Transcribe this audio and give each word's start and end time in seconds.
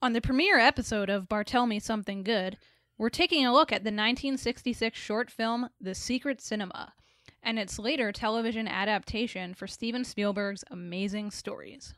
On 0.00 0.12
the 0.12 0.20
premiere 0.20 0.60
episode 0.60 1.10
of 1.10 1.28
Bartel 1.28 1.66
Me 1.66 1.80
Something 1.80 2.22
Good, 2.22 2.56
we're 2.98 3.08
taking 3.08 3.44
a 3.44 3.52
look 3.52 3.72
at 3.72 3.82
the 3.82 3.90
1966 3.90 4.96
short 4.96 5.28
film 5.28 5.70
The 5.80 5.92
Secret 5.92 6.40
Cinema 6.40 6.92
and 7.42 7.58
its 7.58 7.80
later 7.80 8.12
television 8.12 8.68
adaptation 8.68 9.54
for 9.54 9.66
Steven 9.66 10.04
Spielberg's 10.04 10.62
Amazing 10.70 11.32
Stories. 11.32 11.94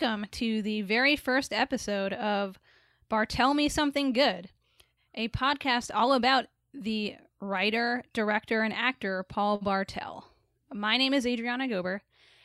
Welcome 0.00 0.26
to 0.32 0.62
the 0.62 0.82
very 0.82 1.16
first 1.16 1.52
episode 1.52 2.12
of 2.12 2.56
Bartel 3.08 3.52
Me 3.52 3.68
Something 3.68 4.12
Good, 4.12 4.50
a 5.16 5.26
podcast 5.28 5.90
all 5.92 6.12
about 6.12 6.46
the 6.72 7.16
writer, 7.40 8.04
director, 8.12 8.62
and 8.62 8.72
actor 8.72 9.24
Paul 9.24 9.58
Bartel. 9.58 10.24
My 10.72 10.98
name 10.98 11.14
is 11.14 11.26
Adriana 11.26 11.66
Gober, 11.66 12.02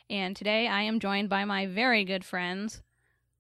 and 0.10 0.36
today 0.36 0.68
I 0.68 0.82
am 0.82 1.00
joined 1.00 1.30
by 1.30 1.46
my 1.46 1.68
very 1.68 2.04
good 2.06 2.26
friends, 2.26 2.82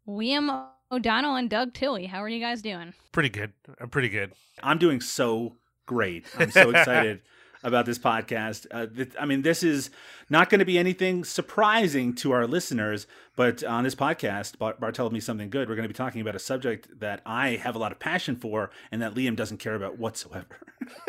Liam 0.08 0.64
O'Donnell 0.92 1.36
and 1.36 1.50
Doug 1.50 1.74
Tilley. 1.74 2.06
How 2.06 2.22
are 2.22 2.30
you 2.30 2.40
guys 2.40 2.62
doing? 2.62 2.94
Pretty 3.12 3.30
good. 3.30 3.54
I'm 3.82 3.90
pretty 3.90 4.10
good. 4.10 4.34
I'm 4.62 4.78
doing 4.78 5.02
so 5.02 5.56
great. 5.88 6.26
I'm 6.38 6.52
so 6.52 6.70
excited 6.76 7.22
about 7.64 7.86
this 7.86 7.98
podcast. 7.98 8.68
Uh, 8.72 8.86
th- 8.86 9.14
I 9.20 9.26
mean, 9.26 9.42
this 9.42 9.64
is 9.64 9.90
not 10.30 10.50
going 10.50 10.60
to 10.60 10.66
be 10.66 10.78
anything 10.78 11.24
surprising 11.24 12.14
to 12.16 12.32
our 12.32 12.46
listeners, 12.46 13.08
but 13.36 13.64
on 13.64 13.84
this 13.84 13.96
podcast, 13.96 14.58
Bart, 14.58 14.80
Bart 14.80 14.96
told 14.96 15.14
me 15.14 15.20
something 15.20 15.50
good. 15.50 15.70
We're 15.70 15.76
going 15.76 15.88
to 15.88 15.94
be 15.94 15.98
talking 15.98 16.22
about 16.22 16.36
a 16.36 16.40
subject 16.40 17.00
that 17.00 17.22
I 17.26 17.52
have 17.52 17.76
a 17.76 17.80
lot 17.80 17.92
of 17.92 18.00
passion 18.00 18.36
for 18.36 18.70
and 18.92 19.02
that 19.02 19.16
Liam 19.16 19.36
doesn't 19.36 19.58
care 19.58 19.76
about 19.76 19.98
whatsoever. 19.98 20.60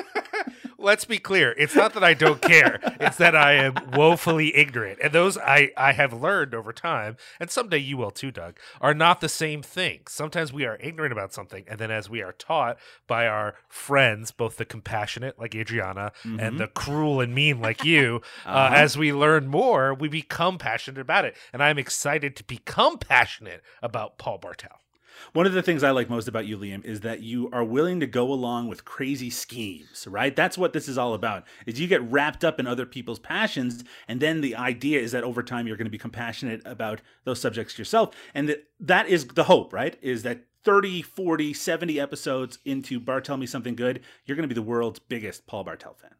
Let's 0.84 1.06
be 1.06 1.18
clear. 1.18 1.54
It's 1.56 1.74
not 1.74 1.94
that 1.94 2.04
I 2.04 2.12
don't 2.12 2.42
care. 2.42 2.78
it's 3.00 3.16
that 3.16 3.34
I 3.34 3.54
am 3.54 3.74
woefully 3.94 4.54
ignorant. 4.54 4.98
And 5.02 5.14
those 5.14 5.38
I, 5.38 5.72
I 5.78 5.92
have 5.92 6.12
learned 6.12 6.54
over 6.54 6.74
time, 6.74 7.16
and 7.40 7.50
someday 7.50 7.78
you 7.78 7.96
will 7.96 8.10
too, 8.10 8.30
Doug, 8.30 8.58
are 8.82 8.92
not 8.92 9.22
the 9.22 9.30
same 9.30 9.62
thing. 9.62 10.00
Sometimes 10.08 10.52
we 10.52 10.66
are 10.66 10.77
ignorant 10.80 11.12
about 11.12 11.32
something, 11.32 11.64
and 11.68 11.78
then 11.78 11.90
as 11.90 12.10
we 12.10 12.22
are 12.22 12.32
taught 12.32 12.77
by 13.06 13.27
our 13.27 13.55
friends, 13.66 14.30
both 14.30 14.58
the 14.58 14.66
compassionate, 14.66 15.38
like 15.38 15.55
Adriana, 15.55 16.12
mm-hmm. 16.22 16.38
and 16.38 16.60
the 16.60 16.66
cruel 16.66 17.18
and 17.22 17.34
mean, 17.34 17.62
like 17.62 17.82
you, 17.82 18.20
uh, 18.46 18.48
uh-huh. 18.50 18.74
uh, 18.74 18.77
as 18.77 18.98
we 18.98 19.10
learn 19.10 19.46
more, 19.46 19.94
we 19.94 20.08
become 20.08 20.58
passionate 20.58 21.00
about 21.00 21.24
it. 21.24 21.34
And 21.55 21.62
I'm 21.62 21.78
excited 21.78 22.36
to 22.36 22.44
become 22.44 22.98
passionate 22.98 23.62
about 23.82 24.18
Paul 24.18 24.36
Bartel. 24.36 24.83
One 25.33 25.47
of 25.47 25.53
the 25.53 25.62
things 25.62 25.83
I 25.83 25.91
like 25.91 26.11
most 26.11 26.29
about 26.29 26.47
you, 26.47 26.59
Liam, 26.59 26.84
is 26.84 27.01
that 27.01 27.23
you 27.23 27.48
are 27.53 27.65
willing 27.65 28.01
to 28.01 28.07
go 28.07 28.33
along 28.33 28.69
with 28.69 28.84
crazy 28.84 29.31
schemes, 29.31 30.07
right? 30.07 30.34
That's 30.34 30.59
what 30.59 30.73
this 30.73 30.89
is 30.89 30.98
all 30.98 31.15
about. 31.15 31.45
Is 31.67 31.81
you 31.81 31.87
get 31.87 32.03
wrapped 32.11 32.45
up 32.45 32.61
in 32.61 32.67
other 32.67 32.87
people's 32.87 33.19
passions, 33.19 33.85
and 34.09 34.20
then 34.20 34.41
the 34.41 34.57
idea 34.57 35.01
is 35.01 35.12
that 35.12 35.25
over 35.25 35.42
time 35.42 35.67
you're 35.67 35.77
going 35.77 35.87
to 35.87 35.91
become 35.91 36.11
passionate 36.11 36.62
about 36.65 37.01
those 37.25 37.41
subjects 37.41 37.79
yourself. 37.79 38.15
And 38.35 38.48
that, 38.48 38.65
that 38.81 39.09
is 39.09 39.27
the 39.27 39.45
hope, 39.45 39.73
right? 39.73 39.97
Is 40.03 40.23
that 40.23 40.45
30, 40.65 41.03
40, 41.03 41.53
70 41.53 42.01
episodes 42.01 42.59
into 42.65 42.98
Bartel 42.98 43.37
Me 43.37 43.47
Something 43.47 43.75
Good, 43.75 44.01
you're 44.25 44.37
going 44.37 44.48
to 44.48 44.55
be 44.55 44.59
the 44.59 44.62
world's 44.62 44.98
biggest 44.98 45.47
Paul 45.47 45.65
Bartel 45.65 45.95
fan. 45.95 46.15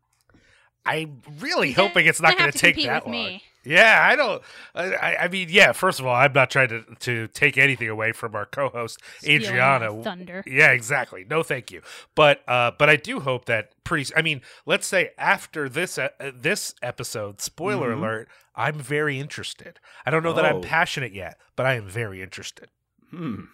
I'm 0.87 1.23
really 1.41 1.73
hoping 1.73 2.07
it's 2.07 2.21
not 2.21 2.37
going 2.37 2.53
to 2.53 2.59
take 2.59 2.77
that 2.85 3.05
long. 3.05 3.13
Me. 3.13 3.43
Yeah, 3.65 4.07
I 4.07 4.17
don't. 4.17 4.43
I, 4.75 5.17
I, 5.17 5.29
mean, 5.29 5.49
yeah. 5.51 5.73
First 5.73 5.99
of 5.99 6.07
all, 6.07 6.15
I'm 6.15 6.33
not 6.35 6.51
trying 6.51 6.69
to 6.69 6.85
to 7.01 7.29
take 7.29 7.57
anything 7.57 7.89
away 7.89 8.13
from 8.13 8.35
our 8.35 8.45
co-host 8.45 9.01
Adriana. 9.27 10.03
Thunder. 10.03 10.45
Yeah, 10.47 10.73
exactly. 10.73 11.25
No, 11.29 11.43
thank 11.43 11.71
you. 11.71 11.81
But 12.15 12.47
uh, 12.47 12.73
but 12.79 12.91
I 12.91 12.97
do 12.97 13.21
hope 13.21 13.47
that 13.47 13.73
pretty. 13.83 14.15
I 14.15 14.23
mean, 14.23 14.43
let's 14.67 14.87
say 14.87 15.11
after 15.17 15.69
this 15.69 15.97
uh, 15.97 16.09
this 16.35 16.75
episode, 16.83 17.41
spoiler 17.41 17.91
mm-hmm. 17.91 18.03
alert, 18.03 18.29
I'm 18.55 18.79
very 18.79 19.19
interested. 19.19 19.81
I 20.05 20.11
don't 20.11 20.23
know 20.23 20.31
oh. 20.31 20.35
that 20.35 20.45
I'm 20.45 20.57
oh. 20.57 20.63
passionate 20.63 21.15
yet, 21.15 21.39
but 21.57 21.65
I 21.65 21.75
am 21.75 21.89
very 21.89 22.21
interested. 22.21 22.69
Hmm. 23.11 23.45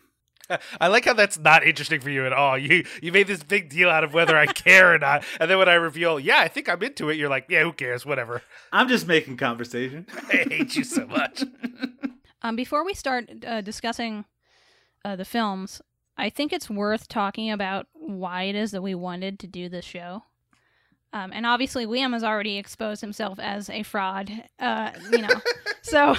I 0.80 0.88
like 0.88 1.04
how 1.04 1.14
that's 1.14 1.38
not 1.38 1.64
interesting 1.64 2.00
for 2.00 2.10
you 2.10 2.26
at 2.26 2.32
all. 2.32 2.58
You 2.58 2.84
you 3.02 3.12
made 3.12 3.26
this 3.26 3.42
big 3.42 3.68
deal 3.68 3.90
out 3.90 4.04
of 4.04 4.14
whether 4.14 4.36
I 4.36 4.46
care 4.46 4.94
or 4.94 4.98
not, 4.98 5.24
and 5.38 5.50
then 5.50 5.58
when 5.58 5.68
I 5.68 5.74
reveal, 5.74 6.18
yeah, 6.18 6.40
I 6.40 6.48
think 6.48 6.68
I'm 6.68 6.82
into 6.82 7.08
it, 7.08 7.16
you're 7.16 7.28
like, 7.28 7.46
yeah, 7.48 7.62
who 7.62 7.72
cares? 7.72 8.04
Whatever. 8.04 8.42
I'm 8.72 8.88
just 8.88 9.06
making 9.06 9.36
conversation. 9.36 10.06
I 10.32 10.36
hate 10.48 10.76
you 10.76 10.84
so 10.84 11.06
much. 11.06 11.44
Um, 12.42 12.56
before 12.56 12.86
we 12.86 12.94
start 12.94 13.44
uh, 13.46 13.60
discussing 13.60 14.24
uh, 15.04 15.14
the 15.14 15.26
films, 15.26 15.82
I 16.16 16.30
think 16.30 16.52
it's 16.52 16.70
worth 16.70 17.08
talking 17.08 17.50
about 17.50 17.86
why 17.92 18.44
it 18.44 18.54
is 18.54 18.70
that 18.70 18.82
we 18.82 18.94
wanted 18.94 19.38
to 19.40 19.46
do 19.46 19.68
this 19.68 19.84
show. 19.84 20.22
Um, 21.12 21.32
and 21.34 21.44
obviously, 21.44 21.86
Liam 21.86 22.12
has 22.12 22.22
already 22.22 22.56
exposed 22.56 23.00
himself 23.00 23.38
as 23.40 23.68
a 23.68 23.82
fraud. 23.82 24.30
Uh, 24.58 24.92
you 25.10 25.18
know, 25.18 25.40
so 25.82 26.14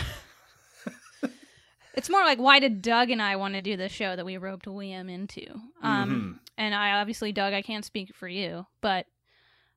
it's 1.94 2.10
more 2.10 2.24
like 2.24 2.40
why 2.40 2.60
did 2.60 2.82
Doug 2.82 3.10
and 3.10 3.22
I 3.22 3.36
want 3.36 3.56
to 3.56 3.62
do 3.62 3.78
this 3.78 3.92
show 3.92 4.16
that 4.16 4.26
we 4.26 4.38
roped 4.38 4.66
Liam 4.66 5.12
into? 5.12 5.46
Um, 5.82 6.10
mm-hmm. 6.10 6.32
And 6.58 6.76
I 6.76 7.00
obviously, 7.00 7.32
Doug, 7.32 7.54
I 7.54 7.62
can't 7.62 7.86
speak 7.86 8.16
for 8.16 8.28
you, 8.28 8.66
but 8.82 9.08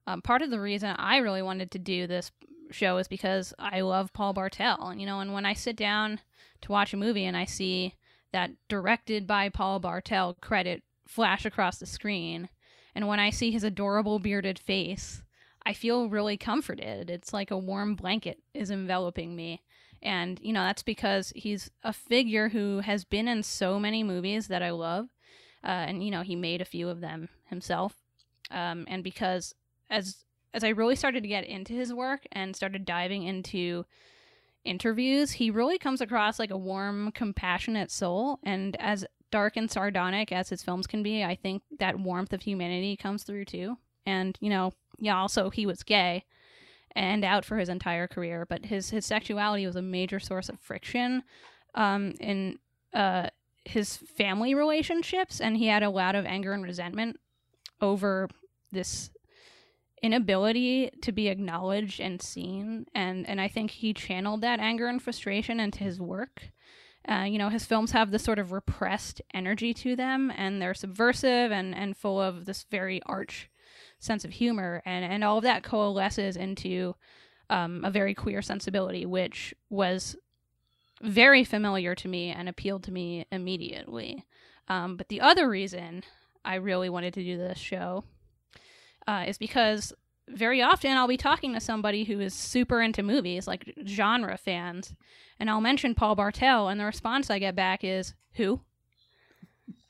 um, 0.06 0.22
part 0.22 0.42
of 0.42 0.50
the 0.50 0.60
reason 0.60 0.94
I 0.98 1.18
really 1.18 1.42
wanted 1.42 1.70
to 1.72 1.78
do 1.78 2.06
this 2.06 2.30
show 2.70 2.98
is 2.98 3.08
because 3.08 3.54
I 3.58 3.80
love 3.80 4.12
Paul 4.12 4.32
Bartel. 4.32 4.88
And, 4.88 5.00
you 5.00 5.06
know, 5.06 5.20
and 5.20 5.32
when 5.32 5.46
I 5.46 5.54
sit 5.54 5.76
down 5.76 6.20
to 6.62 6.72
watch 6.72 6.92
a 6.92 6.98
movie 6.98 7.24
and 7.24 7.36
I 7.36 7.44
see 7.44 7.94
that 8.32 8.50
directed 8.68 9.26
by 9.26 9.48
Paul 9.48 9.80
Bartel 9.80 10.34
credit 10.40 10.82
flash 11.06 11.44
across 11.44 11.78
the 11.78 11.86
screen, 11.86 12.48
and 12.94 13.08
when 13.08 13.20
I 13.20 13.30
see 13.30 13.50
his 13.50 13.64
adorable 13.64 14.18
bearded 14.18 14.58
face, 14.58 15.22
I 15.66 15.72
feel 15.72 16.08
really 16.08 16.36
comforted. 16.36 17.10
It's 17.10 17.32
like 17.32 17.50
a 17.50 17.58
warm 17.58 17.94
blanket 17.94 18.40
is 18.52 18.70
enveloping 18.70 19.34
me. 19.34 19.62
And, 20.04 20.38
you 20.42 20.52
know, 20.52 20.62
that's 20.62 20.82
because 20.82 21.32
he's 21.34 21.70
a 21.82 21.92
figure 21.92 22.50
who 22.50 22.80
has 22.80 23.04
been 23.04 23.26
in 23.26 23.42
so 23.42 23.80
many 23.80 24.04
movies 24.04 24.48
that 24.48 24.62
I 24.62 24.70
love. 24.70 25.06
Uh, 25.64 25.68
and, 25.88 26.04
you 26.04 26.10
know, 26.10 26.20
he 26.20 26.36
made 26.36 26.60
a 26.60 26.66
few 26.66 26.90
of 26.90 27.00
them 27.00 27.30
himself. 27.46 27.94
Um, 28.50 28.84
and 28.86 29.02
because 29.02 29.54
as 29.88 30.24
as 30.52 30.62
I 30.62 30.68
really 30.68 30.94
started 30.94 31.22
to 31.22 31.28
get 31.28 31.44
into 31.44 31.72
his 31.72 31.92
work 31.92 32.26
and 32.30 32.54
started 32.54 32.84
diving 32.84 33.24
into 33.24 33.84
interviews, 34.64 35.32
he 35.32 35.50
really 35.50 35.78
comes 35.78 36.00
across 36.00 36.38
like 36.38 36.52
a 36.52 36.56
warm, 36.56 37.10
compassionate 37.10 37.90
soul. 37.90 38.38
And 38.44 38.76
as 38.78 39.04
dark 39.32 39.56
and 39.56 39.68
sardonic 39.68 40.30
as 40.30 40.50
his 40.50 40.62
films 40.62 40.86
can 40.86 41.02
be, 41.02 41.24
I 41.24 41.34
think 41.34 41.62
that 41.80 41.98
warmth 41.98 42.32
of 42.32 42.42
humanity 42.42 42.96
comes 42.96 43.24
through 43.24 43.46
too. 43.46 43.78
And, 44.06 44.38
you 44.40 44.48
know, 44.48 44.74
yeah, 44.98 45.18
also 45.18 45.50
he 45.50 45.66
was 45.66 45.82
gay 45.82 46.24
and 46.96 47.24
out 47.24 47.44
for 47.44 47.56
his 47.56 47.68
entire 47.68 48.06
career. 48.06 48.46
But 48.48 48.66
his 48.66 48.90
his 48.90 49.06
sexuality 49.06 49.66
was 49.66 49.76
a 49.76 49.82
major 49.82 50.20
source 50.20 50.48
of 50.48 50.60
friction 50.60 51.22
um, 51.74 52.14
in 52.20 52.58
uh, 52.92 53.28
his 53.64 53.96
family 53.96 54.54
relationships, 54.54 55.40
and 55.40 55.56
he 55.56 55.66
had 55.66 55.82
a 55.82 55.90
lot 55.90 56.14
of 56.14 56.26
anger 56.26 56.52
and 56.52 56.62
resentment 56.62 57.18
over 57.80 58.28
this 58.72 59.10
inability 60.02 60.90
to 61.00 61.12
be 61.12 61.28
acknowledged 61.28 61.98
and 61.98 62.20
seen 62.20 62.84
and 62.94 63.26
and 63.26 63.40
I 63.40 63.48
think 63.48 63.70
he 63.70 63.94
channeled 63.94 64.42
that 64.42 64.60
anger 64.60 64.86
and 64.86 65.00
frustration 65.00 65.58
into 65.60 65.82
his 65.82 65.98
work. 65.98 66.50
Uh, 67.08 67.24
you 67.26 67.38
know, 67.38 67.50
his 67.50 67.64
films 67.64 67.92
have 67.92 68.10
this 68.10 68.22
sort 68.22 68.38
of 68.38 68.52
repressed 68.52 69.20
energy 69.34 69.74
to 69.74 69.94
them, 69.94 70.32
and 70.34 70.60
they're 70.60 70.72
subversive 70.72 71.52
and, 71.52 71.74
and 71.74 71.96
full 71.96 72.18
of 72.18 72.46
this 72.46 72.64
very 72.70 73.02
arch 73.04 73.50
sense 74.04 74.24
of 74.24 74.32
humor, 74.32 74.82
and 74.84 75.04
and 75.04 75.24
all 75.24 75.38
of 75.38 75.44
that 75.44 75.62
coalesces 75.62 76.36
into 76.36 76.94
um, 77.50 77.84
a 77.84 77.90
very 77.90 78.14
queer 78.14 78.42
sensibility, 78.42 79.06
which 79.06 79.54
was 79.70 80.16
very 81.02 81.44
familiar 81.44 81.94
to 81.94 82.08
me 82.08 82.30
and 82.30 82.48
appealed 82.48 82.84
to 82.84 82.92
me 82.92 83.26
immediately. 83.30 84.24
Um, 84.68 84.96
but 84.96 85.08
the 85.08 85.20
other 85.20 85.48
reason 85.48 86.02
I 86.44 86.56
really 86.56 86.88
wanted 86.88 87.14
to 87.14 87.24
do 87.24 87.36
this 87.36 87.58
show 87.58 88.04
uh, 89.06 89.24
is 89.26 89.38
because 89.38 89.92
very 90.28 90.62
often 90.62 90.96
I'll 90.96 91.08
be 91.08 91.16
talking 91.16 91.52
to 91.52 91.60
somebody 91.60 92.04
who 92.04 92.20
is 92.20 92.32
super 92.32 92.80
into 92.80 93.02
movies, 93.02 93.46
like 93.46 93.74
genre 93.86 94.38
fans, 94.38 94.94
and 95.38 95.50
I'll 95.50 95.60
mention 95.60 95.94
Paul 95.94 96.14
Bartel, 96.14 96.68
and 96.68 96.80
the 96.80 96.84
response 96.84 97.30
I 97.30 97.38
get 97.38 97.54
back 97.54 97.84
is, 97.84 98.14
Who? 98.34 98.60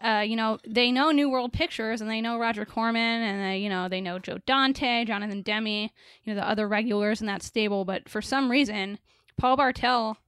Uh, 0.05 0.21
you 0.21 0.37
know, 0.37 0.59
they 0.67 0.93
know 0.93 1.11
New 1.11 1.31
World 1.31 1.53
Pictures 1.53 2.01
and 2.01 2.11
they 2.11 2.21
know 2.21 2.39
Roger 2.39 2.65
Corman 2.65 3.23
and 3.23 3.41
they, 3.41 3.59
you 3.59 3.69
know, 3.69 3.89
they 3.89 4.01
know 4.01 4.19
Joe 4.19 4.39
Dante, 4.47 5.05
Jonathan 5.05 5.43
Demme, 5.43 5.67
you 5.67 5.89
know, 6.27 6.35
the 6.35 6.49
other 6.49 6.69
regulars 6.69 7.21
in 7.21 7.27
that 7.27 7.43
stable. 7.43 7.85
But 7.85 8.09
for 8.09 8.21
some 8.21 8.51
reason, 8.51 8.99
Paul 9.37 9.57
Bartel 9.57 10.19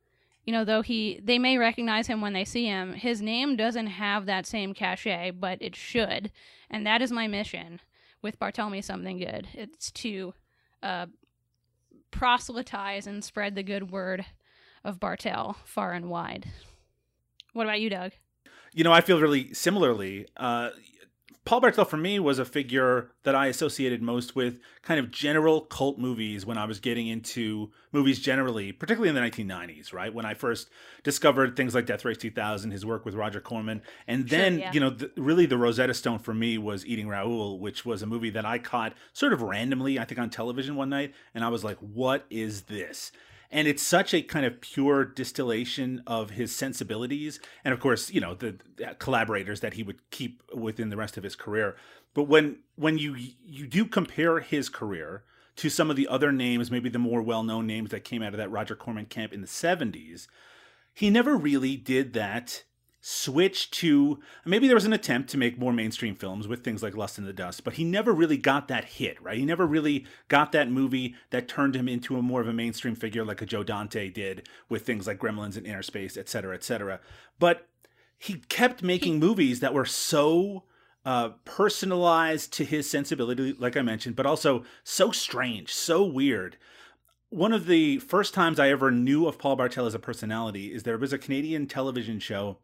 you 0.47 0.53
know, 0.53 0.65
though 0.65 0.81
he 0.81 1.21
they 1.23 1.39
may 1.39 1.59
recognize 1.59 2.07
him 2.07 2.21
when 2.21 2.33
they 2.33 2.45
see 2.45 2.67
him, 2.67 2.93
his 2.93 3.21
name 3.21 3.57
doesn't 3.57 3.89
have 3.89 4.27
that 4.27 4.47
same 4.47 4.73
cachet, 4.73 5.33
but 5.33 5.59
it 5.61 5.75
should. 5.75 6.31
And 6.71 6.87
that 6.87 7.03
is 7.03 7.11
my 7.11 7.27
mission 7.27 7.81
with 8.23 8.39
Bartel 8.39 8.71
Me 8.71 8.81
Something 8.81 9.19
Good. 9.19 9.49
It's 9.53 9.91
to 9.91 10.35
uh, 10.85 11.07
proselytize 12.13 13.09
and 13.09 13.25
spread 13.25 13.57
the 13.57 13.65
good 13.65 13.91
word 13.91 14.25
of 14.85 15.01
Bartel 15.01 15.57
far 15.65 15.93
and 15.93 16.09
wide. 16.09 16.47
What 17.53 17.67
about 17.67 17.81
you, 17.81 17.91
Doug? 17.91 18.13
You 18.77 18.85
know, 18.85 18.93
I 18.93 19.01
feel 19.01 19.19
really 19.19 19.55
similarly. 19.55 20.27
Uh, 20.37 20.69
Paul 21.47 21.61
Bartel 21.61 21.87
for 21.87 21.97
me 21.97 22.19
was 22.19 22.39
a 22.39 22.45
figure 22.45 23.13
that 23.23 23.35
I 23.35 23.47
associated 23.47 24.03
most 24.03 24.37
with 24.37 24.59
kind 24.83 25.01
of 25.01 25.11
general 25.11 25.63
cult 25.63 25.97
movies 25.97 26.45
when 26.45 26.59
I 26.59 26.67
was 26.67 26.79
getting 26.79 27.07
into 27.07 27.71
movies 27.91 28.19
generally, 28.19 28.73
particularly 28.73 29.09
in 29.09 29.15
the 29.15 29.21
1990s, 29.55 29.95
right? 29.95 30.13
When 30.13 30.27
I 30.27 30.35
first 30.35 30.69
discovered 31.05 31.57
things 31.57 31.75
like 31.75 31.87
Death 31.87 32.05
Race 32.05 32.19
2000, 32.19 32.71
his 32.71 32.85
work 32.85 33.07
with 33.07 33.15
Roger 33.15 33.41
Corman. 33.41 33.81
And 34.07 34.29
then, 34.29 34.55
sure, 34.55 34.61
yeah. 34.61 34.73
you 34.73 34.81
know, 34.81 34.91
the, 34.91 35.11
really 35.17 35.47
the 35.47 35.57
Rosetta 35.57 35.95
Stone 35.95 36.19
for 36.19 36.35
me 36.35 36.59
was 36.59 36.85
Eating 36.85 37.09
Raoul, 37.09 37.61
which 37.61 37.87
was 37.87 38.03
a 38.03 38.07
movie 38.07 38.31
that 38.31 38.45
I 38.45 38.59
caught 38.59 38.93
sort 39.15 39.33
of 39.33 39.41
randomly, 39.41 39.99
I 39.99 40.05
think 40.05 40.19
on 40.19 40.29
television 40.29 40.75
one 40.75 40.91
night. 40.91 41.15
And 41.33 41.43
I 41.43 41.49
was 41.49 41.65
like, 41.65 41.79
what 41.79 42.27
is 42.29 42.63
this? 42.63 43.11
And 43.51 43.69
it's 43.69 43.83
such 43.83 44.13
a 44.13 44.23
kind 44.23 44.45
of 44.45 44.61
pure 44.61 45.05
distillation 45.05 46.03
of 46.07 46.31
his 46.31 46.55
sensibilities 46.55 47.41
and 47.65 47.73
of 47.73 47.81
course 47.81 48.11
you 48.11 48.21
know 48.21 48.35
the, 48.35 48.59
collaborators 48.99 49.61
that 49.61 49.75
he 49.75 49.83
would 49.83 50.11
keep 50.11 50.43
within 50.55 50.91
the 50.91 50.97
rest 50.97 51.17
of 51.17 51.25
his 51.25 51.37
career. 51.37 51.77
But 52.15 52.25
when 52.25 52.61
when 52.77 52.99
you 52.99 53.17
you 53.45 53.67
do 53.67 53.85
compare 53.85 54.41
his 54.41 54.69
career 54.69 55.25
to 55.57 55.71
some 55.71 55.91
of 55.91 55.97
the 55.97 56.09
other 56.09 56.33
names 56.33 56.71
maybe 56.71 56.89
the 56.89 56.99
more 56.99 57.23
well-known 57.23 57.67
names 57.67 57.91
that 57.91 58.05
came 58.05 58.23
out 58.23 58.35
of 58.35 58.39
that 58.39 58.51
roger 58.51 58.77
corman 58.77 59.07
camp 59.07 59.33
in 59.33 59.41
the 59.41 59.47
70s 59.47 60.27
he 60.93 61.11
never 61.11 61.37
really 61.37 61.77
did 61.77 62.13
that 62.13 62.65
switch 63.09 63.71
to 63.71 64.19
maybe 64.45 64.67
there 64.67 64.75
was 64.75 64.85
an 64.85 64.93
attempt 64.93 65.31
to 65.31 65.39
make 65.39 65.57
more 65.57 65.73
mainstream 65.73 66.17
films 66.17 66.49
with 66.49 66.65
things 66.65 66.83
like 66.83 66.97
Lust 66.97 67.19
in 67.19 67.25
the 67.25 67.33
Dust, 67.33 67.63
but 67.63 67.75
he 67.75 67.85
never 67.85 68.13
really 68.13 68.37
got 68.37 68.67
that 68.67 68.85
hit, 68.85 69.23
right? 69.23 69.39
He 69.39 69.45
never 69.45 69.65
really 69.65 70.05
got 70.27 70.51
that 70.51 70.73
movie 70.73 71.15
that 71.31 71.47
turned 71.47 71.77
him 71.77 71.89
into 71.89 72.17
a 72.17 72.23
more 72.23 72.41
of 72.41 72.49
a 72.49 72.53
mainstream 72.53 72.97
figure 72.97 73.25
like 73.25 73.41
a 73.41 73.47
Joe 73.47 73.63
Dante 73.63 74.11
did 74.11 74.49
with 74.69 74.85
things 74.85 75.07
like 75.07 75.21
Gremlins 75.21 75.57
and 75.57 75.65
Inner 75.65 75.85
Space, 75.85 76.17
et 76.17 76.29
cetera, 76.29 76.53
et 76.57 76.65
cetera. 76.65 76.99
But 77.39 77.69
he 78.19 78.41
kept 78.49 78.83
making 78.83 79.21
movies 79.21 79.61
that 79.61 79.73
were 79.73 79.85
so 79.85 80.65
uh, 81.05 81.29
personalized 81.45 82.53
to 82.55 82.65
his 82.65 82.91
sensibility, 82.91 83.53
like 83.57 83.77
I 83.77 83.83
mentioned, 83.83 84.17
but 84.17 84.27
also 84.27 84.65
so 84.83 85.13
strange, 85.13 85.73
so 85.73 86.05
weird 86.05 86.57
one 87.29 87.53
of 87.53 87.67
the 87.67 87.99
first 87.99 88.35
times 88.35 88.59
I 88.59 88.71
ever 88.71 88.91
knew 88.91 89.27
of 89.27 89.37
Paul 89.37 89.57
Bartel 89.57 89.87
as 89.87 89.95
a 89.95 89.99
personality 89.99 90.73
is 90.73 90.85
there 90.85 90.97
was 90.97 91.13
a 91.13 91.19
Canadian 91.19 91.67
television 91.67 92.21
show 92.21 92.59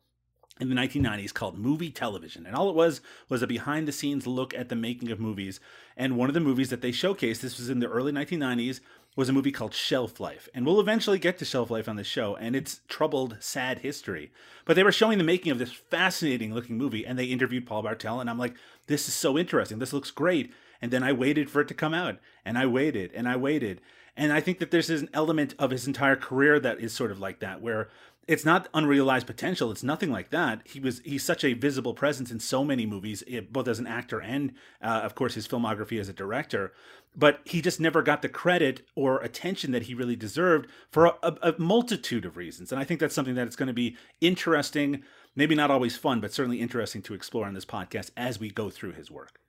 in 0.62 0.68
the 0.68 0.76
1990s 0.76 1.34
called 1.34 1.58
Movie 1.58 1.90
Television. 1.90 2.46
And 2.46 2.54
all 2.54 2.70
it 2.70 2.76
was 2.76 3.00
was 3.28 3.42
a 3.42 3.46
behind 3.46 3.88
the 3.88 3.92
scenes 3.92 4.26
look 4.26 4.54
at 4.54 4.68
the 4.68 4.76
making 4.76 5.10
of 5.10 5.18
movies. 5.18 5.58
And 5.96 6.16
one 6.16 6.30
of 6.30 6.34
the 6.34 6.40
movies 6.40 6.70
that 6.70 6.80
they 6.80 6.92
showcased, 6.92 7.40
this 7.40 7.58
was 7.58 7.68
in 7.68 7.80
the 7.80 7.88
early 7.88 8.12
1990s, 8.12 8.80
was 9.16 9.28
a 9.28 9.32
movie 9.32 9.50
called 9.52 9.74
Shelf 9.74 10.20
Life. 10.20 10.48
And 10.54 10.64
we'll 10.64 10.80
eventually 10.80 11.18
get 11.18 11.36
to 11.38 11.44
Shelf 11.44 11.68
Life 11.68 11.88
on 11.88 11.96
the 11.96 12.04
show 12.04 12.36
and 12.36 12.54
its 12.54 12.80
troubled, 12.88 13.36
sad 13.40 13.80
history. 13.80 14.30
But 14.64 14.76
they 14.76 14.84
were 14.84 14.92
showing 14.92 15.18
the 15.18 15.24
making 15.24 15.50
of 15.50 15.58
this 15.58 15.72
fascinating 15.72 16.54
looking 16.54 16.78
movie 16.78 17.04
and 17.04 17.18
they 17.18 17.24
interviewed 17.24 17.66
Paul 17.66 17.82
Bartel. 17.82 18.20
And 18.20 18.30
I'm 18.30 18.38
like, 18.38 18.54
this 18.86 19.08
is 19.08 19.14
so 19.14 19.36
interesting. 19.36 19.80
This 19.80 19.92
looks 19.92 20.12
great. 20.12 20.52
And 20.80 20.92
then 20.92 21.02
I 21.02 21.12
waited 21.12 21.50
for 21.50 21.60
it 21.60 21.68
to 21.68 21.74
come 21.74 21.92
out 21.92 22.18
and 22.44 22.56
I 22.56 22.66
waited 22.66 23.10
and 23.14 23.28
I 23.28 23.34
waited. 23.36 23.80
And 24.16 24.32
I 24.32 24.40
think 24.40 24.58
that 24.58 24.70
there's 24.70 24.90
an 24.90 25.08
element 25.12 25.54
of 25.58 25.70
his 25.70 25.86
entire 25.86 26.16
career 26.16 26.60
that 26.60 26.80
is 26.80 26.92
sort 26.92 27.10
of 27.10 27.18
like 27.18 27.40
that, 27.40 27.62
where 27.62 27.88
it's 28.28 28.44
not 28.44 28.68
unrealized 28.72 29.26
potential. 29.26 29.72
It's 29.72 29.82
nothing 29.82 30.10
like 30.10 30.30
that. 30.30 30.62
He 30.64 30.78
was 30.78 31.00
he's 31.04 31.24
such 31.24 31.42
a 31.44 31.54
visible 31.54 31.92
presence 31.92 32.30
in 32.30 32.38
so 32.38 32.64
many 32.64 32.86
movies, 32.86 33.24
eh, 33.28 33.40
both 33.40 33.66
as 33.66 33.78
an 33.78 33.86
actor 33.86 34.20
and, 34.20 34.52
uh, 34.80 35.00
of 35.02 35.14
course, 35.14 35.34
his 35.34 35.48
filmography 35.48 35.98
as 35.98 36.08
a 36.08 36.12
director. 36.12 36.72
But 37.16 37.40
he 37.44 37.60
just 37.60 37.80
never 37.80 38.00
got 38.00 38.22
the 38.22 38.28
credit 38.28 38.86
or 38.94 39.20
attention 39.20 39.72
that 39.72 39.82
he 39.82 39.94
really 39.94 40.16
deserved 40.16 40.68
for 40.90 41.06
a, 41.06 41.14
a, 41.22 41.36
a 41.42 41.54
multitude 41.58 42.24
of 42.24 42.36
reasons. 42.36 42.70
And 42.70 42.80
I 42.80 42.84
think 42.84 43.00
that's 43.00 43.14
something 43.14 43.34
that 43.34 43.46
it's 43.46 43.56
going 43.56 43.66
to 43.66 43.72
be 43.74 43.96
interesting, 44.20 45.02
maybe 45.34 45.54
not 45.54 45.70
always 45.70 45.96
fun, 45.96 46.20
but 46.20 46.32
certainly 46.32 46.60
interesting 46.60 47.02
to 47.02 47.14
explore 47.14 47.46
on 47.46 47.54
this 47.54 47.66
podcast 47.66 48.10
as 48.16 48.38
we 48.38 48.50
go 48.50 48.70
through 48.70 48.92
his 48.92 49.10
work. 49.10 49.40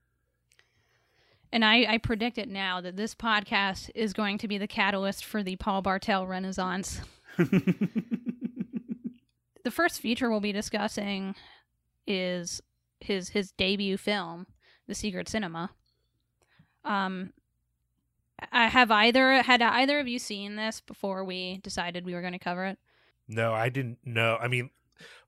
And 1.53 1.63
I, 1.63 1.85
I 1.87 1.97
predict 1.99 2.39
it 2.39 2.49
now 2.49 2.81
that 2.81 2.97
this 2.97 3.13
podcast 3.13 3.91
is 3.93 4.11
going 4.11 4.39
to 4.39 4.47
be 4.47 4.57
the 4.57 4.67
catalyst 4.67 5.23
for 5.23 5.43
the 5.43 5.55
Paul 5.55 5.83
Bartel 5.83 6.25
Renaissance. 6.25 6.99
the 9.63 9.71
first 9.71 9.99
feature 9.99 10.29
we'll 10.29 10.39
be 10.39 10.51
discussing 10.51 11.35
is 12.05 12.61
his 12.99 13.29
his 13.29 13.51
debut 13.51 13.97
film, 13.97 14.47
The 14.87 14.95
Secret 14.95 15.29
Cinema. 15.29 15.71
Um, 16.85 17.31
I 18.51 18.67
have 18.67 18.91
either 18.91 19.41
had 19.41 19.61
either 19.61 19.99
of 19.99 20.07
you 20.07 20.19
seen 20.19 20.55
this 20.55 20.81
before 20.81 21.23
we 21.23 21.59
decided 21.63 22.05
we 22.05 22.13
were 22.13 22.21
going 22.21 22.33
to 22.33 22.39
cover 22.39 22.65
it? 22.65 22.77
No, 23.27 23.53
I 23.53 23.69
didn't 23.69 23.99
know. 24.03 24.37
I 24.41 24.47
mean, 24.47 24.69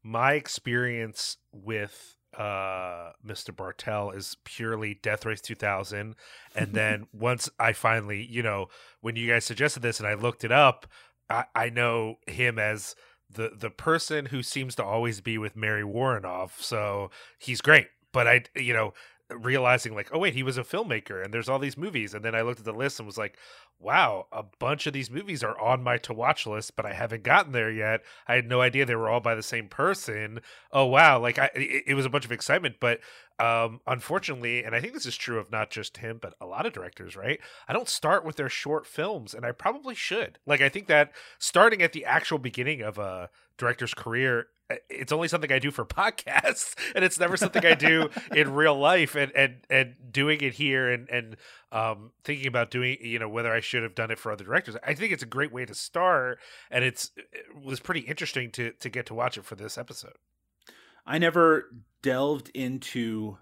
my 0.03 0.33
experience 0.33 1.37
with 1.51 2.17
uh 2.37 3.13
Mr. 3.25 3.55
Bartel 3.55 4.11
is 4.11 4.35
purely 4.43 4.99
Death 5.01 5.25
Race 5.25 5.39
2000 5.39 6.15
and 6.53 6.73
then 6.73 7.07
once 7.13 7.49
I 7.57 7.71
finally, 7.71 8.25
you 8.25 8.43
know, 8.43 8.67
when 8.99 9.15
you 9.15 9.31
guys 9.31 9.45
suggested 9.45 9.81
this 9.81 9.99
and 9.99 10.07
I 10.07 10.15
looked 10.15 10.43
it 10.43 10.51
up, 10.51 10.85
I, 11.29 11.45
I 11.55 11.69
know 11.69 12.15
him 12.27 12.59
as 12.59 12.95
the 13.29 13.51
the 13.55 13.69
person 13.69 14.27
who 14.27 14.43
seems 14.43 14.75
to 14.75 14.83
always 14.83 15.21
be 15.21 15.37
with 15.37 15.55
Mary 15.55 15.83
Woronov, 15.83 16.51
so 16.61 17.11
he's 17.39 17.61
great. 17.61 17.87
But 18.11 18.27
I, 18.27 18.43
you 18.55 18.73
know, 18.73 18.93
realizing 19.29 19.95
like, 19.95 20.09
oh 20.13 20.19
wait, 20.19 20.33
he 20.33 20.43
was 20.43 20.57
a 20.57 20.63
filmmaker, 20.63 21.23
and 21.23 21.33
there's 21.33 21.49
all 21.49 21.59
these 21.59 21.77
movies, 21.77 22.13
and 22.13 22.23
then 22.23 22.35
I 22.35 22.41
looked 22.41 22.59
at 22.59 22.65
the 22.65 22.73
list 22.73 22.99
and 22.99 23.07
was 23.07 23.17
like, 23.17 23.37
wow, 23.79 24.27
a 24.31 24.43
bunch 24.59 24.87
of 24.87 24.93
these 24.93 25.09
movies 25.09 25.43
are 25.43 25.59
on 25.59 25.83
my 25.83 25.97
to 25.97 26.13
watch 26.13 26.45
list, 26.45 26.75
but 26.75 26.85
I 26.85 26.93
haven't 26.93 27.23
gotten 27.23 27.51
there 27.51 27.71
yet. 27.71 28.01
I 28.27 28.35
had 28.35 28.47
no 28.47 28.61
idea 28.61 28.85
they 28.85 28.95
were 28.95 29.09
all 29.09 29.19
by 29.19 29.35
the 29.35 29.43
same 29.43 29.67
person. 29.67 30.41
Oh 30.71 30.85
wow, 30.85 31.19
like 31.19 31.39
I, 31.39 31.49
it, 31.55 31.83
it 31.87 31.93
was 31.95 32.05
a 32.05 32.09
bunch 32.09 32.25
of 32.25 32.31
excitement, 32.31 32.75
but 32.79 32.99
um, 33.39 33.81
unfortunately, 33.85 34.63
and 34.63 34.75
I 34.75 34.79
think 34.79 34.93
this 34.93 35.05
is 35.05 35.17
true 35.17 35.39
of 35.39 35.51
not 35.51 35.69
just 35.69 35.97
him, 35.97 36.19
but 36.21 36.35
a 36.39 36.45
lot 36.45 36.65
of 36.65 36.73
directors, 36.73 37.15
right? 37.15 37.39
I 37.67 37.73
don't 37.73 37.89
start 37.89 38.25
with 38.25 38.37
their 38.37 38.49
short 38.49 38.85
films, 38.87 39.33
and 39.33 39.45
I 39.45 39.51
probably 39.51 39.95
should. 39.95 40.39
Like, 40.45 40.61
I 40.61 40.69
think 40.69 40.87
that 40.87 41.11
starting 41.37 41.81
at 41.81 41.91
the 41.91 42.05
actual 42.05 42.37
beginning 42.37 42.81
of 42.81 42.97
a 42.97 43.29
director's 43.57 43.93
career 43.93 44.47
it's 44.89 45.11
only 45.11 45.27
something 45.27 45.51
I 45.51 45.59
do 45.59 45.71
for 45.71 45.85
podcasts, 45.85 46.75
and 46.95 47.03
it's 47.03 47.19
never 47.19 47.37
something 47.37 47.65
I 47.65 47.75
do 47.75 48.09
in 48.35 48.53
real 48.53 48.77
life. 48.77 49.15
And 49.15 49.31
and 49.35 49.55
and 49.69 49.95
doing 50.11 50.41
it 50.41 50.53
here, 50.53 50.91
and 50.91 51.09
and 51.09 51.37
um, 51.71 52.11
thinking 52.23 52.47
about 52.47 52.71
doing, 52.71 52.97
you 53.01 53.19
know, 53.19 53.29
whether 53.29 53.53
I 53.53 53.59
should 53.59 53.83
have 53.83 53.95
done 53.95 54.11
it 54.11 54.19
for 54.19 54.31
other 54.31 54.43
directors. 54.43 54.75
I 54.83 54.93
think 54.93 55.11
it's 55.11 55.23
a 55.23 55.27
great 55.27 55.51
way 55.51 55.65
to 55.65 55.75
start, 55.75 56.39
and 56.71 56.83
it's 56.83 57.11
it 57.15 57.63
was 57.63 57.79
pretty 57.79 58.01
interesting 58.01 58.51
to 58.51 58.71
to 58.71 58.89
get 58.89 59.05
to 59.07 59.13
watch 59.13 59.37
it 59.37 59.45
for 59.45 59.55
this 59.55 59.77
episode. 59.77 60.15
I 61.05 61.19
never 61.19 61.69
delved 62.01 62.49
into 62.53 63.37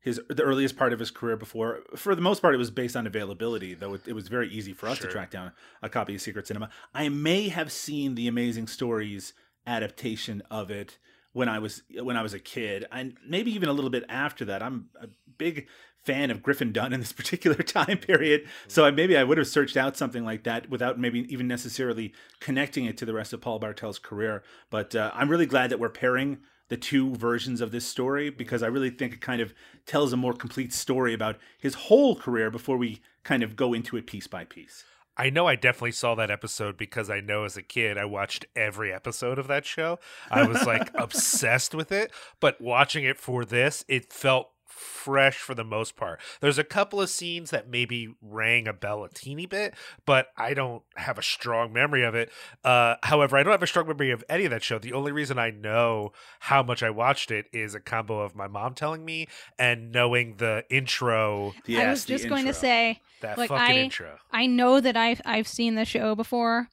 his 0.00 0.20
the 0.28 0.42
earliest 0.42 0.76
part 0.76 0.92
of 0.92 0.98
his 0.98 1.10
career 1.10 1.36
before. 1.36 1.80
For 1.96 2.14
the 2.14 2.22
most 2.22 2.40
part, 2.40 2.54
it 2.54 2.58
was 2.58 2.70
based 2.70 2.96
on 2.96 3.06
availability, 3.06 3.74
though 3.74 3.94
it, 3.94 4.02
it 4.06 4.12
was 4.12 4.28
very 4.28 4.48
easy 4.48 4.72
for 4.72 4.88
us 4.88 4.98
sure. 4.98 5.08
to 5.08 5.12
track 5.12 5.30
down 5.30 5.52
a 5.82 5.88
copy 5.88 6.14
of 6.14 6.20
Secret 6.20 6.46
Cinema. 6.46 6.70
I 6.94 7.08
may 7.08 7.48
have 7.48 7.72
seen 7.72 8.14
the 8.14 8.28
Amazing 8.28 8.68
Stories 8.68 9.32
adaptation 9.66 10.42
of 10.50 10.70
it 10.70 10.98
when 11.32 11.48
I 11.48 11.58
was 11.58 11.82
when 12.02 12.16
I 12.16 12.22
was 12.22 12.32
a 12.32 12.38
kid, 12.38 12.86
and 12.90 13.16
maybe 13.26 13.52
even 13.52 13.68
a 13.68 13.72
little 13.72 13.90
bit 13.90 14.04
after 14.08 14.44
that. 14.46 14.62
I'm 14.62 14.88
a 15.00 15.08
big 15.36 15.66
fan 16.02 16.30
of 16.30 16.42
Griffin 16.42 16.72
Dunne 16.72 16.92
in 16.92 17.00
this 17.00 17.12
particular 17.20 17.56
time 17.56 17.98
period, 17.98 18.46
so 18.68 18.84
I, 18.86 18.90
maybe 18.90 19.16
I 19.16 19.24
would 19.24 19.38
have 19.38 19.46
searched 19.46 19.76
out 19.76 19.96
something 19.96 20.24
like 20.24 20.44
that 20.44 20.70
without 20.70 20.98
maybe 20.98 21.30
even 21.32 21.46
necessarily 21.46 22.14
connecting 22.40 22.86
it 22.86 22.96
to 22.98 23.04
the 23.04 23.12
rest 23.12 23.32
of 23.32 23.40
Paul 23.40 23.60
Bartel's 23.60 23.98
career. 23.98 24.42
But 24.70 24.94
uh, 24.94 25.10
I'm 25.14 25.28
really 25.28 25.46
glad 25.46 25.70
that 25.70 25.78
we're 25.78 25.90
pairing 25.90 26.38
the 26.68 26.76
two 26.76 27.14
versions 27.14 27.60
of 27.60 27.70
this 27.70 27.86
story 27.86 28.30
because 28.30 28.62
I 28.62 28.66
really 28.66 28.90
think 28.90 29.12
it 29.12 29.20
kind 29.20 29.40
of 29.40 29.54
tells 29.86 30.12
a 30.12 30.16
more 30.16 30.32
complete 30.32 30.72
story 30.72 31.14
about 31.14 31.36
his 31.58 31.74
whole 31.74 32.16
career 32.16 32.50
before 32.50 32.76
we 32.76 33.00
kind 33.22 33.42
of 33.42 33.56
go 33.56 33.72
into 33.72 33.96
it 33.96 34.06
piece 34.06 34.26
by 34.26 34.44
piece. 34.44 34.84
I 35.16 35.30
know 35.30 35.46
I 35.46 35.56
definitely 35.56 35.92
saw 35.92 36.14
that 36.16 36.30
episode 36.30 36.76
because 36.76 37.08
I 37.08 37.20
know 37.20 37.44
as 37.44 37.56
a 37.56 37.62
kid 37.62 37.96
I 37.96 38.04
watched 38.04 38.46
every 38.54 38.92
episode 38.92 39.38
of 39.38 39.48
that 39.48 39.64
show. 39.64 39.98
I 40.30 40.46
was 40.46 40.66
like 40.66 40.90
obsessed 40.94 41.74
with 41.74 41.90
it, 41.90 42.12
but 42.40 42.60
watching 42.60 43.04
it 43.04 43.18
for 43.18 43.44
this, 43.44 43.84
it 43.88 44.12
felt 44.12 44.50
fresh 44.66 45.38
for 45.38 45.54
the 45.54 45.64
most 45.64 45.96
part. 45.96 46.20
There's 46.40 46.58
a 46.58 46.64
couple 46.64 47.00
of 47.00 47.08
scenes 47.08 47.50
that 47.50 47.68
maybe 47.68 48.08
rang 48.20 48.68
a 48.68 48.72
bell 48.72 49.04
a 49.04 49.08
teeny 49.08 49.46
bit, 49.46 49.74
but 50.04 50.28
I 50.36 50.54
don't 50.54 50.82
have 50.96 51.18
a 51.18 51.22
strong 51.22 51.72
memory 51.72 52.04
of 52.04 52.14
it. 52.14 52.30
Uh, 52.64 52.96
however, 53.02 53.36
I 53.36 53.42
don't 53.42 53.52
have 53.52 53.62
a 53.62 53.66
strong 53.66 53.86
memory 53.86 54.10
of 54.10 54.24
any 54.28 54.44
of 54.44 54.50
that 54.50 54.62
show. 54.62 54.78
The 54.78 54.92
only 54.92 55.12
reason 55.12 55.38
I 55.38 55.50
know 55.50 56.12
how 56.40 56.62
much 56.62 56.82
I 56.82 56.90
watched 56.90 57.30
it 57.30 57.46
is 57.52 57.74
a 57.74 57.80
combo 57.80 58.20
of 58.20 58.34
my 58.34 58.48
mom 58.48 58.74
telling 58.74 59.04
me 59.04 59.28
and 59.58 59.92
knowing 59.92 60.36
the 60.36 60.64
intro. 60.70 61.54
Yes, 61.66 61.86
I 61.86 61.90
was 61.90 62.04
just 62.04 62.28
going 62.28 62.46
to 62.46 62.54
say 62.54 63.00
that 63.20 63.38
like, 63.38 63.48
fucking 63.48 63.76
I, 63.76 63.80
intro. 63.80 64.18
I 64.30 64.46
know 64.46 64.80
that 64.80 64.96
I've 64.96 65.22
I've 65.24 65.48
seen 65.48 65.74
the 65.74 65.84
show 65.84 66.14
before. 66.14 66.68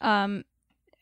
Um, 0.00 0.44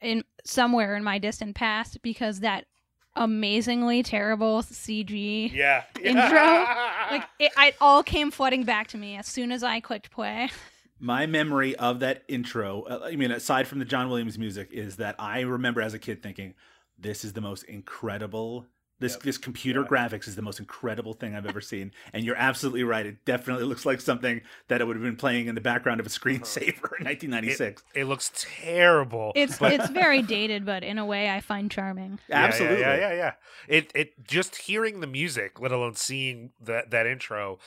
in 0.05 0.23
somewhere 0.45 0.95
in 0.95 1.03
my 1.03 1.19
distant 1.19 1.57
past 1.57 2.03
because 2.03 2.41
that 2.41 2.67
amazingly 3.17 4.03
terrible 4.03 4.63
CG 4.63 5.53
Yeah. 5.53 5.85
Intro? 6.03 6.23
like 7.11 7.25
it, 7.39 7.53
it 7.57 7.77
all 7.81 8.03
came 8.03 8.31
flooding 8.31 8.65
back 8.65 8.89
to 8.89 8.99
me 8.99 9.17
as 9.17 9.27
soon 9.27 9.53
as 9.53 9.63
I 9.63 9.81
clicked 9.81 10.11
play. 10.11 10.51
My 11.01 11.27
memory 11.27 11.77
of 11.77 12.01
that 12.01 12.23
intro, 12.29 12.83
uh, 12.83 13.01
I 13.05 13.17
mean, 13.17 13.31
aside 13.31 13.67
from 13.67 13.79
the 13.79 13.85
John 13.85 14.09
Williams 14.09 14.39
music, 14.39 14.71
is 14.73 14.97
that 14.97 15.17
I 15.19 15.41
remember 15.41 15.83
as 15.83 15.93
a 15.93 15.99
kid 15.99 16.23
thinking, 16.23 16.55
"This 16.99 17.25
is 17.25 17.33
the 17.35 17.41
most 17.41 17.65
incredible." 17.65 18.67
This 19.05 19.13
Yep. 19.13 19.23
this 19.23 19.37
computer 19.37 19.81
Yeah. 19.83 19.87
graphics 19.87 20.27
is 20.27 20.35
the 20.35 20.41
most 20.41 20.59
incredible 20.59 21.13
thing 21.13 21.35
I've 21.37 21.45
ever 21.45 21.61
seen, 21.61 21.93
and 22.15 22.25
you're 22.25 22.37
absolutely 22.37 22.85
right. 22.85 23.05
It 23.05 23.23
definitely 23.27 23.65
looks 23.65 23.85
like 23.85 24.01
something 24.01 24.41
that 24.69 24.81
it 24.81 24.87
would 24.87 24.97
have 24.97 25.03
been 25.03 25.15
playing 25.17 25.47
in 25.47 25.55
the 25.55 25.61
background 25.61 26.01
of 26.01 26.07
a 26.07 26.09
uh-huh. 26.09 26.19
screensaver 26.19 26.99
in 26.99 27.05
1996. 27.05 27.83
it 27.95 28.05
looks 28.05 28.31
terrible. 28.35 29.33
It's 29.37 29.59
but- 29.59 29.75
it's 29.75 29.91
very 29.91 30.23
dated, 30.37 30.65
but 30.65 30.83
in 30.83 30.97
a 30.97 31.05
way 31.05 31.29
I 31.29 31.41
find 31.41 31.71
charming. 31.71 32.19
Yeah, 32.29 32.41
yeah, 32.41 32.47
absolutely, 32.47 32.81
Yeah, 32.81 32.97
yeah, 32.97 33.13
yeah. 33.13 33.33
It 33.69 33.93
it 33.95 34.27
just 34.27 34.57
hearing 34.57 35.01
the 35.01 35.07
music, 35.07 35.61
let 35.61 35.71
alone 35.71 35.97
seeing 35.97 36.53
that 36.63 36.91
that 36.91 37.07
intro, 37.07 37.59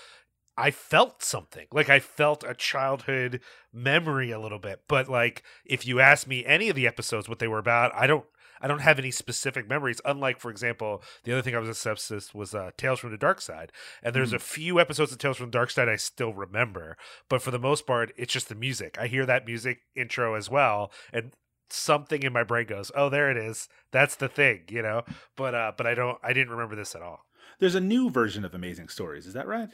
I 0.57 0.71
felt 0.71 1.21
something. 1.21 1.67
Like 1.71 1.87
I 1.89 1.99
felt 1.99 2.43
a 2.43 2.55
childhood 2.55 3.41
memory 3.71 4.31
a 4.31 4.39
little 4.39 4.57
bit. 4.57 4.81
But 4.87 5.07
like 5.07 5.43
if 5.65 5.85
you 5.85 5.99
ask 5.99 6.25
me 6.25 6.43
any 6.45 6.69
of 6.69 6.75
the 6.75 6.87
episodes 6.87 7.29
what 7.29 7.37
they 7.37 7.47
were 7.47 7.59
about, 7.59 7.93
I 7.93 8.07
don't 8.07 8.25
I 8.61 8.67
don't 8.67 8.81
have 8.81 8.99
any 8.99 9.11
specific 9.11 9.69
memories. 9.69 10.01
Unlike, 10.05 10.39
for 10.39 10.51
example, 10.51 11.03
the 11.23 11.33
other 11.33 11.41
thing 11.41 11.55
I 11.55 11.59
was 11.59 11.69
obsessed 11.69 12.11
with 12.11 12.35
was 12.35 12.55
uh, 12.55 12.71
Tales 12.77 12.99
from 12.99 13.11
the 13.11 13.17
Dark 13.17 13.41
Side, 13.41 13.71
and 14.03 14.15
there's 14.15 14.33
a 14.33 14.39
few 14.39 14.79
episodes 14.79 15.11
of 15.11 15.17
Tales 15.17 15.37
from 15.37 15.47
the 15.47 15.57
Dark 15.57 15.69
Side 15.71 15.89
I 15.89 15.95
still 15.95 16.33
remember. 16.33 16.97
But 17.29 17.41
for 17.41 17.51
the 17.51 17.59
most 17.59 17.85
part, 17.85 18.11
it's 18.17 18.33
just 18.33 18.49
the 18.49 18.55
music. 18.55 18.97
I 18.99 19.07
hear 19.07 19.25
that 19.25 19.45
music 19.45 19.79
intro 19.95 20.35
as 20.35 20.49
well, 20.49 20.91
and 21.11 21.31
something 21.69 22.23
in 22.23 22.33
my 22.33 22.43
brain 22.43 22.67
goes, 22.67 22.91
"Oh, 22.95 23.09
there 23.09 23.29
it 23.29 23.37
is. 23.37 23.67
That's 23.91 24.15
the 24.15 24.29
thing," 24.29 24.63
you 24.69 24.81
know. 24.81 25.03
But 25.35 25.55
uh, 25.55 25.71
but 25.77 25.87
I 25.87 25.93
don't. 25.93 26.17
I 26.23 26.33
didn't 26.33 26.51
remember 26.51 26.75
this 26.75 26.95
at 26.95 27.01
all. 27.01 27.25
There's 27.59 27.75
a 27.75 27.81
new 27.81 28.09
version 28.09 28.45
of 28.45 28.53
Amazing 28.53 28.89
Stories. 28.89 29.25
Is 29.25 29.33
that 29.33 29.47
right? 29.47 29.69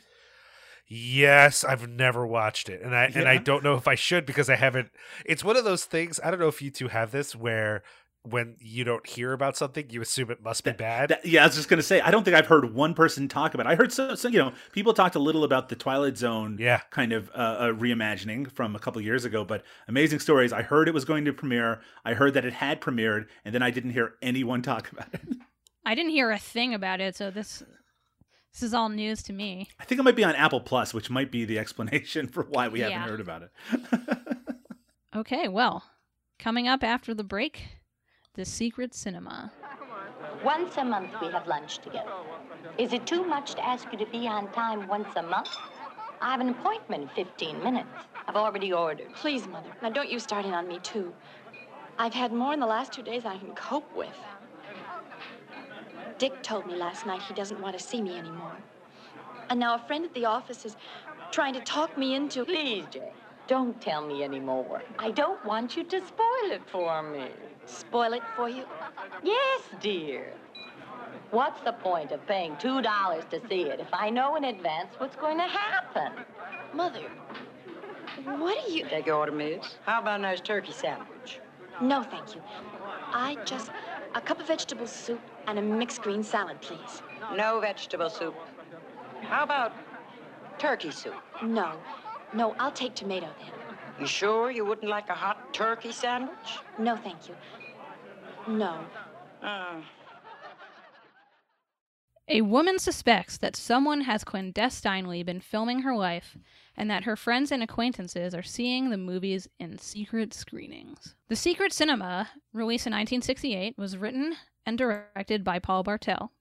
Yes, 0.86 1.64
I've 1.64 1.88
never 1.88 2.28
watched 2.28 2.68
it, 2.68 2.82
and 2.82 2.94
I 2.96 3.06
and 3.06 3.28
I 3.28 3.38
don't 3.38 3.64
know 3.64 3.76
if 3.76 3.88
I 3.88 3.96
should 3.96 4.26
because 4.26 4.50
I 4.50 4.56
haven't. 4.56 4.90
It's 5.26 5.44
one 5.44 5.56
of 5.56 5.64
those 5.64 5.86
things. 5.86 6.20
I 6.24 6.30
don't 6.30 6.40
know 6.40 6.50
if 6.50 6.62
you 6.62 6.72
two 6.72 6.90
have 6.90 7.12
this 7.12 7.36
where 7.36 7.84
when 8.24 8.56
you 8.60 8.84
don't 8.86 9.06
hear 9.06 9.34
about 9.34 9.58
something, 9.58 9.90
you 9.90 10.02
assume 10.02 10.32
it 10.32 10.42
must 10.42 10.64
be 10.64 10.72
bad. 10.72 11.10
That- 11.10 11.26
yeah, 11.26 11.44
I 11.44 11.48
was 11.48 11.56
just 11.56 11.68
gonna 11.70 11.82
say. 11.82 12.00
I 12.02 12.10
don't 12.10 12.24
think 12.24 12.36
I've 12.38 12.48
heard 12.48 12.74
one 12.74 12.94
person 12.94 13.28
talk 13.28 13.54
about. 13.54 13.66
it. 13.66 13.70
I 13.70 13.76
heard 13.76 13.92
some, 13.92 14.16
some 14.16 14.32
you 14.32 14.40
know, 14.40 14.54
people 14.72 14.94
talked 14.94 15.16
a 15.16 15.20
little 15.20 15.44
about 15.44 15.70
the 15.70 15.76
Twilight 15.76 16.18
Zone, 16.18 16.58
Yeah. 16.60 16.82
kind 16.90 17.12
of 17.12 17.30
uh, 17.32 17.34
uh, 17.34 17.68
reimagining 17.74 18.50
from 18.52 18.76
a 18.76 18.80
couple 18.80 19.02
years 19.02 19.26
ago. 19.26 19.44
But 19.44 19.64
Amazing 19.88 20.20
Stories, 20.20 20.54
I 20.54 20.62
heard 20.62 20.88
it 20.88 20.94
was 20.94 21.06
going 21.06 21.26
to 21.26 21.34
premiere. 21.34 21.82
I 22.06 22.14
heard 22.14 22.34
that 22.36 22.46
it 22.46 22.54
had 22.54 22.80
premiered, 22.82 23.28
and 23.44 23.54
then 23.54 23.62
I 23.62 23.72
didn't 23.72 23.92
hear 23.92 24.14
anyone 24.22 24.62
talk 24.62 24.92
about 24.92 25.08
it. 25.14 25.22
I 25.86 25.96
didn't 25.96 26.12
hear 26.12 26.32
a 26.32 26.40
thing 26.40 26.74
about 26.74 27.02
it, 27.02 27.16
so 27.18 27.30
this 27.30 27.62
this 28.54 28.64
is 28.64 28.74
all 28.74 28.88
news 28.88 29.22
to 29.24 29.34
me. 29.34 29.68
I 29.80 29.84
think 29.84 30.00
it 30.00 30.04
might 30.04 30.16
be 30.16 30.24
on 30.24 30.36
Apple 30.36 30.62
Plus, 30.62 30.94
which 30.94 31.10
might 31.10 31.30
be 31.32 31.44
the 31.44 31.60
explanation 31.60 32.28
for 32.32 32.44
why 32.44 32.68
we 32.70 32.80
haven't 32.82 33.00
heard 33.10 33.20
about 33.20 33.42
it. 33.44 33.52
Okay, 35.16 35.48
well, 35.48 35.84
coming 36.40 36.68
up 36.68 36.84
after 36.84 37.14
the 37.14 37.24
break, 37.24 37.68
the 38.36 38.44
secret 38.44 38.96
cinema. 38.96 39.52
Once 40.44 40.78
a 40.78 40.84
month 40.84 41.12
we 41.22 41.28
have 41.28 41.46
lunch 41.46 41.78
together. 41.78 42.12
Is 42.80 42.92
it 42.92 43.06
too 43.06 43.24
much 43.24 43.54
to 43.54 43.64
ask 43.64 43.92
you 43.92 43.98
to 44.00 44.08
be 44.08 44.28
on 44.28 44.52
time 44.52 44.88
once 44.88 45.10
a 45.16 45.22
month? 45.22 45.56
I 46.20 46.32
have 46.32 46.42
an 46.42 46.50
appointment 46.50 47.04
in 47.04 47.26
15 47.26 47.64
minutes. 47.64 47.90
I've 48.28 48.36
already 48.36 48.74
ordered. 48.74 49.14
Please, 49.14 49.48
Mother. 49.48 49.70
Now, 49.84 49.92
don't 49.92 50.10
you 50.10 50.18
start 50.18 50.46
in 50.46 50.54
on 50.54 50.68
me, 50.68 50.80
too. 50.82 51.14
I've 52.00 52.14
had 52.14 52.34
more 52.34 52.54
in 52.54 52.60
the 52.60 52.66
last 52.66 52.92
two 52.92 53.04
days 53.04 53.22
than 53.22 53.34
I 53.34 53.38
can 53.38 53.54
cope 53.54 53.96
with. 53.96 54.18
Dick 56.18 56.42
told 56.42 56.66
me 56.66 56.76
last 56.76 57.06
night 57.06 57.22
he 57.22 57.36
doesn't 57.36 57.62
want 57.62 57.78
to 57.78 57.84
see 57.84 58.02
me 58.02 58.18
anymore. 58.18 58.58
And 59.52 59.60
now 59.60 59.76
a 59.76 59.80
friend 59.80 60.06
at 60.06 60.14
the 60.16 60.26
office 60.26 60.66
is 60.66 60.76
trying 61.30 61.54
to 61.54 61.60
talk 61.60 61.96
me 62.00 62.16
into. 62.16 62.46
Please, 62.46 62.86
Jay, 62.90 63.12
don't 63.46 63.80
tell 63.80 64.08
me 64.08 64.24
anymore. 64.24 64.82
I 64.98 65.12
don't 65.12 65.44
want 65.46 65.78
you 65.78 65.84
to 65.84 66.00
spoil 66.08 66.52
it 66.52 66.62
for 66.72 67.04
me. 67.04 67.28
Spoil 67.66 68.14
it 68.14 68.24
for 68.36 68.50
you? 68.50 68.66
Yes, 69.24 69.62
dear. 69.82 70.34
What's 71.32 71.62
the 71.62 71.74
point 71.74 72.12
of 72.12 72.26
paying 72.28 72.56
$2 72.58 73.30
to 73.30 73.42
see 73.50 73.64
it 73.64 73.80
if 73.80 73.88
I 73.92 74.10
know 74.10 74.36
in 74.36 74.44
advance 74.44 74.90
what's 74.98 75.16
going 75.16 75.38
to 75.38 75.44
happen? 75.44 76.12
Mother, 76.74 77.10
what 78.26 78.64
are 78.64 78.70
you. 78.70 78.86
Take 78.86 79.08
your 79.08 79.16
order, 79.16 79.32
miss. 79.32 79.76
How 79.86 80.02
about 80.02 80.20
a 80.20 80.22
nice 80.22 80.42
turkey 80.42 80.72
sandwich? 80.72 81.40
No, 81.82 82.04
thank 82.04 82.36
you. 82.36 82.42
I 83.12 83.38
just. 83.46 83.72
A 84.16 84.22
cup 84.22 84.40
of 84.40 84.46
vegetable 84.46 84.86
soup 84.86 85.20
and 85.48 85.58
a 85.58 85.62
mixed 85.62 86.04
green 86.04 86.22
salad, 86.22 86.62
please. 86.62 87.02
No 87.36 87.60
vegetable 87.60 88.12
soup. 88.12 88.36
How 89.22 89.44
about 89.44 89.74
turkey 90.60 90.92
soup? 90.92 91.16
No. 91.42 91.74
No, 92.32 92.56
I'll 92.60 92.72
take 92.72 92.94
tomato 92.94 93.28
then. 93.40 93.63
You 94.04 94.08
sure 94.08 94.52
you 94.52 94.66
wouldn't 94.66 94.90
like 94.90 95.08
a 95.08 95.14
hot 95.14 95.54
turkey 95.54 95.94
sandwich? 95.94 96.60
No, 96.78 96.98
thank 96.98 97.30
you. 97.30 97.36
No. 98.50 98.84
Uh, 99.42 99.80
A 102.28 102.42
woman 102.42 102.80
suspects 102.80 103.38
that 103.38 103.56
someone 103.56 104.02
has 104.02 104.26
clandestinely 104.26 105.24
been 105.24 105.40
filming 105.40 105.84
her 105.84 105.96
life 105.96 106.36
and 106.76 106.92
that 106.92 107.06
her 107.06 107.16
friends 107.16 107.50
and 107.50 107.64
acquaintances 107.64 108.36
are 108.36 108.44
seeing 108.44 108.90
the 108.90 108.98
movies 108.98 109.48
in 109.58 109.78
secret 109.78 110.34
screenings. 110.34 111.16
The 111.30 111.38
Secret 111.38 111.72
Cinema, 111.72 112.30
released 112.52 112.86
in 112.86 112.92
1968, 112.92 113.78
was 113.78 113.96
written 113.96 114.36
and 114.66 114.78
directed 114.78 115.46
by 115.46 115.60
Paul 115.60 115.84
Bartel, 115.84 116.34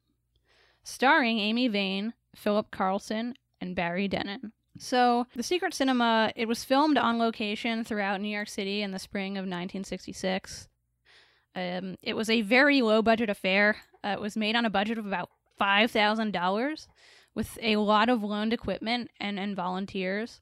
starring 0.83 1.39
Amy 1.39 1.69
Vane, 1.69 2.15
Philip 2.35 2.73
Carlson, 2.73 3.35
and 3.61 3.77
Barry 3.77 4.09
Denon. 4.09 4.51
So, 4.83 5.29
The 5.37 5.45
Secret 5.45 5.75
Cinema, 5.75 6.33
it 6.35 6.49
was 6.49 6.65
filmed 6.65 6.99
on 6.99 7.17
location 7.17 7.85
throughout 7.85 8.21
New 8.21 8.27
York 8.27 8.49
City 8.49 8.83
in 8.83 8.91
the 8.91 8.99
spring 8.99 9.39
of 9.39 9.43
1966. 9.43 10.67
Um, 11.55 11.99
it 12.03 12.17
was 12.17 12.29
a 12.29 12.43
very 12.43 12.83
low 12.83 13.01
budget 13.01 13.31
affair. 13.31 13.77
Uh, 14.03 14.09
it 14.09 14.21
was 14.21 14.37
made 14.37 14.57
on 14.57 14.65
a 14.65 14.71
budget 14.71 14.99
of 14.99 15.07
about 15.07 15.31
five 15.57 15.93
thousand 15.93 16.33
dollars, 16.33 16.89
with 17.33 17.57
a 17.63 17.77
lot 17.77 18.09
of 18.09 18.25
loaned 18.25 18.53
equipment 18.53 19.13
and, 19.21 19.39
and 19.39 19.55
volunteers. 19.55 20.41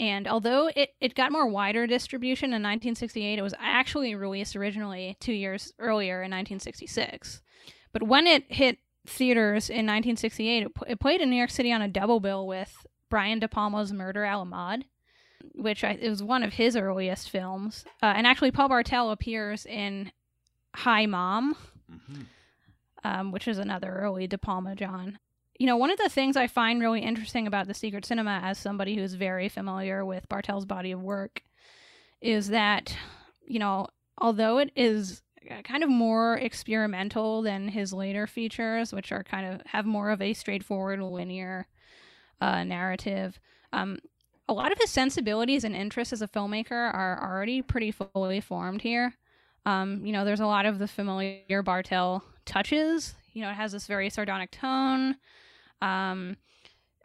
And 0.00 0.26
although 0.26 0.68
it, 0.74 0.90
it 1.00 1.14
got 1.14 1.30
more 1.30 1.46
wider 1.46 1.86
distribution 1.86 2.46
in 2.46 2.60
1968, 2.60 3.38
it 3.38 3.42
was 3.42 3.54
actually 3.60 4.16
released 4.16 4.56
originally 4.56 5.16
two 5.20 5.32
years 5.32 5.72
earlier 5.78 6.16
in 6.16 6.32
1966. 6.32 7.40
But 7.92 8.02
when 8.02 8.26
it 8.26 8.52
hit 8.52 8.78
theaters 9.06 9.70
in 9.70 9.86
1968, 9.86 10.64
it, 10.64 10.72
it 10.88 10.98
played 10.98 11.20
in 11.20 11.30
New 11.30 11.36
York 11.36 11.50
City 11.50 11.72
on 11.72 11.82
a 11.82 11.88
double 11.88 12.18
bill 12.18 12.48
with 12.48 12.84
Brian 13.14 13.38
De 13.38 13.46
Palma's 13.46 13.92
Murder 13.92 14.24
a 14.24 14.36
la 14.36 14.44
Mod, 14.44 14.86
which 15.54 15.84
I, 15.84 15.92
it 15.92 16.10
was 16.10 16.20
one 16.20 16.42
of 16.42 16.54
his 16.54 16.74
earliest 16.74 17.30
films. 17.30 17.84
Uh, 18.02 18.06
and 18.06 18.26
actually, 18.26 18.50
Paul 18.50 18.68
Bartel 18.68 19.12
appears 19.12 19.64
in 19.66 20.10
Hi 20.74 21.06
Mom, 21.06 21.54
um, 23.04 23.30
which 23.30 23.46
is 23.46 23.58
another 23.58 23.94
early 23.94 24.26
De 24.26 24.36
Palma 24.36 24.74
John. 24.74 25.20
You 25.60 25.68
know, 25.68 25.76
one 25.76 25.92
of 25.92 25.98
the 25.98 26.08
things 26.08 26.36
I 26.36 26.48
find 26.48 26.80
really 26.80 27.02
interesting 27.02 27.46
about 27.46 27.68
the 27.68 27.72
Secret 27.72 28.04
Cinema, 28.04 28.40
as 28.42 28.58
somebody 28.58 28.96
who's 28.96 29.14
very 29.14 29.48
familiar 29.48 30.04
with 30.04 30.28
Bartel's 30.28 30.64
body 30.64 30.90
of 30.90 31.00
work, 31.00 31.44
is 32.20 32.48
that, 32.48 32.96
you 33.46 33.60
know, 33.60 33.86
although 34.18 34.58
it 34.58 34.72
is 34.74 35.22
kind 35.62 35.84
of 35.84 35.88
more 35.88 36.36
experimental 36.38 37.42
than 37.42 37.68
his 37.68 37.92
later 37.92 38.26
features, 38.26 38.92
which 38.92 39.12
are 39.12 39.22
kind 39.22 39.54
of 39.54 39.60
have 39.66 39.86
more 39.86 40.10
of 40.10 40.20
a 40.20 40.34
straightforward 40.34 41.00
linear 41.00 41.68
uh, 42.40 42.64
narrative, 42.64 43.38
um, 43.72 43.98
a 44.48 44.52
lot 44.52 44.72
of 44.72 44.78
his 44.78 44.90
sensibilities 44.90 45.64
and 45.64 45.74
interests 45.74 46.12
as 46.12 46.22
a 46.22 46.28
filmmaker 46.28 46.72
are 46.72 47.18
already 47.22 47.62
pretty 47.62 47.90
fully 47.90 48.40
formed 48.40 48.82
here. 48.82 49.14
Um, 49.66 50.04
you 50.04 50.12
know, 50.12 50.24
there's 50.24 50.40
a 50.40 50.46
lot 50.46 50.66
of 50.66 50.78
the 50.78 50.86
familiar 50.86 51.62
Bartel 51.62 52.22
touches. 52.44 53.14
You 53.32 53.42
know, 53.42 53.50
it 53.50 53.54
has 53.54 53.72
this 53.72 53.86
very 53.86 54.10
sardonic 54.10 54.50
tone. 54.50 55.16
Um, 55.80 56.36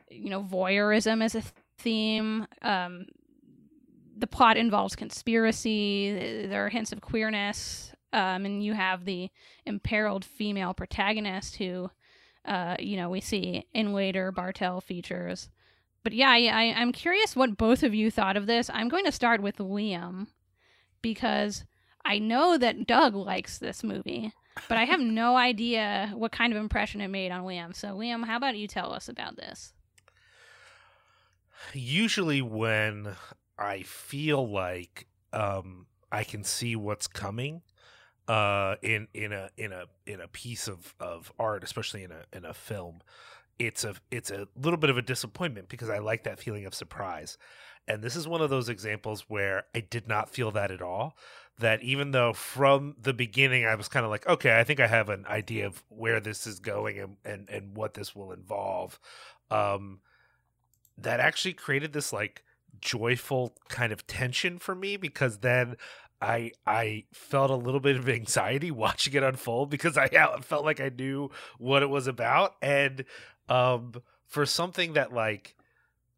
you 0.10 0.30
know, 0.30 0.44
voyeurism 0.44 1.24
is 1.24 1.36
a 1.36 1.44
theme. 1.78 2.46
Um, 2.62 3.06
the 4.18 4.28
plot 4.28 4.58
involves 4.58 4.96
conspiracy. 4.96 6.46
There 6.48 6.66
are 6.66 6.70
hints 6.70 6.92
of 6.92 7.02
queerness. 7.02 7.94
Um, 8.12 8.46
and 8.46 8.64
you 8.64 8.74
have 8.74 9.06
the 9.06 9.30
imperiled 9.66 10.26
female 10.26 10.74
protagonist 10.74 11.58
who, 11.58 11.92
uh, 12.46 12.76
you 12.80 12.98
know, 12.98 13.10
we 13.10 13.22
see 13.22 13.66
in 13.74 13.94
later 13.94 14.32
Bartel 14.32 14.82
features. 14.82 15.50
But 16.04 16.14
yeah, 16.14 16.30
I, 16.30 16.48
I, 16.48 16.74
I'm 16.78 16.92
curious 16.92 17.36
what 17.36 17.58
both 17.58 17.84
of 17.84 17.94
you 17.94 18.10
thought 18.10 18.38
of 18.38 18.48
this. 18.48 18.70
I'm 18.74 18.90
going 18.90 19.06
to 19.06 19.12
start 19.12 19.42
with 19.42 19.58
Liam 19.58 20.28
because 21.02 21.66
I 22.06 22.20
know 22.20 22.58
that 22.58 22.88
Doug 22.88 23.16
likes 23.16 23.58
this 23.58 23.84
movie, 23.84 24.34
but 24.68 24.78
I 24.78 24.86
have 24.86 25.00
no 25.00 25.36
idea 25.36 26.12
what 26.16 26.32
kind 26.32 26.54
of 26.54 26.60
impression 26.60 27.02
it 27.02 27.10
made 27.10 27.32
on 27.32 27.44
Liam. 27.44 27.76
So, 27.76 27.90
Liam, 27.90 28.26
how 28.26 28.38
about 28.38 28.58
you 28.58 28.68
tell 28.68 28.94
us 28.94 29.10
about 29.10 29.36
this? 29.36 29.74
Usually, 31.74 32.42
when 32.42 33.16
I 33.58 33.84
feel 33.84 34.50
like 34.50 35.08
um, 35.34 35.88
I 36.12 36.24
can 36.24 36.46
see 36.46 36.78
what's 36.78 37.08
coming, 37.08 37.62
uh, 38.30 38.76
in 38.84 39.08
in 39.14 39.34
a 39.34 39.50
in 39.58 39.74
a 39.74 39.86
in 40.06 40.22
a 40.22 40.28
piece 40.28 40.68
of 40.68 40.94
of 41.00 41.34
art, 41.40 41.64
especially 41.64 42.04
in 42.04 42.12
a 42.12 42.22
in 42.32 42.46
a 42.46 42.54
film, 42.54 43.02
it's 43.58 43.84
a 43.84 43.96
it's 44.12 44.30
a 44.30 44.48
little 44.56 44.78
bit 44.78 44.92
of 44.92 44.98
a 44.98 45.02
disappointment 45.02 45.68
because 45.68 45.90
I 45.90 45.98
like 45.98 46.24
that 46.24 46.40
feeling 46.40 46.66
of 46.66 46.76
surprise. 46.76 47.38
And 47.88 48.04
this 48.04 48.16
is 48.16 48.28
one 48.28 48.42
of 48.42 48.52
those 48.52 48.70
examples 48.70 49.26
where 49.28 49.64
I 49.74 49.80
did 49.80 50.08
not 50.08 50.30
feel 50.30 50.52
that 50.52 50.70
at 50.70 50.82
all. 50.82 51.18
That 51.58 51.82
even 51.82 52.12
though 52.12 52.34
from 52.34 52.96
the 53.02 53.14
beginning 53.14 53.66
I 53.66 53.74
was 53.74 53.88
kind 53.88 54.06
of 54.06 54.12
like, 54.12 54.28
okay, 54.28 54.60
I 54.60 54.64
think 54.64 54.80
I 54.80 54.88
have 54.88 55.10
an 55.10 55.26
idea 55.28 55.66
of 55.66 55.84
where 55.90 56.20
this 56.20 56.46
is 56.46 56.60
going 56.60 57.00
and 57.00 57.18
and, 57.26 57.50
and 57.50 57.76
what 57.76 57.96
this 57.96 58.16
will 58.16 58.32
involve, 58.32 59.00
um, 59.50 60.02
that 61.00 61.20
actually 61.20 61.54
created 61.54 61.94
this 61.94 62.14
like 62.14 62.44
joyful 62.80 63.56
kind 63.68 63.92
of 63.92 64.06
tension 64.06 64.60
for 64.60 64.76
me 64.76 64.98
because 64.98 65.40
then 65.40 65.76
I 66.22 66.52
I 66.66 67.06
felt 67.14 67.52
a 67.52 67.56
little 67.56 67.80
bit 67.80 67.96
of 67.96 68.10
anxiety 68.10 68.72
watching 68.86 69.14
it 69.14 69.24
unfold 69.24 69.70
because 69.70 69.98
I 69.98 70.08
felt 70.42 70.66
like 70.66 70.80
I 70.80 70.90
knew 70.90 71.30
what 71.58 71.84
it 71.84 71.90
was 71.90 72.08
about. 72.08 72.56
And 72.62 73.06
um 73.48 73.94
for 74.28 74.46
something 74.46 74.94
that 74.94 75.14
like 75.14 75.56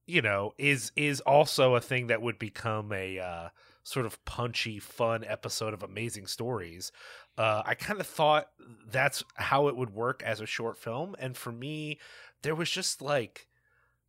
you 0.08 0.22
know 0.22 0.54
is 0.58 0.92
is 0.96 1.22
also 1.22 1.76
a 1.76 1.82
thing 1.82 2.08
that 2.08 2.22
would 2.22 2.40
become 2.40 2.92
a 2.92 3.20
uh 3.20 3.50
sort 3.84 4.06
of 4.06 4.24
punchy 4.26 4.80
fun 4.80 5.24
episode 5.26 5.74
of 5.74 5.82
amazing 5.82 6.28
stories 6.28 6.92
uh 7.38 7.64
I 7.66 7.74
kind 7.76 8.00
of 8.00 8.06
thought 8.08 8.50
that's 8.92 9.24
how 9.36 9.68
it 9.70 9.76
would 9.76 9.90
work 9.92 10.22
as 10.24 10.40
a 10.40 10.46
short 10.46 10.78
film. 10.78 11.16
And 11.20 11.38
for 11.38 11.52
me 11.52 12.00
there 12.42 12.56
was 12.56 12.70
just 12.70 13.02
like 13.02 13.48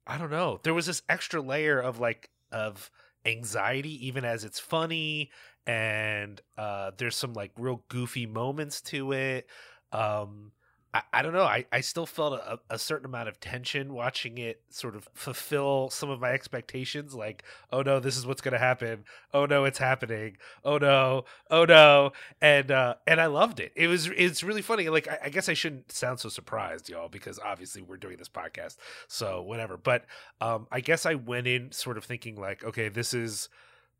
I 0.07 0.19
don't 0.19 0.31
know 0.31 0.59
there 0.63 0.75
was 0.75 0.87
this 0.87 1.03
extra 1.09 1.41
layer 1.41 1.79
of 1.79 2.01
like 2.01 2.31
of 2.51 2.91
anxiety 3.25 4.07
even 4.07 4.25
as 4.25 4.45
it's 4.45 4.59
funny 4.59 5.31
and 5.67 6.41
uh 6.59 6.91
there's 6.97 7.17
some 7.17 7.35
like 7.35 7.53
real 7.57 7.85
goofy 7.89 8.27
moments 8.27 8.81
to 8.81 9.13
it 9.13 9.47
um 9.93 10.53
I, 10.95 11.03
I 11.13 11.23
don't 11.23 11.33
know. 11.33 11.45
I, 11.45 11.65
I 11.73 11.81
still 11.81 12.07
felt 12.07 12.35
a, 12.35 12.59
a 12.69 12.79
certain 12.79 13.07
amount 13.07 13.29
of 13.29 13.41
tension 13.41 13.95
watching 13.95 14.39
it 14.39 14.61
sort 14.69 14.95
of 14.95 15.09
fulfill 15.15 15.89
some 15.91 16.11
of 16.11 16.21
my 16.21 16.31
expectations. 16.31 17.15
Like, 17.15 17.45
oh 17.73 17.83
no, 17.83 17.99
this 17.99 18.17
is 18.17 18.27
what's 18.27 18.41
going 18.41 18.53
to 18.53 18.59
happen. 18.59 19.05
Oh 19.33 19.47
no, 19.47 19.65
it's 19.65 19.79
happening. 19.79 20.37
Oh 20.65 20.79
no, 20.79 21.25
oh 21.51 21.65
no, 21.65 22.13
and 22.41 22.71
uh, 22.71 22.97
and 23.07 23.21
I 23.21 23.27
loved 23.27 23.61
it. 23.61 23.73
It 23.75 23.87
was 23.87 24.07
it's 24.09 24.43
really 24.43 24.63
funny. 24.63 24.89
Like, 24.89 25.09
I, 25.09 25.19
I 25.25 25.29
guess 25.31 25.49
I 25.49 25.55
shouldn't 25.55 25.93
sound 25.93 26.21
so 26.21 26.29
surprised, 26.29 26.89
y'all, 26.89 27.09
because 27.09 27.39
obviously 27.39 27.83
we're 27.83 27.97
doing 27.97 28.19
this 28.19 28.29
podcast, 28.29 28.77
so 29.09 29.43
whatever. 29.43 29.77
But 29.77 30.05
um, 30.41 30.67
I 30.71 30.81
guess 30.81 31.07
I 31.07 31.15
went 31.15 31.47
in 31.47 31.73
sort 31.73 31.97
of 31.97 32.05
thinking 32.05 32.37
like, 32.37 32.65
okay, 32.65 32.89
this 32.89 33.15
is 33.15 33.49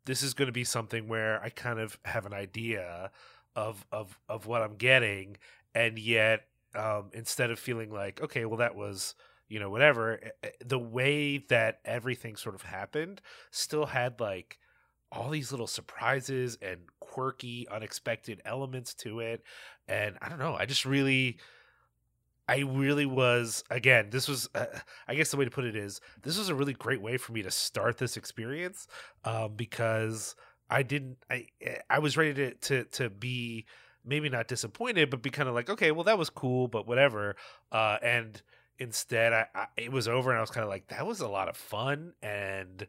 this 0.05 0.21
is 0.21 0.33
going 0.33 0.47
to 0.47 0.53
be 0.53 0.63
something 0.63 1.07
where 1.07 1.41
I 1.41 1.49
kind 1.49 1.79
of 1.79 1.97
have 2.05 2.25
an 2.25 2.33
idea 2.33 3.11
of 3.55 3.85
of 3.91 4.19
of 4.27 4.45
what 4.45 4.61
I'm 4.61 4.75
getting, 4.75 5.37
and 5.73 5.97
yet 5.97 6.45
um, 6.75 7.11
instead 7.13 7.51
of 7.51 7.59
feeling 7.59 7.91
like 7.91 8.21
okay, 8.21 8.45
well 8.45 8.57
that 8.57 8.75
was 8.75 9.15
you 9.47 9.59
know 9.59 9.69
whatever, 9.69 10.19
eh, 10.23 10.29
eh, 10.43 10.49
the 10.65 10.79
way 10.79 11.37
that 11.49 11.79
everything 11.85 12.35
sort 12.35 12.55
of 12.55 12.63
happened 12.63 13.21
still 13.51 13.85
had 13.87 14.19
like 14.19 14.57
all 15.11 15.29
these 15.29 15.51
little 15.51 15.67
surprises 15.67 16.57
and 16.61 16.79
quirky, 16.99 17.67
unexpected 17.69 18.41
elements 18.45 18.93
to 18.95 19.19
it, 19.19 19.43
and 19.87 20.17
I 20.21 20.29
don't 20.29 20.39
know, 20.39 20.55
I 20.55 20.65
just 20.65 20.85
really. 20.85 21.37
I 22.47 22.59
really 22.59 23.05
was 23.05 23.63
again. 23.69 24.09
This 24.09 24.27
was, 24.27 24.49
uh, 24.53 24.65
I 25.07 25.15
guess, 25.15 25.31
the 25.31 25.37
way 25.37 25.45
to 25.45 25.51
put 25.51 25.63
it 25.65 25.75
is, 25.75 26.01
this 26.23 26.37
was 26.37 26.49
a 26.49 26.55
really 26.55 26.73
great 26.73 27.01
way 27.01 27.17
for 27.17 27.31
me 27.31 27.41
to 27.41 27.51
start 27.51 27.97
this 27.97 28.17
experience, 28.17 28.87
um, 29.23 29.53
because 29.55 30.35
I 30.69 30.83
didn't. 30.83 31.17
I 31.29 31.47
eh, 31.61 31.77
I 31.89 31.99
was 31.99 32.17
ready 32.17 32.33
to 32.33 32.53
to 32.53 32.83
to 32.85 33.09
be 33.09 33.65
maybe 34.05 34.27
not 34.29 34.47
disappointed, 34.49 35.09
but 35.09 35.21
be 35.21 35.29
kind 35.29 35.47
of 35.47 35.55
like, 35.55 35.69
okay, 35.69 35.91
well, 35.91 36.03
that 36.03 36.17
was 36.17 36.29
cool, 36.29 36.67
but 36.67 36.85
whatever. 36.87 37.35
Uh, 37.71 37.97
and 38.03 38.41
instead, 38.77 39.31
I, 39.31 39.47
I, 39.55 39.67
it 39.77 39.91
was 39.93 40.07
over, 40.09 40.29
and 40.29 40.37
I 40.37 40.41
was 40.41 40.49
kind 40.49 40.63
of 40.63 40.69
like, 40.69 40.87
that 40.87 41.07
was 41.07 41.21
a 41.21 41.27
lot 41.29 41.47
of 41.47 41.55
fun 41.55 42.13
and 42.21 42.85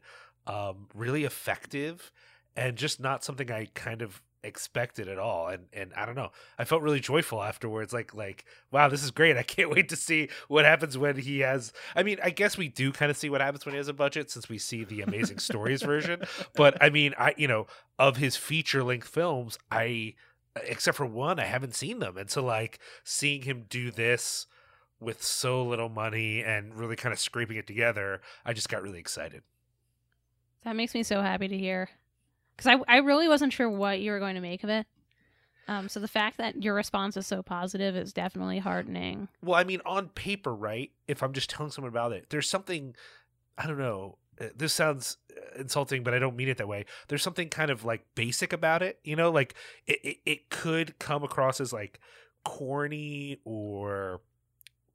um, 0.47 0.87
really 0.93 1.23
effective, 1.23 2.11
and 2.57 2.75
just 2.75 2.99
not 2.99 3.23
something 3.23 3.49
I 3.49 3.67
kind 3.73 4.01
of 4.01 4.21
expected 4.45 5.07
at 5.07 5.19
all 5.19 5.47
and 5.47 5.65
and 5.73 5.93
I 5.95 6.05
don't 6.05 6.15
know 6.15 6.31
I 6.57 6.65
felt 6.65 6.81
really 6.81 6.99
joyful 6.99 7.41
afterwards 7.41 7.93
like 7.93 8.13
like 8.13 8.45
wow 8.71 8.87
this 8.87 9.03
is 9.03 9.11
great 9.11 9.37
I 9.37 9.43
can't 9.43 9.69
wait 9.75 9.89
to 9.89 9.95
see 9.95 10.29
what 10.47 10.65
happens 10.65 10.97
when 10.97 11.17
he 11.17 11.39
has 11.39 11.73
I 11.95 12.03
mean 12.03 12.17
I 12.23 12.29
guess 12.29 12.57
we 12.57 12.67
do 12.67 12.91
kind 12.91 13.09
of 13.09 13.17
see 13.17 13.29
what 13.29 13.41
happens 13.41 13.65
when 13.65 13.73
he 13.73 13.77
has 13.77 13.87
a 13.87 13.93
budget 13.93 14.31
since 14.31 14.47
we 14.47 14.57
see 14.57 14.83
the 14.83 15.01
amazing 15.01 15.39
stories 15.39 15.81
version 15.81 16.23
but 16.55 16.81
I 16.81 16.89
mean 16.89 17.13
I 17.17 17.33
you 17.37 17.47
know 17.47 17.67
of 17.99 18.17
his 18.17 18.37
feature 18.37 18.83
length 18.83 19.07
films 19.07 19.57
I 19.71 20.15
except 20.63 20.97
for 20.97 21.05
one, 21.05 21.39
I 21.39 21.45
haven't 21.45 21.75
seen 21.75 21.99
them. 21.99 22.17
And 22.17 22.29
so 22.29 22.43
like 22.43 22.79
seeing 23.03 23.41
him 23.43 23.65
do 23.69 23.91
this 23.91 24.47
with 24.99 25.21
so 25.21 25.63
little 25.63 25.89
money 25.89 26.43
and 26.43 26.73
really 26.73 26.95
kind 26.95 27.13
of 27.13 27.19
scraping 27.19 27.57
it 27.57 27.67
together, 27.67 28.21
I 28.45 28.53
just 28.53 28.69
got 28.69 28.81
really 28.81 28.99
excited. 28.99 29.43
That 30.63 30.75
makes 30.75 30.93
me 30.93 31.03
so 31.03 31.21
happy 31.21 31.47
to 31.47 31.57
hear. 31.57 31.89
Because 32.55 32.79
I, 32.87 32.95
I 32.95 32.97
really 32.97 33.27
wasn't 33.27 33.53
sure 33.53 33.69
what 33.69 33.99
you 33.99 34.11
were 34.11 34.19
going 34.19 34.35
to 34.35 34.41
make 34.41 34.63
of 34.63 34.69
it. 34.69 34.85
Um, 35.67 35.89
so 35.89 35.99
the 35.99 36.07
fact 36.07 36.37
that 36.37 36.61
your 36.61 36.75
response 36.75 37.17
is 37.17 37.25
so 37.25 37.41
positive 37.41 37.95
is 37.95 38.13
definitely 38.13 38.59
heartening. 38.59 39.27
Well, 39.41 39.55
I 39.55 39.63
mean, 39.63 39.81
on 39.85 40.09
paper, 40.09 40.53
right? 40.53 40.91
If 41.07 41.23
I'm 41.23 41.33
just 41.33 41.49
telling 41.49 41.71
someone 41.71 41.89
about 41.89 42.11
it, 42.11 42.27
there's 42.29 42.49
something, 42.49 42.95
I 43.57 43.65
don't 43.65 43.79
know, 43.79 44.17
uh, 44.39 44.47
this 44.55 44.73
sounds 44.73 45.17
uh, 45.35 45.59
insulting, 45.59 46.03
but 46.03 46.13
I 46.13 46.19
don't 46.19 46.35
mean 46.35 46.49
it 46.49 46.57
that 46.57 46.67
way. 46.67 46.85
There's 47.07 47.23
something 47.23 47.49
kind 47.49 47.71
of 47.71 47.83
like 47.83 48.05
basic 48.13 48.53
about 48.53 48.83
it, 48.83 48.99
you 49.03 49.15
know, 49.15 49.31
like 49.31 49.55
it, 49.87 49.99
it, 50.03 50.17
it 50.25 50.49
could 50.49 50.99
come 50.99 51.23
across 51.23 51.59
as 51.59 51.73
like 51.73 51.99
corny 52.43 53.39
or 53.43 54.21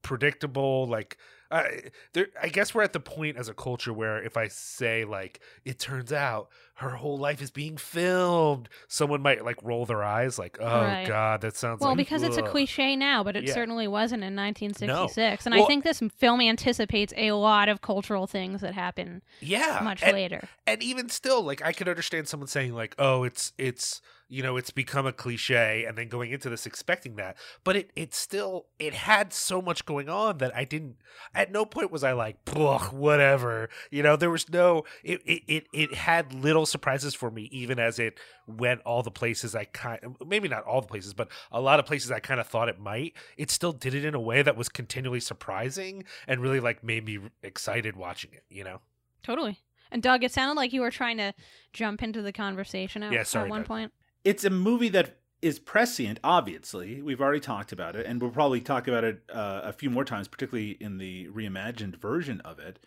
predictable 0.02 0.86
like 0.86 1.16
uh, 1.50 1.64
there 2.12 2.28
i 2.40 2.48
guess 2.48 2.74
we're 2.74 2.82
at 2.82 2.92
the 2.92 3.00
point 3.00 3.36
as 3.36 3.48
a 3.48 3.54
culture 3.54 3.92
where 3.92 4.22
if 4.22 4.36
i 4.36 4.46
say 4.46 5.04
like 5.04 5.40
it 5.64 5.80
turns 5.80 6.12
out 6.12 6.48
her 6.74 6.90
whole 6.90 7.18
life 7.18 7.42
is 7.42 7.50
being 7.50 7.76
filmed 7.76 8.68
someone 8.86 9.20
might 9.20 9.44
like 9.44 9.60
roll 9.62 9.84
their 9.84 10.02
eyes 10.02 10.38
like 10.38 10.58
oh 10.60 10.82
right. 10.82 11.08
god 11.08 11.40
that 11.40 11.56
sounds 11.56 11.80
well 11.80 11.90
like, 11.90 11.96
because 11.96 12.22
ugh. 12.22 12.28
it's 12.28 12.38
a 12.38 12.42
cliche 12.42 12.94
now 12.94 13.24
but 13.24 13.34
it 13.34 13.44
yeah. 13.44 13.52
certainly 13.52 13.88
wasn't 13.88 14.22
in 14.22 14.36
1966 14.36 15.44
no. 15.44 15.48
and 15.50 15.58
well, 15.58 15.64
i 15.64 15.66
think 15.66 15.82
this 15.82 16.00
film 16.16 16.40
anticipates 16.40 17.12
a 17.16 17.32
lot 17.32 17.68
of 17.68 17.80
cultural 17.80 18.28
things 18.28 18.60
that 18.60 18.74
happen 18.74 19.20
yeah 19.40 19.80
much 19.82 20.02
and, 20.04 20.12
later 20.12 20.48
and 20.68 20.82
even 20.84 21.08
still 21.08 21.42
like 21.42 21.60
i 21.64 21.72
could 21.72 21.88
understand 21.88 22.28
someone 22.28 22.46
saying 22.46 22.72
like 22.72 22.94
oh 22.98 23.24
it's 23.24 23.52
it's 23.58 24.00
you 24.30 24.42
know 24.42 24.56
it's 24.56 24.70
become 24.70 25.06
a 25.06 25.12
cliche 25.12 25.84
and 25.86 25.98
then 25.98 26.08
going 26.08 26.30
into 26.30 26.48
this 26.48 26.66
expecting 26.66 27.16
that 27.16 27.36
but 27.64 27.76
it 27.76 27.90
it 27.96 28.14
still 28.14 28.66
it 28.78 28.94
had 28.94 29.32
so 29.32 29.60
much 29.60 29.84
going 29.84 30.08
on 30.08 30.38
that 30.38 30.54
i 30.56 30.64
didn't 30.64 30.96
at 31.34 31.50
no 31.50 31.64
point 31.64 31.90
was 31.90 32.04
i 32.04 32.12
like 32.12 32.36
whatever 32.92 33.68
you 33.90 34.02
know 34.02 34.16
there 34.16 34.30
was 34.30 34.48
no 34.50 34.84
it, 35.02 35.20
it 35.26 35.42
it 35.46 35.66
it 35.72 35.94
had 35.94 36.32
little 36.32 36.64
surprises 36.66 37.14
for 37.14 37.30
me 37.30 37.48
even 37.52 37.78
as 37.78 37.98
it 37.98 38.18
went 38.46 38.80
all 38.82 39.02
the 39.02 39.10
places 39.10 39.54
i 39.54 39.64
kind 39.64 40.00
maybe 40.26 40.48
not 40.48 40.62
all 40.64 40.80
the 40.80 40.88
places 40.88 41.12
but 41.12 41.28
a 41.50 41.60
lot 41.60 41.78
of 41.78 41.86
places 41.86 42.10
i 42.10 42.20
kind 42.20 42.40
of 42.40 42.46
thought 42.46 42.68
it 42.68 42.78
might 42.78 43.14
it 43.36 43.50
still 43.50 43.72
did 43.72 43.94
it 43.94 44.04
in 44.04 44.14
a 44.14 44.20
way 44.20 44.42
that 44.42 44.56
was 44.56 44.68
continually 44.68 45.20
surprising 45.20 46.04
and 46.26 46.40
really 46.40 46.60
like 46.60 46.84
made 46.84 47.04
me 47.04 47.18
excited 47.42 47.96
watching 47.96 48.30
it 48.32 48.44
you 48.48 48.64
know? 48.64 48.80
Totally. 49.22 49.58
And 49.92 50.02
Doug, 50.02 50.22
it 50.22 50.32
sounded 50.32 50.54
like 50.54 50.72
you 50.72 50.80
were 50.82 50.90
trying 50.90 51.16
to 51.16 51.34
jump 51.72 52.02
into 52.02 52.22
the 52.22 52.32
conversation 52.32 53.02
at, 53.02 53.12
yeah, 53.12 53.22
sorry, 53.24 53.46
at 53.46 53.50
one 53.50 53.60
Doug. 53.60 53.68
point 53.68 53.92
it's 54.24 54.44
a 54.44 54.50
movie 54.50 54.88
that 54.90 55.16
is 55.42 55.59
prescient. 55.59 56.20
Obviously, 56.22 57.00
we've 57.02 57.20
already 57.20 57.40
talked 57.40 57.72
about 57.72 57.96
it, 57.96 58.06
and 58.06 58.20
we'll 58.20 58.30
probably 58.30 58.61
talk 58.61 58.87
about 58.87 59.04
it 59.04 59.22
uh, 59.33 59.62
a 59.64 59.72
few 59.72 59.90
more 59.90 60.04
times, 60.04 60.28
particularly 60.28 60.76
in 60.80 60.98
the 60.98 61.28
reimagined 61.28 61.96
version 61.96 62.40
of 62.42 62.59
it. 62.59 62.78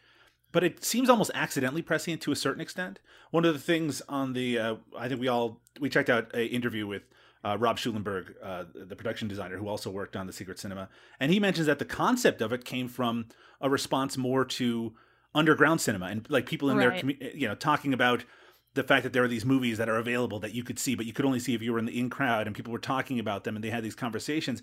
But 0.52 0.64
it 0.64 0.84
seems 0.84 1.10
almost 1.10 1.32
accidentally 1.34 1.82
prescient 1.82 2.22
to 2.22 2.32
a 2.32 2.36
certain 2.36 2.62
extent. 2.62 3.00
One 3.32 3.44
of 3.44 3.54
the 3.54 3.60
things 3.60 4.02
on 4.08 4.34
the, 4.34 4.60
uh, 4.60 4.76
I 4.96 5.08
think 5.08 5.20
we 5.20 5.28
all 5.28 5.62
we 5.80 5.90
checked 5.90 6.12
out 6.12 6.34
an 6.36 6.48
interview 6.48 6.86
with 6.86 7.04
uh, 7.44 7.58
Rob 7.60 7.78
Schulenberg, 7.78 8.36
uh, 8.42 8.66
the 8.76 8.96
production 8.96 9.28
designer 9.28 9.58
who 9.58 9.68
also 9.68 9.90
worked 9.90 10.16
on 10.16 10.28
the 10.28 10.34
Secret 10.34 10.60
Cinema, 10.60 10.90
and 11.20 11.32
he 11.32 11.40
mentions 11.40 11.66
that 11.66 11.80
the 11.80 11.86
concept 11.86 12.40
of 12.42 12.54
it 12.54 12.66
came 12.66 12.88
from 12.88 13.26
a 13.60 13.70
response 13.70 14.16
more 14.16 14.46
to 14.46 14.94
underground 15.36 15.82
cinema 15.82 16.06
and 16.06 16.30
like 16.30 16.46
people 16.46 16.70
in 16.70 16.78
right. 16.78 17.02
their, 17.02 17.32
you 17.34 17.48
know, 17.48 17.56
talking 17.56 17.92
about 17.92 18.24
the 18.74 18.84
fact 18.84 19.04
that 19.04 19.14
there 19.14 19.24
are 19.24 19.28
these 19.28 19.46
movies 19.46 19.78
that 19.78 19.90
are 19.90 19.98
available 19.98 20.40
that 20.40 20.54
you 20.54 20.64
could 20.64 20.80
see, 20.80 20.96
but 20.96 21.06
you 21.06 21.14
could 21.14 21.26
only 21.26 21.40
see 21.40 21.54
if 21.54 21.62
you 21.62 21.72
were 21.72 21.80
in 21.80 21.86
the 21.86 22.00
in 22.00 22.10
crowd 22.10 22.48
and 22.48 22.56
people 22.56 22.74
were 22.74 22.80
talking 22.80 23.20
about 23.20 23.44
them 23.44 23.56
and 23.56 23.64
they 23.64 23.70
had 23.70 23.84
these 23.84 23.96
conversations. 23.96 24.62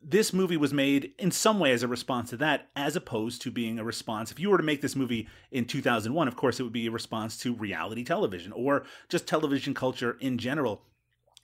This 0.00 0.32
movie 0.32 0.58
was 0.58 0.72
made 0.72 1.12
in 1.18 1.30
some 1.30 1.58
way 1.58 1.72
as 1.72 1.82
a 1.82 1.88
response 1.88 2.30
to 2.30 2.36
that, 2.36 2.68
as 2.76 2.94
opposed 2.94 3.40
to 3.42 3.50
being 3.50 3.78
a 3.78 3.84
response. 3.84 4.30
If 4.30 4.38
you 4.38 4.50
were 4.50 4.58
to 4.58 4.62
make 4.62 4.82
this 4.82 4.94
movie 4.94 5.28
in 5.50 5.64
2001, 5.64 6.28
of 6.28 6.36
course, 6.36 6.60
it 6.60 6.62
would 6.62 6.74
be 6.74 6.86
a 6.86 6.90
response 6.92 7.38
to 7.38 7.54
reality 7.54 8.04
television 8.04 8.52
or 8.52 8.84
just 9.08 9.26
television 9.26 9.72
culture 9.72 10.18
in 10.20 10.36
general. 10.36 10.82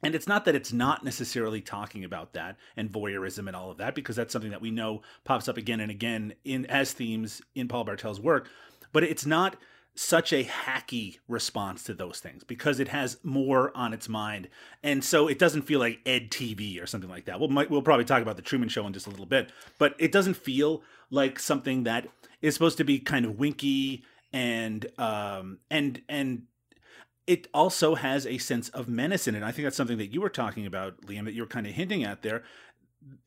And 0.02 0.14
it's 0.14 0.28
not 0.28 0.44
that 0.44 0.54
it's 0.54 0.72
not 0.72 1.04
necessarily 1.04 1.60
talking 1.60 2.04
about 2.04 2.34
that 2.34 2.56
and 2.76 2.90
voyeurism 2.90 3.46
and 3.46 3.56
all 3.56 3.70
of 3.70 3.78
that, 3.78 3.94
because 3.94 4.16
that's 4.16 4.32
something 4.32 4.50
that 4.50 4.62
we 4.62 4.70
know 4.70 5.02
pops 5.24 5.48
up 5.48 5.56
again 5.56 5.80
and 5.80 5.90
again 5.90 6.34
in 6.44 6.66
as 6.66 6.92
themes 6.92 7.42
in 7.54 7.66
Paul 7.66 7.84
Bartel's 7.84 8.20
work. 8.20 8.48
But 8.92 9.04
it's 9.04 9.26
not 9.26 9.56
such 9.94 10.32
a 10.32 10.44
hacky 10.44 11.18
response 11.28 11.82
to 11.84 11.94
those 11.94 12.20
things 12.20 12.44
because 12.44 12.80
it 12.80 12.88
has 12.88 13.18
more 13.22 13.76
on 13.76 13.92
its 13.92 14.08
mind, 14.08 14.48
and 14.82 15.04
so 15.04 15.28
it 15.28 15.38
doesn't 15.38 15.62
feel 15.62 15.80
like 15.80 16.00
Ed 16.06 16.30
TV 16.30 16.82
or 16.82 16.86
something 16.86 17.10
like 17.10 17.26
that. 17.26 17.38
We'll 17.38 17.48
might, 17.48 17.70
we'll 17.70 17.82
probably 17.82 18.04
talk 18.04 18.22
about 18.22 18.36
the 18.36 18.42
Truman 18.42 18.68
Show 18.68 18.86
in 18.86 18.92
just 18.92 19.06
a 19.06 19.10
little 19.10 19.26
bit, 19.26 19.52
but 19.78 19.94
it 19.98 20.12
doesn't 20.12 20.34
feel 20.34 20.82
like 21.10 21.38
something 21.38 21.84
that 21.84 22.06
is 22.40 22.54
supposed 22.54 22.78
to 22.78 22.84
be 22.84 22.98
kind 22.98 23.24
of 23.24 23.38
winky 23.38 24.04
and 24.32 24.86
um 24.98 25.58
and 25.70 26.02
and 26.08 26.42
it 27.26 27.46
also 27.54 27.94
has 27.94 28.26
a 28.26 28.38
sense 28.38 28.70
of 28.70 28.88
menace 28.88 29.28
in 29.28 29.36
it. 29.36 29.42
I 29.44 29.52
think 29.52 29.64
that's 29.64 29.76
something 29.76 29.98
that 29.98 30.12
you 30.12 30.20
were 30.20 30.28
talking 30.28 30.66
about, 30.66 31.00
Liam, 31.02 31.24
that 31.26 31.32
you 31.32 31.42
were 31.42 31.48
kind 31.48 31.64
of 31.64 31.74
hinting 31.74 32.02
at 32.02 32.22
there. 32.22 32.42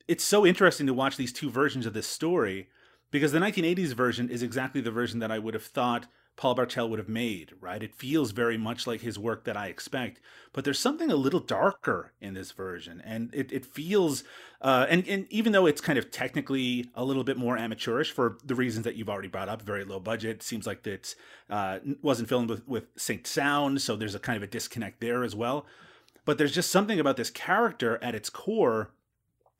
It's 0.06 0.22
so 0.24 0.44
interesting 0.44 0.86
to 0.88 0.92
watch 0.92 1.16
these 1.16 1.32
two 1.32 1.50
versions 1.50 1.86
of 1.86 1.94
this 1.94 2.06
story 2.06 2.68
because 3.10 3.32
the 3.32 3.38
1980s 3.38 3.94
version 3.94 4.28
is 4.28 4.42
exactly 4.42 4.82
the 4.82 4.90
version 4.90 5.20
that 5.20 5.32
I 5.32 5.38
would 5.38 5.54
have 5.54 5.64
thought 5.64 6.06
Paul 6.36 6.56
Bartel 6.56 6.88
would 6.88 6.98
have 6.98 7.08
made, 7.08 7.52
right? 7.60 7.82
It 7.82 7.94
feels 7.94 8.32
very 8.32 8.58
much 8.58 8.86
like 8.86 9.02
his 9.02 9.18
work 9.18 9.44
that 9.44 9.56
I 9.56 9.68
expect, 9.68 10.20
but 10.52 10.64
there's 10.64 10.80
something 10.80 11.10
a 11.10 11.16
little 11.16 11.38
darker 11.38 12.12
in 12.20 12.34
this 12.34 12.50
version, 12.50 13.00
and 13.04 13.32
it, 13.32 13.52
it 13.52 13.64
feels, 13.64 14.24
uh, 14.60 14.86
and, 14.88 15.06
and 15.06 15.26
even 15.30 15.52
though 15.52 15.66
it's 15.66 15.80
kind 15.80 15.96
of 15.96 16.10
technically 16.10 16.90
a 16.96 17.04
little 17.04 17.22
bit 17.22 17.36
more 17.36 17.56
amateurish 17.56 18.10
for 18.10 18.38
the 18.44 18.56
reasons 18.56 18.84
that 18.84 18.96
you've 18.96 19.08
already 19.08 19.28
brought 19.28 19.48
up, 19.48 19.62
very 19.62 19.84
low 19.84 20.00
budget, 20.00 20.42
seems 20.42 20.66
like 20.66 20.84
it 20.86 21.14
uh, 21.50 21.78
wasn't 22.02 22.28
filmed 22.28 22.50
with, 22.50 22.66
with 22.66 22.94
synced 22.96 23.28
sound, 23.28 23.80
so 23.80 23.94
there's 23.94 24.16
a 24.16 24.20
kind 24.20 24.36
of 24.36 24.42
a 24.42 24.48
disconnect 24.48 25.00
there 25.00 25.22
as 25.22 25.36
well. 25.36 25.66
But 26.24 26.38
there's 26.38 26.54
just 26.54 26.70
something 26.70 26.98
about 26.98 27.16
this 27.16 27.30
character 27.30 27.98
at 28.02 28.14
its 28.14 28.30
core 28.30 28.90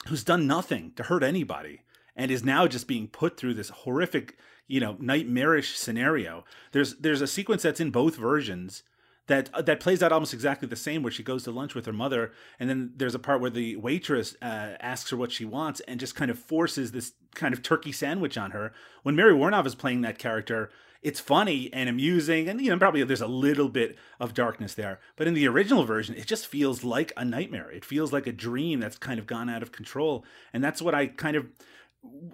who's 0.08 0.24
done 0.24 0.46
nothing 0.46 0.92
to 0.96 1.04
hurt 1.04 1.22
anybody 1.22 1.82
and 2.16 2.30
is 2.30 2.44
now 2.44 2.66
just 2.66 2.86
being 2.86 3.08
put 3.08 3.36
through 3.36 3.54
this 3.54 3.70
horrific 3.70 4.36
you 4.66 4.80
know 4.80 4.96
nightmarish 4.98 5.76
scenario. 5.76 6.44
There's 6.72 6.96
there's 6.96 7.20
a 7.20 7.26
sequence 7.26 7.62
that's 7.62 7.80
in 7.80 7.90
both 7.90 8.16
versions 8.16 8.82
that 9.26 9.50
uh, 9.54 9.62
that 9.62 9.80
plays 9.80 10.02
out 10.02 10.12
almost 10.12 10.34
exactly 10.34 10.68
the 10.68 10.76
same 10.76 11.02
where 11.02 11.12
she 11.12 11.22
goes 11.22 11.44
to 11.44 11.50
lunch 11.50 11.74
with 11.74 11.86
her 11.86 11.92
mother 11.92 12.32
and 12.58 12.68
then 12.68 12.92
there's 12.96 13.14
a 13.14 13.18
part 13.18 13.40
where 13.40 13.50
the 13.50 13.76
waitress 13.76 14.36
uh, 14.42 14.76
asks 14.80 15.10
her 15.10 15.16
what 15.16 15.32
she 15.32 15.44
wants 15.44 15.80
and 15.80 16.00
just 16.00 16.14
kind 16.14 16.30
of 16.30 16.38
forces 16.38 16.92
this 16.92 17.12
kind 17.34 17.54
of 17.54 17.62
turkey 17.62 17.92
sandwich 17.92 18.36
on 18.36 18.52
her. 18.52 18.72
When 19.02 19.16
mary 19.16 19.34
woronov 19.34 19.66
is 19.66 19.74
playing 19.74 20.02
that 20.02 20.18
character 20.18 20.70
it's 21.02 21.20
funny 21.20 21.68
and 21.74 21.86
amusing 21.86 22.48
and 22.48 22.60
you 22.60 22.70
know 22.70 22.78
probably 22.78 23.04
there's 23.04 23.20
a 23.20 23.26
little 23.26 23.68
bit 23.68 23.96
of 24.18 24.32
darkness 24.32 24.74
there. 24.74 25.00
But 25.16 25.26
in 25.26 25.34
the 25.34 25.46
original 25.46 25.84
version 25.84 26.14
it 26.14 26.26
just 26.26 26.46
feels 26.46 26.82
like 26.84 27.12
a 27.16 27.24
nightmare. 27.24 27.70
It 27.70 27.84
feels 27.84 28.12
like 28.12 28.26
a 28.26 28.32
dream 28.32 28.80
that's 28.80 28.96
kind 28.96 29.18
of 29.18 29.26
gone 29.26 29.50
out 29.50 29.62
of 29.62 29.72
control. 29.72 30.24
And 30.52 30.64
that's 30.64 30.80
what 30.80 30.94
i 30.94 31.06
kind 31.06 31.36
of 31.36 31.46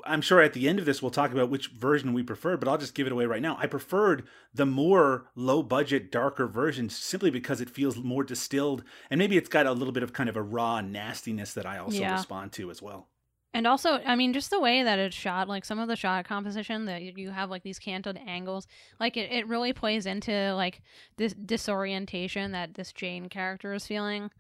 I'm 0.05 0.21
sure 0.21 0.41
at 0.41 0.53
the 0.53 0.69
end 0.69 0.79
of 0.79 0.85
this 0.85 1.03
we'll 1.03 1.11
talk 1.11 1.33
about 1.33 1.51
which 1.51 1.69
version 1.69 2.13
we 2.13 2.23
preferred, 2.23 2.61
but 2.61 2.69
I'll 2.69 2.79
just 2.79 2.95
give 2.95 3.07
it 3.07 3.13
away 3.13 3.27
right 3.27 3.43
now. 3.43 3.57
I 3.61 3.67
preferred 3.67 4.25
the 4.55 4.67
more 4.67 5.27
low 5.35 5.63
budget, 5.63 6.11
darker 6.11 6.47
version 6.47 6.89
simply 6.89 7.31
because 7.31 7.61
it 7.61 7.71
feels 7.71 7.97
more 7.97 8.25
distilled 8.25 8.85
and 9.11 9.19
maybe 9.19 9.37
it's 9.37 9.49
got 9.49 9.67
a 9.67 9.73
little 9.73 9.93
bit 9.93 10.03
of 10.03 10.13
kind 10.13 10.29
of 10.29 10.37
a 10.37 10.43
raw 10.43 10.81
nastiness 10.81 11.55
that 11.55 11.67
I 11.67 11.79
also 11.79 11.99
yeah. 11.99 12.15
respond 12.15 12.53
to 12.53 12.71
as 12.71 12.81
well. 12.81 13.09
And 13.53 13.67
also, 13.67 14.01
I 14.07 14.15
mean, 14.15 14.33
just 14.33 14.51
the 14.51 14.61
way 14.61 14.85
that 14.85 15.01
it's 15.01 15.17
shot, 15.17 15.49
like 15.49 15.65
some 15.65 15.81
of 15.81 15.89
the 15.89 15.97
shot 15.97 16.25
composition 16.25 16.85
that 16.85 17.03
you 17.03 17.31
have 17.31 17.51
like 17.51 17.65
these 17.65 17.81
canted 17.81 18.19
angles, 18.25 18.69
like 19.01 19.17
it, 19.17 19.33
it 19.33 19.49
really 19.49 19.73
plays 19.73 20.07
into 20.07 20.55
like 20.55 20.83
this 21.17 21.35
disorientation 21.35 22.53
that 22.53 22.75
this 22.75 22.93
Jane 22.93 23.29
character 23.29 23.75
is 23.75 23.87
feeling. 23.87 24.31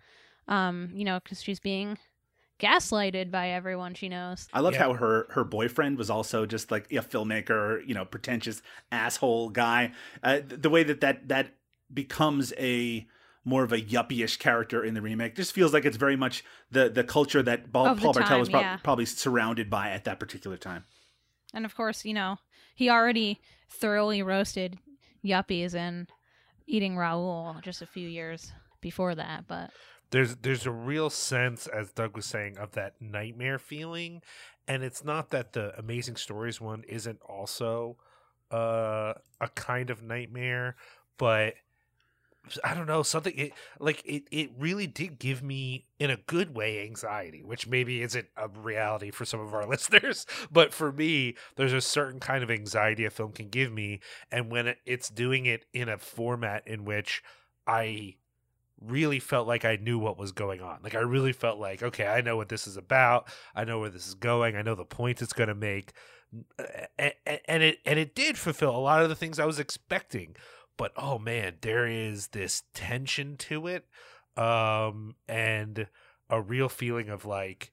Um, 0.47 0.91
you 0.95 1.05
know, 1.05 1.21
because 1.23 1.43
she's 1.43 1.61
being 1.61 1.99
gaslighted 2.61 3.31
by 3.31 3.51
everyone 3.51 3.95
she 3.95 4.09
knows. 4.09 4.49
I 4.53 4.61
love 4.61 4.75
yeah. 4.75 4.81
how 4.81 4.93
her 4.95 5.27
her 5.31 5.45
boyfriend 5.45 5.99
was 5.99 6.11
also 6.11 6.47
just 6.47 6.71
like 6.71 6.91
a 6.93 6.97
filmmaker, 6.97 7.87
you 7.87 7.95
know, 7.95 8.05
pretentious 8.05 8.63
asshole 8.93 9.51
guy. 9.51 9.93
Uh, 10.23 10.41
the 10.47 10.71
way 10.71 10.83
that 10.85 11.01
that 11.01 11.29
that 11.29 11.55
becomes 11.93 12.53
a 12.59 13.07
more 13.45 13.65
of 13.65 13.73
a 13.73 13.81
yuppie-ish 13.81 14.37
character 14.37 14.85
in 14.85 14.95
the 14.95 15.01
remake 15.01 15.35
just 15.35 15.53
feels 15.53 15.73
like 15.73 15.85
it's 15.85 15.97
very 15.97 16.17
much 16.17 16.45
the 16.71 16.89
the 16.89 17.03
culture 17.03 17.43
that 17.43 17.73
Paul, 17.73 17.97
Paul 17.97 18.13
Bartel 18.13 18.39
was 18.39 18.49
pro- 18.49 18.61
yeah. 18.61 18.77
probably 18.77 19.07
surrounded 19.07 19.71
by 19.71 19.91
at 19.91 20.05
that 20.05 20.21
particular 20.21 20.57
time. 20.57 20.85
And 21.55 21.65
of 21.65 21.75
course, 21.75 22.05
you 22.05 22.15
know, 22.15 22.37
he 22.75 22.91
already 22.91 23.41
thoroughly 23.69 24.23
roasted 24.23 24.79
yuppies 25.25 25.75
and 25.75 26.09
eating 26.67 26.97
Raoul 26.97 27.57
just 27.63 27.83
a 27.83 27.87
few 27.87 28.09
years 28.09 28.53
before 28.81 29.15
that, 29.15 29.45
but 29.49 29.71
there's 30.11 30.37
there's 30.37 30.67
a 30.67 30.71
real 30.71 31.11
sense 31.11 31.67
as 31.67 31.93
doug 31.93 32.17
was 32.17 32.27
saying 32.27 32.59
of 32.59 32.73
that 32.73 32.95
nightmare 33.01 33.59
feeling. 33.59 34.23
And 34.69 34.85
it's 34.85 35.05
not 35.05 35.31
that 35.31 35.53
the 35.53 35.77
amazing 35.79 36.17
stories 36.17 36.61
one 36.61 36.85
isn't 36.87 37.21
also 37.23 37.97
uh, 38.51 39.15
a 39.41 39.49
kind 39.55 39.91
of 39.91 40.03
nightmare 40.03 40.77
but 41.19 41.55
i 42.65 42.75
don't 42.75 42.87
know 42.87 43.03
something 43.03 43.37
it, 43.37 43.53
like 43.79 44.03
it, 44.05 44.25
it 44.31 44.51
really 44.59 44.87
did 44.87 45.19
give 45.19 45.43
me 45.43 45.85
in 45.99 46.11
a 46.11 46.17
good 46.17 46.57
way 46.57 46.83
anxiety 46.83 47.43
which 47.45 47.67
maybe 47.67 48.03
isn't 48.03 48.27
a 48.37 48.49
reality 48.49 49.11
for 49.11 49.25
some 49.25 49.41
of 49.41 49.55
our 49.55 49.67
listeners 49.69 50.27
but 50.51 50.73
for 50.73 50.91
me 50.91 51.35
there's 51.57 51.73
a 51.73 51.81
certain 51.81 52.19
kind 52.19 52.43
of 52.43 52.51
anxiety 52.51 53.05
a 53.05 53.11
film 53.11 53.33
can 53.33 53.49
give 53.49 53.73
me. 53.73 54.01
And 54.33 54.51
when 54.51 54.75
it's 54.87 55.11
doing 55.11 55.47
it 55.47 55.67
in 55.73 55.89
a 55.89 55.99
format 55.99 56.67
in 56.67 56.85
which 56.85 57.23
i 57.67 58.15
really 58.81 59.21
felt 59.21 59.47
like 59.47 59.65
I 59.65 59.77
knew 59.77 59.99
what 59.99 60.19
was 60.19 60.33
going 60.33 60.61
on. 60.61 60.79
Like 60.83 60.95
I 60.95 61.01
really 61.01 61.33
felt 61.33 61.59
like, 61.59 61.83
okay, 61.83 62.07
I 62.07 62.21
know 62.21 62.37
what 62.37 62.49
this 62.49 62.67
is 62.67 62.77
about. 62.77 63.29
I 63.55 63.65
know 63.65 63.81
where 63.81 63.91
this 63.91 64.07
is 64.07 64.15
going. 64.15 64.57
I 64.57 64.63
know 64.63 64.75
the 64.75 64.85
point 64.85 65.23
it's 65.23 65.33
going 65.33 65.49
to 65.49 65.55
make. 65.55 65.93
And, 66.99 67.13
and 67.47 67.63
it 67.63 67.79
and 67.85 67.99
it 67.99 68.15
did 68.15 68.39
fulfill 68.39 68.71
a 68.71 68.79
lot 68.79 69.03
of 69.03 69.09
the 69.09 69.17
things 69.17 69.39
I 69.39 69.47
was 69.47 69.59
expecting. 69.59 70.37
But 70.77 70.93
oh 70.97 71.19
man, 71.19 71.57
there 71.61 71.87
is 71.87 72.29
this 72.29 72.63
tension 72.73 73.37
to 73.39 73.67
it 73.67 73.87
um 74.37 75.17
and 75.27 75.89
a 76.31 76.41
real 76.41 76.69
feeling 76.69 77.09
of 77.09 77.25
like 77.25 77.73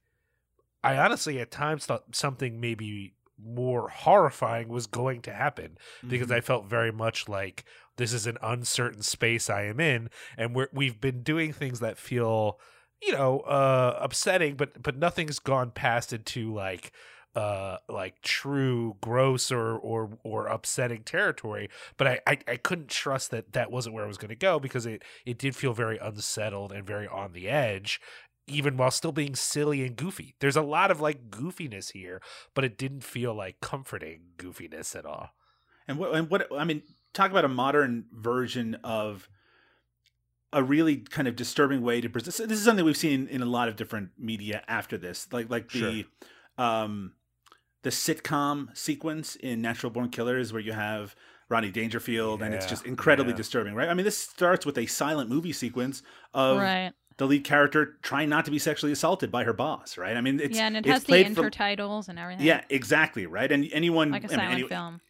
I 0.83 0.97
honestly 0.97 1.39
at 1.39 1.51
times 1.51 1.85
thought 1.85 2.15
something 2.15 2.59
maybe 2.59 3.13
more 3.39 3.89
horrifying 3.89 4.67
was 4.67 4.87
going 4.87 5.21
to 5.21 5.33
happen 5.33 5.77
because 6.07 6.27
mm-hmm. 6.27 6.37
I 6.37 6.41
felt 6.41 6.65
very 6.65 6.91
much 6.91 7.29
like 7.29 7.63
this 7.97 8.13
is 8.13 8.25
an 8.25 8.37
uncertain 8.41 9.01
space 9.01 9.49
I 9.49 9.63
am 9.63 9.79
in, 9.79 10.09
and 10.37 10.55
we're 10.55 10.69
we've 10.71 11.01
been 11.01 11.23
doing 11.23 11.51
things 11.51 11.79
that 11.81 11.97
feel, 11.97 12.59
you 13.01 13.11
know, 13.11 13.41
uh, 13.41 13.97
upsetting, 14.01 14.55
but 14.55 14.81
but 14.81 14.97
nothing's 14.97 15.39
gone 15.39 15.71
past 15.71 16.13
into 16.13 16.53
like 16.53 16.91
uh 17.35 17.77
like 17.87 18.19
true 18.21 18.95
gross 18.99 19.51
or 19.51 19.75
or 19.77 20.17
or 20.23 20.47
upsetting 20.47 21.03
territory. 21.03 21.69
But 21.97 22.07
I, 22.07 22.19
I 22.25 22.37
i 22.47 22.57
couldn't 22.57 22.89
trust 22.89 23.31
that 23.31 23.53
that 23.53 23.71
wasn't 23.71 23.93
where 23.93 24.03
i 24.03 24.07
was 24.07 24.17
going 24.17 24.29
to 24.29 24.35
go 24.35 24.59
because 24.59 24.85
it 24.87 25.03
it 25.25 25.37
did 25.37 25.55
feel 25.55 25.73
very 25.73 25.99
unsettled 25.99 26.71
and 26.71 26.85
very 26.85 27.07
on 27.07 27.33
the 27.33 27.47
edge 27.47 28.01
even 28.49 28.77
while 28.77 28.89
still 28.91 29.11
being 29.11 29.35
silly 29.35 29.85
and 29.85 29.97
goofy. 29.97 30.33
There's 30.39 30.55
a 30.55 30.61
lot 30.61 30.89
of 30.89 31.01
like 31.01 31.29
goofiness 31.29 31.91
here 31.91 32.21
but 32.55 32.63
it 32.63 32.77
didn't 32.77 33.03
feel 33.03 33.35
like 33.35 33.59
comforting 33.61 34.21
goofiness 34.37 34.95
at 34.95 35.05
all. 35.05 35.29
And 35.87 35.99
what 35.99 36.15
and 36.15 36.29
what 36.29 36.47
i 36.57 36.63
mean 36.63 36.81
talk 37.17 37.31
about 37.31 37.43
a 37.43 37.49
modern 37.49 38.05
version 38.13 38.75
of 38.83 39.29
a 40.53 40.63
really 40.63 40.97
kind 40.97 41.27
of 41.27 41.35
disturbing 41.35 41.81
way 41.81 41.99
to 41.99 42.09
present. 42.09 42.47
This 42.47 42.59
is 42.59 42.63
something 42.63 42.85
we've 42.85 42.95
seen 42.95 43.27
in 43.27 43.41
a 43.41 43.45
lot 43.45 43.67
of 43.67 43.75
different 43.75 44.11
media 44.17 44.63
after 44.67 44.97
this, 44.97 45.27
like 45.31 45.49
like 45.49 45.69
the 45.71 46.05
sure. 46.57 46.65
um, 46.65 47.13
the 47.83 47.89
sitcom 47.89 48.75
sequence 48.77 49.35
in 49.35 49.61
Natural 49.61 49.91
Born 49.91 50.09
Killers, 50.09 50.53
where 50.53 50.61
you 50.61 50.73
have 50.73 51.15
Rodney 51.49 51.71
Dangerfield, 51.71 52.39
yeah, 52.39 52.45
and 52.45 52.55
it's 52.55 52.65
just 52.65 52.85
incredibly 52.85 53.33
yeah. 53.33 53.37
disturbing, 53.37 53.73
right? 53.73 53.89
I 53.89 53.93
mean, 53.93 54.05
this 54.05 54.17
starts 54.17 54.65
with 54.65 54.77
a 54.77 54.85
silent 54.85 55.29
movie 55.29 55.53
sequence 55.53 56.03
of. 56.33 56.57
Right. 56.57 56.93
The 57.17 57.25
lead 57.25 57.45
character 57.45 57.97
trying 58.03 58.29
not 58.29 58.45
to 58.45 58.51
be 58.51 58.59
sexually 58.59 58.91
assaulted 58.91 59.31
by 59.31 59.43
her 59.43 59.51
boss, 59.51 59.97
right? 59.97 60.15
I 60.15 60.21
mean, 60.21 60.39
it's 60.39 60.55
yeah, 60.55 60.67
and 60.67 60.77
it 60.77 60.85
has 60.85 61.03
the 61.03 61.13
intertitles 61.13 62.05
from, 62.05 62.11
and 62.11 62.19
everything. 62.19 62.45
Yeah, 62.45 62.61
exactly, 62.69 63.25
right. 63.25 63.51
And 63.51 63.67
anyone 63.71 64.11
like 64.11 64.23
a 64.23 64.29
silent 64.29 64.43
I 64.43 64.49
mean, 64.49 64.59
any, 64.59 64.67
film 64.67 65.01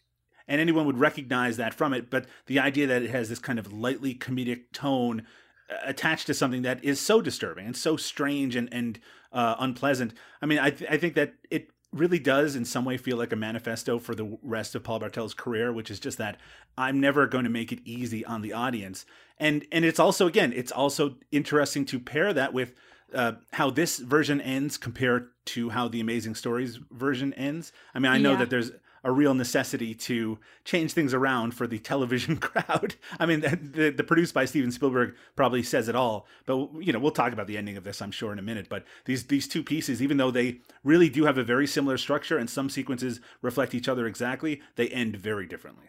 and 0.48 0.62
anyone 0.62 0.86
would 0.86 1.00
recognize 1.00 1.58
that 1.58 1.74
from 1.74 1.94
it. 1.94 2.10
But 2.10 2.26
the 2.46 2.60
idea 2.60 2.88
that 2.88 3.04
it 3.04 3.10
has 3.10 3.30
this 3.30 3.40
kind 3.40 3.60
of 3.60 3.74
lightly 3.74 4.16
comedic 4.16 4.72
tone 4.74 5.26
uh, 5.70 5.76
attached 5.86 6.28
to 6.28 6.34
something 6.34 6.62
that 6.62 6.84
is 6.84 7.00
so 7.00 7.22
disturbing 7.22 7.66
and 7.66 7.76
so 7.76 7.98
strange 7.98 8.56
and 8.56 8.70
and 8.72 9.00
uh, 9.32 9.56
unpleasant. 9.60 10.14
I 10.42 10.46
mean, 10.46 10.60
I 10.60 10.70
th- 10.70 10.90
I 10.90 10.98
think 10.98 11.16
that 11.16 11.34
it 11.50 11.70
really 11.94 12.20
does 12.20 12.56
in 12.56 12.66
some 12.66 12.86
way 12.86 12.98
feel 12.98 13.18
like 13.18 13.32
a 13.32 13.36
manifesto 13.36 13.98
for 13.98 14.14
the 14.14 14.38
rest 14.42 14.76
of 14.76 14.84
Paul 14.84 15.00
Bartel's 15.00 15.34
career, 15.34 15.72
which 15.72 15.90
is 15.90 16.00
just 16.00 16.18
that 16.18 16.38
I'm 16.78 17.00
never 17.00 17.28
going 17.28 17.46
to 17.46 17.50
make 17.50 17.72
it 17.72 17.80
easy 17.86 18.26
on 18.26 18.42
the 18.42 18.54
audience. 18.54 19.06
And 19.38 19.66
and 19.72 19.86
it's 19.86 20.00
also 20.00 20.28
again, 20.28 20.54
it's 20.54 20.72
also 20.72 21.16
interesting 21.32 21.86
to 21.86 22.00
pair 22.00 22.34
that 22.34 22.54
with 22.54 22.74
uh, 23.14 23.34
how 23.54 23.70
this 23.70 24.00
version 24.00 24.42
ends 24.42 24.78
compared 24.78 25.30
to 25.46 25.70
how 25.70 25.88
the 25.88 26.02
Amazing 26.02 26.36
Stories 26.36 26.80
version 26.92 27.34
ends. 27.34 27.72
I 27.94 28.00
mean, 28.00 28.12
I 28.12 28.18
know 28.18 28.32
yeah. 28.32 28.38
that 28.40 28.50
there's 28.50 28.72
a 29.04 29.12
real 29.12 29.34
necessity 29.34 29.94
to 29.94 30.40
change 30.66 30.94
things 30.94 31.14
around 31.14 31.54
for 31.54 31.68
the 31.68 31.80
television 31.92 32.38
crowd. 32.38 32.96
I 33.20 33.26
mean, 33.26 33.42
the, 33.42 33.94
the, 33.96 34.04
produced 34.04 34.34
by 34.34 34.46
Steven 34.46 34.72
Spielberg 34.72 35.16
probably 35.36 35.64
says 35.64 35.88
it 35.88 35.96
all. 35.96 36.28
But 36.46 36.70
you 36.82 36.94
know, 36.94 37.00
we'll 37.00 37.12
talk 37.12 37.34
about 37.34 37.48
the 37.48 37.58
ending 37.58 37.78
of 37.78 37.84
this, 37.84 38.02
I'm 38.02 38.12
sure, 38.12 38.32
in 38.32 38.40
a 38.40 38.44
minute. 38.44 38.68
But 38.70 38.86
these 39.06 39.26
these 39.26 39.48
two 39.48 39.64
pieces, 39.64 40.02
even 40.02 40.18
though 40.18 40.32
they 40.32 40.62
really 40.84 41.10
do 41.10 41.26
have 41.26 41.38
a 41.38 41.44
very 41.44 41.68
similar 41.68 41.98
structure 41.98 42.38
and 42.38 42.50
some 42.50 42.70
sequences 42.70 43.20
reflect 43.42 43.76
each 43.76 43.88
other 43.88 44.08
exactly, 44.08 44.62
they 44.76 44.90
end 44.90 45.16
very 45.16 45.46
differently. 45.46 45.86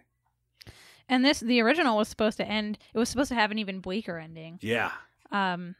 And 1.08 1.24
this 1.24 1.40
the 1.40 1.60
original 1.60 1.96
was 1.96 2.08
supposed 2.08 2.36
to 2.38 2.46
end. 2.46 2.78
It 2.92 2.98
was 2.98 3.08
supposed 3.08 3.30
to 3.30 3.34
have 3.34 3.50
an 3.50 3.58
even 3.58 3.80
bleaker 3.80 4.18
ending. 4.18 4.58
Yeah. 4.60 4.92
Um, 5.32 5.74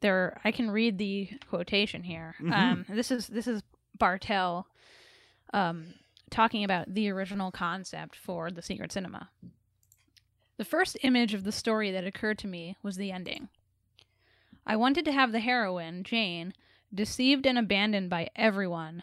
there 0.00 0.40
I 0.44 0.52
can 0.52 0.70
read 0.70 0.98
the 0.98 1.30
quotation 1.48 2.02
here. 2.02 2.34
Mhm. 2.40 2.52
Um, 2.52 2.84
this 2.88 3.10
is 3.10 3.26
this 3.26 3.48
is 3.48 3.62
Bartel, 3.98 4.66
um, 5.52 5.94
talking 6.32 6.64
about 6.64 6.92
the 6.92 7.08
original 7.10 7.52
concept 7.52 8.16
for 8.16 8.50
the 8.50 8.62
Secret 8.62 8.90
Cinema. 8.90 9.30
The 10.56 10.64
first 10.64 10.96
image 11.02 11.34
of 11.34 11.44
the 11.44 11.52
story 11.52 11.90
that 11.92 12.06
occurred 12.06 12.38
to 12.38 12.48
me 12.48 12.76
was 12.82 12.96
the 12.96 13.12
ending. 13.12 13.48
I 14.66 14.76
wanted 14.76 15.04
to 15.04 15.12
have 15.12 15.32
the 15.32 15.40
heroine, 15.40 16.02
Jane, 16.04 16.54
deceived 16.92 17.46
and 17.46 17.58
abandoned 17.58 18.10
by 18.10 18.30
everyone, 18.34 19.02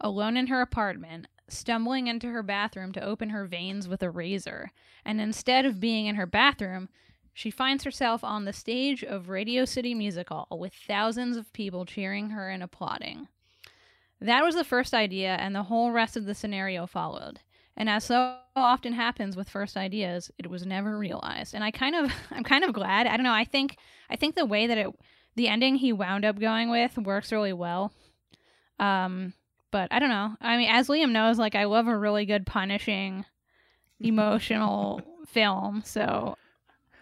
alone 0.00 0.36
in 0.36 0.46
her 0.48 0.60
apartment, 0.60 1.26
stumbling 1.48 2.06
into 2.06 2.28
her 2.28 2.42
bathroom 2.42 2.92
to 2.92 3.04
open 3.04 3.30
her 3.30 3.44
veins 3.44 3.88
with 3.88 4.02
a 4.02 4.10
razor, 4.10 4.72
and 5.04 5.20
instead 5.20 5.66
of 5.66 5.80
being 5.80 6.06
in 6.06 6.14
her 6.14 6.26
bathroom, 6.26 6.88
she 7.32 7.50
finds 7.50 7.84
herself 7.84 8.22
on 8.22 8.44
the 8.44 8.52
stage 8.52 9.02
of 9.02 9.28
Radio 9.28 9.64
City 9.64 9.94
Music 9.94 10.28
Hall 10.28 10.46
with 10.50 10.74
thousands 10.74 11.36
of 11.36 11.52
people 11.52 11.84
cheering 11.84 12.30
her 12.30 12.48
and 12.48 12.62
applauding. 12.62 13.28
That 14.20 14.44
was 14.44 14.54
the 14.54 14.64
first 14.64 14.92
idea, 14.94 15.34
and 15.36 15.54
the 15.54 15.62
whole 15.64 15.90
rest 15.92 16.16
of 16.16 16.26
the 16.26 16.34
scenario 16.34 16.86
followed. 16.86 17.40
And 17.76 17.88
as 17.88 18.04
so 18.04 18.36
often 18.54 18.92
happens 18.92 19.36
with 19.36 19.48
first 19.48 19.76
ideas, 19.76 20.30
it 20.38 20.48
was 20.48 20.66
never 20.66 20.98
realized. 20.98 21.54
And 21.54 21.64
I 21.64 21.70
kind 21.70 21.94
of, 21.94 22.12
I'm 22.30 22.44
kind 22.44 22.64
of 22.64 22.72
glad. 22.74 23.06
I 23.06 23.16
don't 23.16 23.24
know. 23.24 23.32
I 23.32 23.44
think, 23.44 23.76
I 24.10 24.16
think 24.16 24.34
the 24.34 24.44
way 24.44 24.66
that 24.66 24.76
it, 24.76 24.88
the 25.36 25.48
ending 25.48 25.76
he 25.76 25.92
wound 25.92 26.24
up 26.26 26.38
going 26.38 26.68
with 26.70 26.98
works 26.98 27.32
really 27.32 27.52
well. 27.54 27.92
Um, 28.78 29.32
but 29.70 29.88
I 29.92 29.98
don't 29.98 30.08
know. 30.10 30.36
I 30.40 30.56
mean, 30.56 30.68
as 30.68 30.88
Liam 30.88 31.12
knows, 31.12 31.38
like 31.38 31.54
I 31.54 31.64
love 31.64 31.86
a 31.88 31.96
really 31.96 32.26
good 32.26 32.44
punishing, 32.44 33.24
emotional 34.00 35.00
film. 35.28 35.82
So 35.84 36.36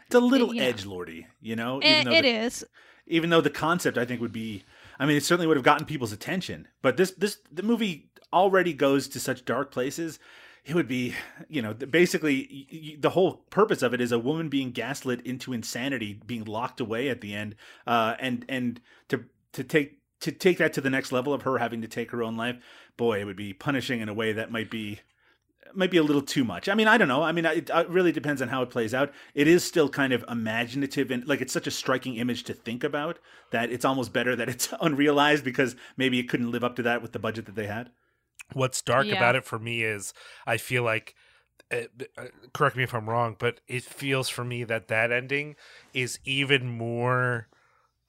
It's 0.06 0.14
a 0.14 0.20
little 0.20 0.58
edge 0.60 0.84
lordy, 0.86 1.26
you 1.40 1.56
know. 1.56 1.80
it, 1.82 2.04
though 2.04 2.12
it 2.12 2.22
the- 2.22 2.28
is. 2.28 2.64
even 3.06 3.30
though 3.30 3.40
the 3.40 3.50
concept 3.50 3.96
I 3.98 4.04
think 4.04 4.20
would 4.20 4.32
be 4.32 4.64
I 4.98 5.06
mean 5.06 5.16
it 5.16 5.24
certainly 5.24 5.46
would 5.46 5.56
have 5.56 5.64
gotten 5.64 5.86
people's 5.86 6.12
attention 6.12 6.68
but 6.82 6.96
this 6.96 7.12
this 7.12 7.38
the 7.50 7.62
movie 7.62 8.10
already 8.32 8.72
goes 8.72 9.08
to 9.08 9.20
such 9.20 9.44
dark 9.44 9.70
places. 9.70 10.18
It 10.64 10.74
would 10.74 10.88
be 10.88 11.14
you 11.48 11.62
know 11.62 11.72
basically 11.72 12.96
the 13.00 13.10
whole 13.10 13.44
purpose 13.50 13.82
of 13.82 13.94
it 13.94 14.00
is 14.00 14.12
a 14.12 14.18
woman 14.18 14.48
being 14.48 14.70
gaslit 14.72 15.22
into 15.22 15.52
insanity 15.52 16.20
being 16.26 16.44
locked 16.44 16.80
away 16.80 17.08
at 17.08 17.20
the 17.20 17.34
end 17.34 17.54
uh 17.86 18.16
and 18.20 18.44
and 18.48 18.80
to 19.08 19.24
to 19.52 19.64
take 19.64 19.98
to 20.20 20.32
take 20.32 20.58
that 20.58 20.74
to 20.74 20.80
the 20.80 20.90
next 20.90 21.10
level 21.10 21.32
of 21.32 21.42
her 21.42 21.58
having 21.58 21.80
to 21.80 21.88
take 21.88 22.10
her 22.10 22.22
own 22.22 22.36
life 22.36 22.56
boy 22.98 23.20
it 23.20 23.24
would 23.24 23.36
be 23.36 23.54
punishing 23.54 24.00
in 24.00 24.10
a 24.10 24.14
way 24.14 24.32
that 24.32 24.50
might 24.50 24.70
be 24.70 25.00
might 25.74 25.90
be 25.90 25.96
a 25.96 26.02
little 26.02 26.22
too 26.22 26.44
much. 26.44 26.68
I 26.68 26.74
mean, 26.74 26.88
I 26.88 26.98
don't 26.98 27.08
know. 27.08 27.22
I 27.22 27.32
mean, 27.32 27.44
it, 27.44 27.70
it 27.72 27.88
really 27.88 28.12
depends 28.12 28.40
on 28.42 28.48
how 28.48 28.62
it 28.62 28.70
plays 28.70 28.94
out. 28.94 29.12
It 29.34 29.46
is 29.46 29.64
still 29.64 29.88
kind 29.88 30.12
of 30.12 30.24
imaginative 30.28 31.10
and 31.10 31.26
like 31.26 31.40
it's 31.40 31.52
such 31.52 31.66
a 31.66 31.70
striking 31.70 32.16
image 32.16 32.44
to 32.44 32.54
think 32.54 32.84
about 32.84 33.18
that 33.50 33.70
it's 33.70 33.84
almost 33.84 34.12
better 34.12 34.36
that 34.36 34.48
it's 34.48 34.72
unrealized 34.80 35.44
because 35.44 35.76
maybe 35.96 36.18
it 36.18 36.28
couldn't 36.28 36.50
live 36.50 36.64
up 36.64 36.76
to 36.76 36.82
that 36.82 37.02
with 37.02 37.12
the 37.12 37.18
budget 37.18 37.46
that 37.46 37.54
they 37.54 37.66
had. 37.66 37.90
What's 38.52 38.80
dark 38.82 39.08
Yeah. 39.08 39.14
about 39.14 39.36
it 39.36 39.44
for 39.44 39.58
me 39.58 39.82
is 39.82 40.14
I 40.46 40.56
feel 40.56 40.82
like, 40.82 41.14
uh, 41.70 41.82
uh, 42.16 42.24
correct 42.54 42.76
me 42.76 42.82
if 42.82 42.94
I'm 42.94 43.08
wrong, 43.08 43.36
but 43.38 43.60
it 43.68 43.84
feels 43.84 44.28
for 44.28 44.44
me 44.44 44.64
that 44.64 44.88
that 44.88 45.12
ending 45.12 45.56
is 45.92 46.18
even 46.24 46.66
more 46.70 47.48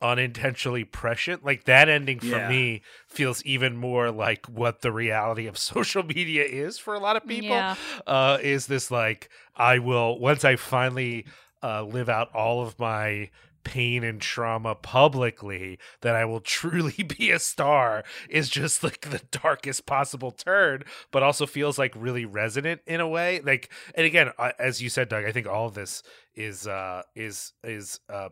unintentionally 0.01 0.83
prescient. 0.83 1.43
Like 1.43 1.65
that 1.65 1.89
ending 1.89 2.19
for 2.19 2.38
Yeah. 2.38 2.49
me 2.49 2.81
feels 3.07 3.43
even 3.45 3.77
more 3.77 4.12
like 4.12 4.45
what 4.47 4.81
the 4.81 4.91
reality 4.91 5.47
of 5.47 5.57
social 5.73 6.03
media 6.03 6.43
is 6.45 6.77
for 6.77 6.93
a 6.93 6.99
lot 6.99 7.15
of 7.15 7.25
people. 7.27 7.47
Yeah. 7.49 7.75
Uh, 8.07 8.38
is 8.41 8.67
this 8.67 8.91
like 8.91 9.29
I 9.55 9.79
will 9.79 10.19
once 10.19 10.43
I 10.45 10.55
finally 10.55 11.25
uh, 11.62 11.83
live 11.83 12.09
out 12.09 12.33
all 12.33 12.62
of 12.62 12.79
my 12.79 13.29
pain 13.65 14.05
and 14.05 14.21
trauma 14.21 14.73
publicly 14.73 15.77
that 16.01 16.15
I 16.15 16.23
will 16.25 16.39
truly 16.57 17.03
be 17.03 17.29
a 17.31 17.39
star 17.39 18.03
is 18.29 18.49
just 18.49 18.83
like 18.83 19.01
the 19.01 19.21
darkest 19.31 19.85
possible 19.85 20.31
turn, 20.31 20.83
but 21.12 21.23
also 21.23 21.45
feels 21.45 21.77
like 21.77 21.93
really 21.95 22.25
resonant 22.25 22.81
in 22.88 23.01
a 23.01 23.07
way. 23.07 23.41
Like, 23.41 23.69
and 23.95 24.05
again, 24.05 24.31
uh, 24.38 24.51
as 24.57 24.81
you 24.81 24.89
said, 24.89 25.09
Doug, 25.09 25.25
I 25.25 25.31
think 25.33 25.45
all 25.45 25.67
of 25.67 25.73
this 25.73 26.01
is 26.35 26.67
uh, 26.67 27.03
is 27.15 27.51
is 27.63 27.99
uh, 28.09 28.29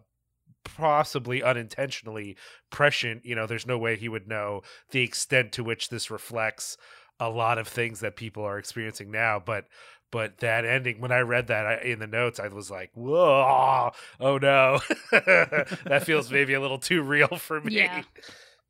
possibly 0.75 1.41
unintentionally 1.41 2.35
prescient. 2.69 3.25
You 3.25 3.35
know, 3.35 3.47
there's 3.47 3.65
no 3.65 3.77
way 3.77 3.95
he 3.95 4.09
would 4.09 4.27
know 4.27 4.61
the 4.91 5.01
extent 5.01 5.51
to 5.53 5.63
which 5.63 5.89
this 5.89 6.11
reflects 6.11 6.77
a 7.19 7.29
lot 7.29 7.57
of 7.57 7.67
things 7.67 7.99
that 8.01 8.15
people 8.15 8.43
are 8.43 8.59
experiencing 8.59 9.11
now, 9.11 9.41
but 9.43 9.65
but 10.09 10.37
that 10.37 10.63
ending 10.63 11.01
when 11.01 11.11
i 11.11 11.19
read 11.19 11.47
that 11.47 11.65
I, 11.65 11.81
in 11.81 11.99
the 11.99 12.07
notes 12.07 12.39
i 12.39 12.47
was 12.47 12.71
like 12.71 12.91
whoa 12.93 13.91
oh 14.21 14.37
no 14.37 14.79
that 15.11 16.03
feels 16.05 16.31
maybe 16.31 16.53
a 16.53 16.61
little 16.61 16.77
too 16.79 17.01
real 17.01 17.27
for 17.27 17.59
me 17.59 17.75
Yeah. 17.75 18.03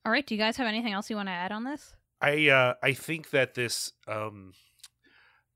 All 0.03 0.11
right. 0.11 0.25
Do 0.25 0.33
you 0.33 0.39
guys 0.39 0.57
have 0.57 0.67
anything 0.67 0.93
else 0.93 1.09
you 1.09 1.15
want 1.15 1.27
to 1.27 1.33
add 1.33 1.51
on 1.51 1.63
this? 1.63 1.93
i 2.21 2.49
uh 2.49 2.73
i 2.81 2.93
think 2.93 3.29
that 3.29 3.53
this 3.53 3.91
um 4.07 4.53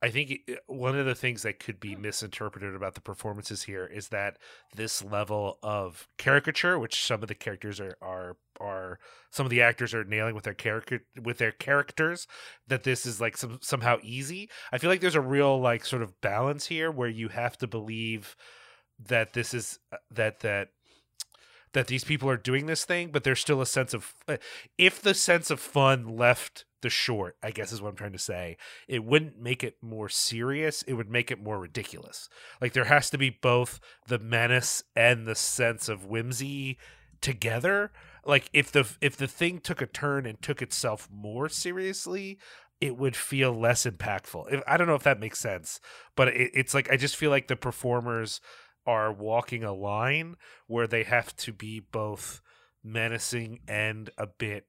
i 0.01 0.09
think 0.09 0.39
one 0.67 0.97
of 0.97 1.05
the 1.05 1.15
things 1.15 1.43
that 1.43 1.59
could 1.59 1.79
be 1.79 1.95
misinterpreted 1.95 2.75
about 2.75 2.95
the 2.95 3.01
performances 3.01 3.63
here 3.63 3.85
is 3.85 4.09
that 4.09 4.37
this 4.75 5.03
level 5.03 5.57
of 5.63 6.07
caricature 6.17 6.77
which 6.77 7.03
some 7.03 7.21
of 7.21 7.27
the 7.27 7.35
characters 7.35 7.79
are 7.79 7.97
are 8.01 8.37
are 8.61 8.99
some 9.31 9.45
of 9.45 9.49
the 9.49 9.61
actors 9.61 9.93
are 9.93 10.03
nailing 10.03 10.35
with 10.35 10.43
their 10.43 10.53
character 10.53 11.03
with 11.21 11.37
their 11.37 11.51
characters 11.51 12.27
that 12.67 12.83
this 12.83 13.05
is 13.05 13.19
like 13.19 13.35
some 13.35 13.59
somehow 13.61 13.97
easy. 14.03 14.49
I 14.71 14.77
feel 14.77 14.89
like 14.89 15.01
there's 15.01 15.15
a 15.15 15.21
real 15.21 15.59
like 15.59 15.85
sort 15.85 16.01
of 16.01 16.19
balance 16.21 16.67
here 16.67 16.91
where 16.91 17.09
you 17.09 17.29
have 17.29 17.57
to 17.57 17.67
believe 17.67 18.35
that 18.99 19.33
this 19.33 19.53
is 19.53 19.79
uh, 19.91 19.97
that 20.11 20.41
that 20.41 20.69
that 21.73 21.87
these 21.87 22.03
people 22.03 22.29
are 22.29 22.37
doing 22.37 22.65
this 22.65 22.85
thing 22.85 23.09
but 23.11 23.23
there's 23.23 23.39
still 23.39 23.61
a 23.61 23.65
sense 23.65 23.93
of 23.93 24.13
uh, 24.27 24.37
if 24.77 25.01
the 25.01 25.13
sense 25.13 25.49
of 25.49 25.59
fun 25.59 26.05
left 26.05 26.65
the 26.81 26.89
short 26.89 27.37
i 27.43 27.51
guess 27.51 27.71
is 27.71 27.81
what 27.81 27.89
i'm 27.89 27.95
trying 27.95 28.11
to 28.11 28.17
say. 28.17 28.57
It 28.87 29.03
wouldn't 29.03 29.39
make 29.39 29.63
it 29.63 29.77
more 29.81 30.09
serious. 30.09 30.81
It 30.83 30.93
would 30.93 31.09
make 31.09 31.31
it 31.31 31.41
more 31.41 31.59
ridiculous. 31.59 32.29
Like 32.59 32.73
there 32.73 32.85
has 32.85 33.09
to 33.11 33.17
be 33.17 33.29
both 33.29 33.79
the 34.07 34.19
menace 34.19 34.83
and 34.95 35.25
the 35.25 35.35
sense 35.35 35.89
of 35.89 36.05
whimsy 36.05 36.77
together. 37.21 37.91
Like 38.25 38.49
if 38.53 38.71
the 38.71 38.87
if 39.01 39.17
the 39.17 39.27
thing 39.27 39.59
took 39.59 39.81
a 39.81 39.85
turn 39.85 40.25
and 40.25 40.41
took 40.41 40.61
itself 40.61 41.09
more 41.11 41.49
seriously 41.49 42.39
it 42.79 42.97
would 42.97 43.15
feel 43.15 43.53
less 43.53 43.85
impactful. 43.85 44.51
If, 44.51 44.63
i 44.65 44.75
don't 44.75 44.87
know 44.87 44.95
if 44.95 45.03
that 45.03 45.19
makes 45.19 45.39
sense 45.39 45.79
but 46.15 46.29
it, 46.29 46.51
it's 46.53 46.73
like 46.73 46.91
i 46.91 46.97
just 46.97 47.15
feel 47.15 47.29
like 47.29 47.47
the 47.47 47.55
performers 47.55 48.41
are 48.87 49.13
walking 49.13 49.63
a 49.63 49.73
line 49.73 50.35
where 50.65 50.87
they 50.87 51.03
have 51.03 51.35
to 51.37 51.53
be 51.53 51.79
both 51.79 52.41
menacing 52.83 53.59
and 53.67 54.09
a 54.17 54.25
bit 54.25 54.65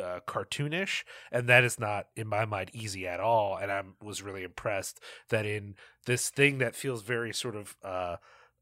uh, 0.00 0.20
cartoonish 0.26 1.04
and 1.32 1.48
that 1.48 1.64
is 1.64 1.78
not 1.78 2.06
in 2.16 2.26
my 2.26 2.44
mind 2.44 2.70
easy 2.72 3.06
at 3.06 3.20
all 3.20 3.56
and 3.56 3.70
i 3.72 3.82
was 4.02 4.22
really 4.22 4.42
impressed 4.44 5.00
that 5.30 5.44
in 5.46 5.74
this 6.06 6.30
thing 6.30 6.58
that 6.58 6.74
feels 6.74 7.02
very 7.02 7.32
sort 7.32 7.56
of 7.56 7.76
uh 7.84 8.16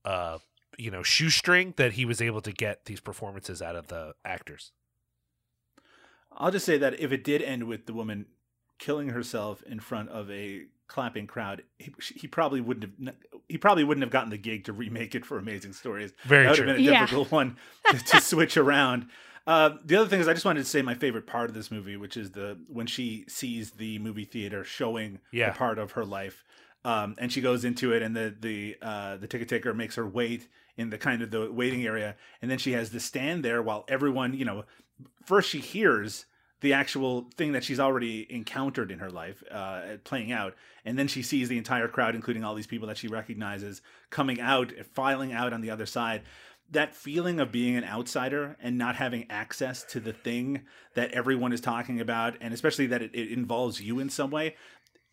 uh 0.05 0.38
you 0.79 0.90
know 0.90 1.03
shoestring 1.03 1.75
that 1.77 1.92
he 1.92 2.05
was 2.05 2.20
able 2.20 2.40
to 2.40 2.53
get 2.53 2.85
these 2.87 3.01
performances 3.01 3.61
out 3.62 3.77
of 3.77 3.87
the 3.88 4.14
actors 4.25 4.72
I'll 6.38 6.51
just 6.51 6.66
say 6.66 6.77
that 6.79 7.01
if 7.01 7.12
it 7.12 7.25
did 7.25 7.42
end 7.42 7.64
with 7.64 7.87
the 7.87 7.94
woman 7.94 8.27
killing 8.79 9.09
herself 9.09 9.62
in 9.62 9.81
front 9.81 10.11
of 10.11 10.31
a 10.31 10.64
clapping 10.87 11.27
crowd, 11.27 11.62
he, 11.79 11.92
he 12.14 12.27
probably 12.29 12.61
wouldn't 12.61 12.92
have 13.07 13.14
he 13.49 13.57
probably 13.59 13.85
wouldn't 13.85 14.03
have 14.03 14.11
gotten 14.11 14.31
the 14.31 14.37
gig 14.37 14.64
to 14.64 14.72
remake 14.72 15.14
it 15.14 15.25
for 15.25 15.38
Amazing 15.38 15.72
Stories. 15.72 16.12
very 16.25 16.44
that 16.44 16.51
would 16.51 16.57
true 16.59 16.66
have 16.68 16.77
been 16.77 16.87
a 16.87 16.90
Yeah. 16.90 17.01
difficult 17.01 17.31
one 17.33 17.57
to, 17.90 17.99
to 17.99 18.20
switch 18.20 18.57
around. 18.57 19.07
Uh, 19.46 19.76
the 19.85 19.96
other 19.96 20.09
thing 20.09 20.20
is, 20.20 20.26
I 20.26 20.32
just 20.32 20.44
wanted 20.44 20.61
to 20.61 20.68
say 20.68 20.82
my 20.82 20.94
favorite 20.94 21.26
part 21.26 21.48
of 21.48 21.54
this 21.54 21.70
movie, 21.70 21.96
which 21.96 22.16
is 22.16 22.32
the 22.32 22.59
when 22.68 22.87
she 22.87 23.24
sees 23.28 23.72
the 23.72 23.98
movie 24.00 24.24
theater 24.24 24.64
showing 24.64 25.20
Yeah. 25.30 25.50
the 25.50 25.56
part 25.59 25.78
of 25.78 25.92
her 25.92 26.04
life, 26.04 26.44
um, 26.85 27.14
and 27.18 27.32
she 27.32 27.40
goes 27.40 27.64
into 27.64 27.92
it, 27.92 28.02
and 28.02 28.16
the 28.16 28.35
the 28.38 28.76
uh, 28.82 29.16
the 29.16 29.28
ticket 29.28 29.48
taker 29.48 29.72
makes 29.72 29.94
her 29.94 30.06
wait 30.06 30.48
in 30.76 30.90
the 30.90 30.98
kind 30.98 31.22
of 31.22 31.30
the 31.30 31.50
waiting 31.52 31.87
area, 31.87 32.16
and 32.42 32.50
then 32.50 32.59
she 32.59 32.72
has 32.72 32.90
to 32.90 33.00
stand 33.00 33.44
there 33.44 33.62
while 33.62 33.85
everyone, 33.88 34.35
you 34.35 34.44
know, 34.44 34.64
first 35.24 35.48
she 35.48 35.59
hears 35.59 36.26
the 36.61 36.72
actual 36.72 37.28
thing 37.37 37.52
that 37.52 37.62
she's 37.62 37.78
already 37.78 38.26
encountered 38.32 38.90
in 38.90 38.98
her 38.98 39.11
life 39.11 39.44
uh, 39.50 39.82
playing 40.04 40.32
out. 40.32 40.54
And 40.87 40.98
then 40.98 41.06
she 41.06 41.22
sees 41.22 41.48
the 41.50 41.59
entire 41.59 41.87
crowd, 41.87 42.14
including 42.14 42.44
all 42.44 42.54
these 42.54 42.66
people 42.66 42.88
that 42.88 42.96
she 42.96 43.09
recognizes, 43.09 43.82
coming 44.09 44.40
out, 44.40 44.72
filing 44.94 45.35
out 45.35 45.52
on 45.52 45.61
the 45.61 45.70
other 45.70 45.85
side. 45.85 46.22
That 46.70 46.94
feeling 46.94 47.38
of 47.38 47.52
being 47.52 47.76
an 47.76 47.85
outsider 47.85 48.57
and 48.61 48.76
not 48.76 48.96
having 48.96 49.26
access 49.31 49.85
to 49.85 50.00
the 50.00 50.12
thing 50.12 50.62
that 50.94 51.12
everyone 51.12 51.52
is 51.52 51.61
talking 51.61 52.00
about, 52.00 52.37
and 52.40 52.52
especially 52.52 52.87
that 52.88 53.02
it, 53.02 53.14
it 53.14 53.31
involves 53.31 53.81
you 53.81 54.00
in 54.00 54.11
some 54.11 54.31
way, 54.31 54.57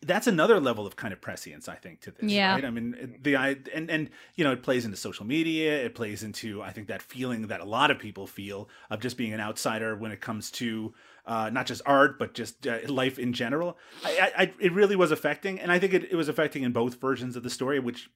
that's 0.04 0.26
another 0.26 0.60
level 0.60 0.86
of 0.86 0.96
kind 0.96 1.12
of 1.12 1.20
prescience, 1.20 1.68
I 1.68 1.76
think, 1.76 2.00
to 2.02 2.10
this. 2.10 2.30
Yeah. 2.30 2.54
Right? 2.54 2.64
I 2.64 2.70
mean, 2.70 3.18
the 3.22 3.36
I 3.36 3.56
and 3.74 3.90
and 3.90 4.10
you 4.34 4.44
know, 4.44 4.52
it 4.52 4.62
plays 4.62 4.84
into 4.84 4.96
social 4.96 5.24
media. 5.24 5.84
It 5.84 5.94
plays 5.94 6.22
into 6.22 6.62
I 6.62 6.70
think 6.70 6.88
that 6.88 7.02
feeling 7.02 7.48
that 7.48 7.60
a 7.60 7.64
lot 7.64 7.90
of 7.90 7.98
people 7.98 8.26
feel 8.26 8.68
of 8.90 9.00
just 9.00 9.16
being 9.16 9.32
an 9.32 9.40
outsider 9.40 9.96
when 9.96 10.12
it 10.12 10.20
comes 10.20 10.50
to 10.52 10.94
uh, 11.26 11.50
not 11.50 11.66
just 11.66 11.82
art 11.86 12.18
but 12.18 12.34
just 12.34 12.66
uh, 12.66 12.78
life 12.88 13.18
in 13.18 13.32
general. 13.32 13.78
I, 14.04 14.18
I, 14.36 14.42
I 14.42 14.52
it 14.60 14.72
really 14.72 14.96
was 14.96 15.10
affecting, 15.10 15.58
and 15.58 15.72
I 15.72 15.78
think 15.78 15.94
it, 15.94 16.04
it 16.10 16.16
was 16.16 16.28
affecting 16.28 16.62
in 16.62 16.72
both 16.72 17.00
versions 17.00 17.36
of 17.36 17.42
the 17.42 17.50
story, 17.50 17.78
which 17.80 18.10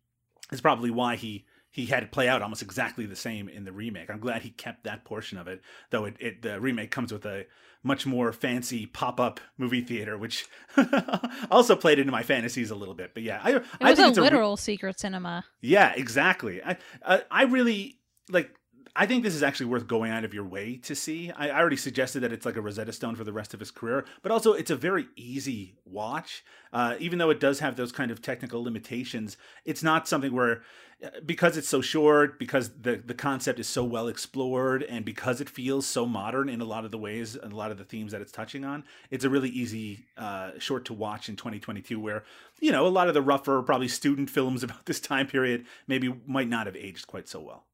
is 0.53 0.61
probably 0.61 0.91
why 0.91 1.17
he 1.17 1.45
he 1.71 1.87
had 1.87 2.03
it 2.03 2.11
play 2.13 2.29
out 2.29 2.43
almost 2.43 2.63
exactly 2.63 3.07
the 3.07 3.17
same 3.17 3.49
in 3.49 3.65
the 3.65 3.73
remake. 3.73 4.11
I'm 4.11 4.21
glad 4.21 4.43
he 4.43 4.51
kept 4.51 4.85
that 4.85 5.05
portion 5.05 5.39
of 5.39 5.49
it, 5.49 5.61
though 5.91 6.05
it, 6.07 6.17
it 6.19 6.43
the 6.43 6.61
remake 6.61 6.91
comes 6.91 7.13
with 7.13 7.25
a 7.27 7.47
much 7.83 8.07
more 8.07 8.33
fancy 8.33 8.87
pop 8.87 9.21
up 9.21 9.39
movie 9.57 9.81
theater, 9.83 10.19
which 10.19 10.47
also 11.51 11.77
played 11.77 11.99
into 11.99 12.13
my 12.13 12.23
fantasies 12.23 12.71
a 12.71 12.75
little 12.75 12.95
bit. 12.95 13.13
But 13.15 13.23
yeah, 13.23 13.41
I 13.43 13.51
It 13.57 13.65
I 13.81 13.91
was 13.91 13.99
think 13.99 14.07
a 14.07 14.09
it's 14.11 14.19
re- 14.19 14.25
literal 14.25 14.57
secret 14.57 14.99
cinema. 14.99 15.45
yeah, 15.61 15.93
exactly. 15.95 16.63
I 16.63 16.77
uh, 17.03 17.19
I 17.31 17.45
really 17.45 17.99
like. 18.31 18.51
I 18.95 19.07
think 19.07 19.23
this 19.23 19.35
is 19.35 19.43
actually 19.43 19.67
worth 19.67 19.87
going 19.87 20.11
out 20.11 20.25
of 20.25 20.35
your 20.35 20.45
way 20.45 20.77
to 20.85 20.95
see. 20.95 21.31
I, 21.31 21.49
I 21.49 21.59
already 21.59 21.77
suggested 21.77 22.21
that 22.21 22.33
it's 22.33 22.47
like 22.47 22.57
a 22.57 22.61
Rosetta 22.61 22.93
Stone 22.93 23.17
for 23.17 23.25
the 23.25 23.33
rest 23.33 23.55
of 23.55 23.61
his 23.61 23.71
career, 23.71 24.05
but 24.23 24.33
also 24.33 24.53
it's 24.53 24.71
a 24.71 24.77
very 24.77 25.09
easy 25.17 25.77
watch. 25.85 26.45
Uh, 26.73 26.97
even 26.99 27.19
though 27.19 27.31
it 27.31 27.41
does 27.41 27.61
have 27.61 27.77
those 27.77 27.93
kind 27.93 28.11
of 28.11 28.21
technical 28.21 28.63
limitations, 28.63 29.37
it's 29.65 29.83
not 29.83 30.07
something 30.07 30.33
where 30.33 30.63
uh, 31.03 31.09
because 31.25 31.57
it's 31.57 31.69
so 31.69 31.81
short, 31.81 32.39
because 32.39 32.71
the 32.81 32.97
the 32.97 33.15
concept 33.15 33.61
is 33.61 33.69
so 33.69 33.85
well 33.85 34.09
explored, 34.09 34.83
and 34.83 35.05
because 35.05 35.41
it 35.41 35.49
feels 35.49 35.87
so 35.87 36.05
modern 36.05 36.49
in 36.49 36.61
a 36.61 36.65
lot 36.65 36.85
of 36.85 36.91
the 36.91 36.99
ways 36.99 37.37
and 37.37 37.53
a 37.53 37.57
lot 37.57 37.71
of 37.71 37.79
the 37.79 37.85
themes 37.85 38.13
that 38.13 38.21
it's 38.21 38.33
touching 38.33 38.65
on, 38.65 38.85
it's 39.11 39.25
a 39.25 39.31
really 39.31 39.49
easy 39.49 40.07
uh, 40.17 40.51
short 40.59 40.85
to 40.87 40.93
watch 40.93 41.29
in 41.29 41.37
2022. 41.37 42.01
Where 42.01 42.25
you 42.61 42.73
know 42.73 42.87
a 42.87 42.89
lot 42.89 43.07
of 43.07 43.15
the 43.15 43.23
rougher, 43.23 43.63
probably 43.63 43.89
student 43.89 44.29
films 44.29 44.63
about 44.65 44.87
this 44.87 45.01
time 45.01 45.29
period 45.29 45.67
maybe 45.87 46.13
might 46.27 46.49
not 46.49 46.67
have 46.67 46.77
aged 46.77 47.07
quite 47.07 47.29
so 47.29 47.41
well. 47.41 47.68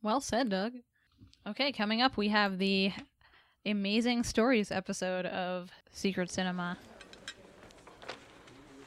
Well 0.00 0.20
said, 0.20 0.48
Doug. 0.50 0.74
Okay, 1.44 1.72
coming 1.72 2.02
up, 2.02 2.16
we 2.16 2.28
have 2.28 2.58
the 2.58 2.92
Amazing 3.66 4.22
Stories 4.22 4.70
episode 4.70 5.26
of 5.26 5.70
Secret 5.90 6.30
Cinema. 6.30 6.78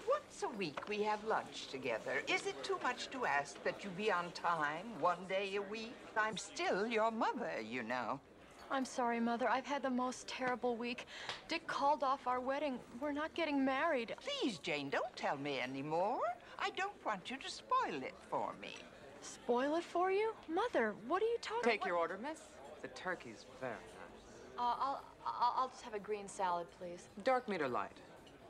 Once 0.08 0.43
a 0.43 0.58
week 0.58 0.88
we 0.88 1.04
have 1.04 1.21
lunch 1.26 1.67
together. 1.67 2.21
Is 2.30 2.47
it 2.47 2.63
too 2.63 2.78
much 2.82 3.10
to 3.10 3.26
ask 3.26 3.62
that 3.63 3.84
you 3.84 3.89
be 3.91 4.10
on 4.10 4.32
time 4.32 4.86
one 5.02 5.17
day 5.28 5.56
a 5.58 5.62
week? 5.62 5.93
I'm 6.15 6.38
still 6.38 6.88
your 6.88 7.12
mother, 7.12 7.60
you 7.62 7.84
know. 7.84 8.21
I'm 8.69 8.86
sorry, 8.86 9.19
Mother. 9.19 9.50
I've 9.50 9.65
had 9.65 9.84
the 9.84 9.89
most 9.89 10.30
terrible 10.30 10.78
week. 10.78 11.06
Dick 11.50 11.67
called 11.67 12.04
off 12.04 12.26
our 12.26 12.39
wedding. 12.39 12.80
We're 13.02 13.12
not 13.12 13.34
getting 13.34 13.65
married. 13.65 14.15
Please, 14.24 14.60
Jane, 14.60 14.89
don't 14.89 15.13
tell 15.17 15.36
me 15.36 15.60
anymore. 15.60 16.21
I 16.58 16.69
don't 16.69 17.06
want 17.06 17.30
you 17.30 17.36
to 17.36 17.50
spoil 17.50 18.02
it 18.02 18.15
for 18.30 18.54
me. 18.62 18.76
Spoil 19.22 19.76
it 19.76 19.84
for 19.84 20.12
you? 20.12 20.34
Mother, 20.50 20.96
what 21.08 21.22
are 21.22 21.26
you 21.26 21.38
talking 21.42 21.70
Take 21.70 21.86
your 21.86 21.96
order, 21.96 22.18
miss. 22.22 22.40
The 22.82 22.88
turkey's 22.90 23.46
very 23.60 23.74
nice. 23.74 24.58
Uh, 24.58 24.62
I'll, 24.62 25.04
I'll, 25.26 25.54
I'll 25.58 25.70
just 25.70 25.84
have 25.84 25.94
a 25.94 26.00
green 26.00 26.28
salad, 26.28 26.68
please. 26.80 27.08
Dark 27.24 27.48
meat 27.48 27.62
or 27.62 27.68
light? 27.68 27.98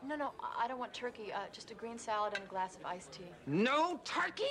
No, 0.08 0.16
no, 0.16 0.32
I 0.42 0.66
I 0.66 0.68
don't 0.68 0.80
want 0.80 0.94
turkey. 0.94 1.32
Uh, 1.32 1.40
just 1.52 1.72
a 1.72 1.74
green 1.74 2.00
salad 2.00 2.34
and 2.34 2.44
a 2.44 2.48
glass 2.48 2.76
of 2.76 2.86
iced 2.86 3.12
tea. 3.12 3.26
No 3.46 4.00
turkey? 4.04 4.44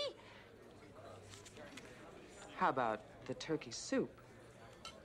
How 2.57 2.69
about 2.69 3.01
the 3.27 3.35
turkey 3.35 3.71
soup? 3.71 4.11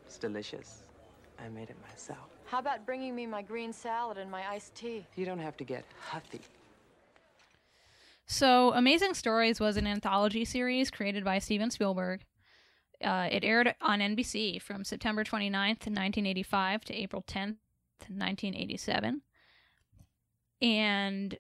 It's 0.06 0.18
delicious. 0.18 0.84
I 1.40 1.50
made 1.50 1.70
it 1.70 1.78
myself. 1.90 2.30
How 2.46 2.60
about 2.60 2.86
bringing 2.86 3.16
me 3.16 3.26
my 3.26 3.42
green 3.42 3.74
salad 3.74 4.18
and 4.18 4.30
my 4.30 4.48
iced 4.50 4.76
tea? 4.76 5.06
You 5.16 5.26
don't 5.26 5.40
have 5.40 5.58
to 5.58 5.64
get 5.64 5.84
huffy. 6.00 6.42
So, 8.28 8.74
Amazing 8.74 9.14
Stories 9.14 9.60
was 9.60 9.78
an 9.78 9.86
anthology 9.86 10.46
series 10.46 10.90
created 10.90 11.24
by 11.24 11.40
Steven 11.40 11.70
Spielberg. 11.70 12.26
Uh, 13.04 13.28
it 13.32 13.44
aired 13.44 13.76
on 13.82 14.00
NBC 14.00 14.62
from 14.62 14.84
September 14.84 15.24
29th, 15.24 15.86
1985 15.86 16.86
to 16.86 16.96
April 16.96 17.22
10th, 17.22 17.58
1987. 18.08 19.22
And, 20.62 21.38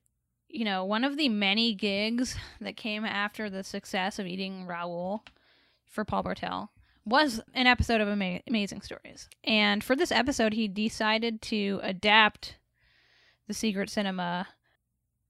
you 0.48 0.66
know, 0.66 0.86
one 0.86 1.04
of 1.04 1.18
the 1.18 1.30
many 1.30 1.74
gigs 1.74 2.36
that 2.62 2.78
came 2.78 3.04
after 3.04 3.50
the 3.50 3.64
success 3.64 4.20
of 4.20 4.28
Eating 4.28 4.68
Raoul 4.68 5.24
for 5.90 6.06
Paul 6.06 6.24
Bartel 6.24 6.72
was 7.04 7.42
an 7.54 7.66
episode 7.66 8.02
of 8.02 8.10
Ama- 8.10 8.42
Amazing 8.48 8.82
Stories. 8.82 9.28
And 9.44 9.84
for 9.84 9.96
this 9.96 10.12
episode, 10.12 10.54
he 10.54 10.68
decided 10.68 11.42
to 11.44 11.80
adapt 11.82 12.58
the 13.48 13.54
Secret 13.54 13.90
Cinema 13.90 14.48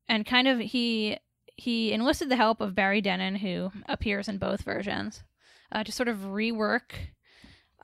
and 0.08 0.26
kind 0.26 0.48
of 0.48 0.60
he 0.60 1.18
he 1.58 1.92
enlisted 1.92 2.30
the 2.30 2.36
help 2.36 2.62
of 2.62 2.76
Barry 2.76 3.02
Dennen, 3.02 3.38
who 3.38 3.72
appears 3.88 4.28
in 4.28 4.38
both 4.38 4.62
versions, 4.64 5.24
uh, 5.72 5.84
to 5.84 5.92
sort 5.92 6.10
of 6.10 6.20
rework 6.20 6.92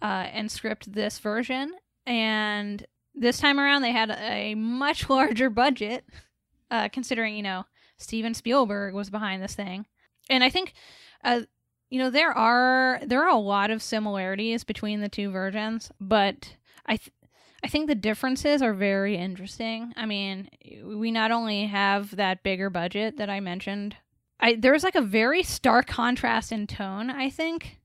uh, 0.01 0.27
and 0.31 0.51
script 0.51 0.91
this 0.91 1.19
version. 1.19 1.73
And 2.05 2.85
this 3.15 3.39
time 3.39 3.59
around, 3.59 3.81
they 3.81 3.91
had 3.91 4.11
a 4.11 4.55
much 4.55 5.09
larger 5.09 5.49
budget, 5.49 6.05
uh, 6.69 6.89
considering 6.89 7.35
you 7.35 7.43
know 7.43 7.65
Steven 7.97 8.33
Spielberg 8.33 8.93
was 8.93 9.09
behind 9.09 9.41
this 9.41 9.55
thing. 9.55 9.85
And 10.29 10.43
I 10.43 10.49
think, 10.49 10.73
uh, 11.23 11.41
you 11.89 11.99
know, 11.99 12.09
there 12.09 12.31
are 12.31 12.99
there 13.05 13.23
are 13.23 13.29
a 13.29 13.37
lot 13.37 13.71
of 13.71 13.81
similarities 13.81 14.63
between 14.63 15.01
the 15.01 15.09
two 15.09 15.31
versions, 15.31 15.91
but 15.99 16.55
I. 16.85 16.97
Th- 16.97 17.11
I 17.63 17.67
think 17.67 17.87
the 17.87 17.95
differences 17.95 18.61
are 18.61 18.73
very 18.73 19.15
interesting. 19.15 19.93
I 19.95 20.05
mean, 20.05 20.49
we 20.83 21.11
not 21.11 21.31
only 21.31 21.65
have 21.67 22.15
that 22.15 22.43
bigger 22.43 22.69
budget 22.69 23.17
that 23.17 23.29
I 23.29 23.39
mentioned, 23.39 23.95
I 24.39 24.55
there's 24.55 24.83
like 24.83 24.95
a 24.95 25.01
very 25.01 25.43
stark 25.43 25.87
contrast 25.87 26.51
in 26.51 26.65
tone, 26.67 27.09
I 27.09 27.29
think. 27.29 27.77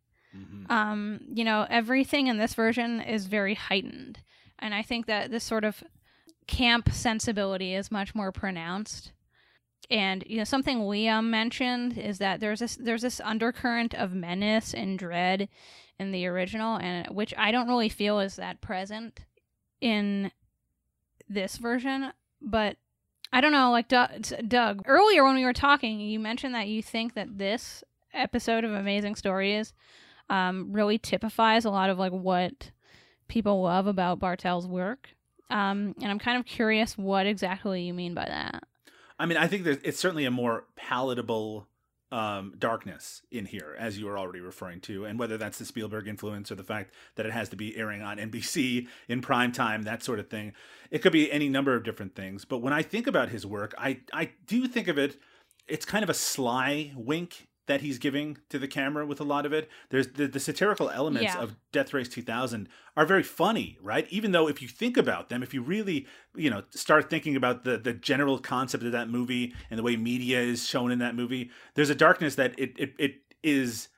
Um, 0.70 1.20
you 1.32 1.44
know, 1.44 1.66
everything 1.68 2.26
in 2.26 2.38
this 2.38 2.54
version 2.54 3.00
is 3.00 3.26
very 3.26 3.54
heightened. 3.54 4.20
And 4.58 4.74
I 4.74 4.82
think 4.82 5.06
that 5.06 5.30
this 5.30 5.44
sort 5.44 5.64
of 5.64 5.82
camp 6.46 6.90
sensibility 6.92 7.74
is 7.74 7.90
much 7.90 8.14
more 8.14 8.32
pronounced. 8.32 9.12
And 9.90 10.24
you 10.26 10.38
know, 10.38 10.44
something 10.44 10.80
Liam 10.80 11.26
mentioned 11.26 11.98
is 11.98 12.18
that 12.18 12.40
there's 12.40 12.60
this 12.60 12.76
there's 12.76 13.02
this 13.02 13.20
undercurrent 13.20 13.94
of 13.94 14.14
menace 14.14 14.74
and 14.74 14.98
dread 14.98 15.48
in 15.98 16.12
the 16.12 16.26
original, 16.26 16.78
and 16.78 17.06
which 17.14 17.32
I 17.36 17.52
don't 17.52 17.68
really 17.68 17.88
feel 17.88 18.20
is 18.20 18.36
that 18.36 18.60
present 18.60 19.25
in 19.80 20.30
this 21.28 21.56
version, 21.56 22.12
but 22.40 22.76
I 23.32 23.40
don't 23.40 23.52
know. 23.52 23.70
Like 23.70 23.88
Doug, 23.88 24.82
earlier 24.86 25.24
when 25.24 25.34
we 25.34 25.44
were 25.44 25.52
talking, 25.52 26.00
you 26.00 26.18
mentioned 26.18 26.54
that 26.54 26.68
you 26.68 26.82
think 26.82 27.14
that 27.14 27.38
this 27.38 27.82
episode 28.14 28.64
of 28.64 28.72
Amazing 28.72 29.16
Stories 29.16 29.74
um, 30.30 30.72
really 30.72 30.98
typifies 30.98 31.64
a 31.64 31.70
lot 31.70 31.90
of 31.90 31.98
like 31.98 32.12
what 32.12 32.70
people 33.28 33.62
love 33.62 33.86
about 33.86 34.20
Bartel's 34.20 34.66
work. 34.66 35.10
Um, 35.50 35.94
and 36.00 36.10
I'm 36.10 36.18
kind 36.18 36.38
of 36.38 36.46
curious 36.46 36.96
what 36.96 37.26
exactly 37.26 37.82
you 37.82 37.94
mean 37.94 38.14
by 38.14 38.24
that. 38.24 38.64
I 39.18 39.26
mean, 39.26 39.38
I 39.38 39.46
think 39.46 39.64
there's, 39.64 39.78
it's 39.82 39.98
certainly 39.98 40.24
a 40.24 40.30
more 40.30 40.64
palatable 40.76 41.68
um, 42.12 42.54
darkness 42.58 43.22
in 43.30 43.46
here, 43.46 43.74
as 43.78 43.98
you 43.98 44.06
were 44.06 44.18
already 44.18 44.40
referring 44.40 44.80
to, 44.82 45.04
and 45.04 45.18
whether 45.18 45.36
that's 45.36 45.58
the 45.58 45.64
Spielberg 45.64 46.06
influence 46.06 46.52
or 46.52 46.54
the 46.54 46.62
fact 46.62 46.92
that 47.16 47.26
it 47.26 47.32
has 47.32 47.48
to 47.48 47.56
be 47.56 47.76
airing 47.76 48.02
on 48.02 48.18
NBC 48.18 48.86
in 49.08 49.20
prime 49.20 49.52
time, 49.52 49.82
that 49.82 50.02
sort 50.02 50.20
of 50.20 50.28
thing. 50.28 50.52
It 50.90 51.00
could 51.00 51.12
be 51.12 51.30
any 51.30 51.48
number 51.48 51.74
of 51.74 51.82
different 51.82 52.14
things. 52.14 52.44
But 52.44 52.58
when 52.58 52.72
I 52.72 52.82
think 52.82 53.06
about 53.06 53.30
his 53.30 53.44
work, 53.44 53.74
I 53.76 54.00
I 54.12 54.30
do 54.46 54.66
think 54.68 54.88
of 54.88 54.98
it. 54.98 55.20
It's 55.66 55.84
kind 55.84 56.04
of 56.04 56.10
a 56.10 56.14
sly 56.14 56.92
wink 56.94 57.48
that 57.66 57.80
he's 57.80 57.98
giving 57.98 58.38
to 58.48 58.58
the 58.58 58.68
camera 58.68 59.04
with 59.06 59.20
a 59.20 59.24
lot 59.24 59.44
of 59.44 59.52
it. 59.52 59.68
There's 59.90 60.08
the, 60.08 60.26
the 60.26 60.40
satirical 60.40 60.88
elements 60.90 61.34
Yeah. 61.34 61.42
of 61.42 61.56
Death 61.72 61.92
Race 61.92 62.08
2000 62.08 62.68
are 62.96 63.04
very 63.06 63.22
funny, 63.22 63.76
right? 63.82 64.06
Even 64.10 64.32
though 64.32 64.48
if 64.48 64.62
you 64.62 64.68
think 64.68 64.96
about 64.96 65.28
them, 65.28 65.42
if 65.42 65.52
you 65.52 65.62
really, 65.62 66.06
you 66.34 66.48
know, 66.50 66.62
start 66.70 67.10
thinking 67.10 67.36
about 67.36 67.64
the 67.64 67.76
the 67.78 67.92
general 67.92 68.38
concept 68.38 68.84
of 68.84 68.92
that 68.92 69.08
movie 69.08 69.54
and 69.70 69.78
the 69.78 69.82
way 69.82 69.96
media 69.96 70.40
is 70.40 70.66
shown 70.66 70.90
in 70.92 70.98
that 71.00 71.14
movie, 71.14 71.50
there's 71.74 71.90
a 71.90 71.94
darkness 71.94 72.36
that 72.36 72.58
it 72.58 72.72
it, 72.78 72.94
it 72.98 73.14
is 73.42 73.88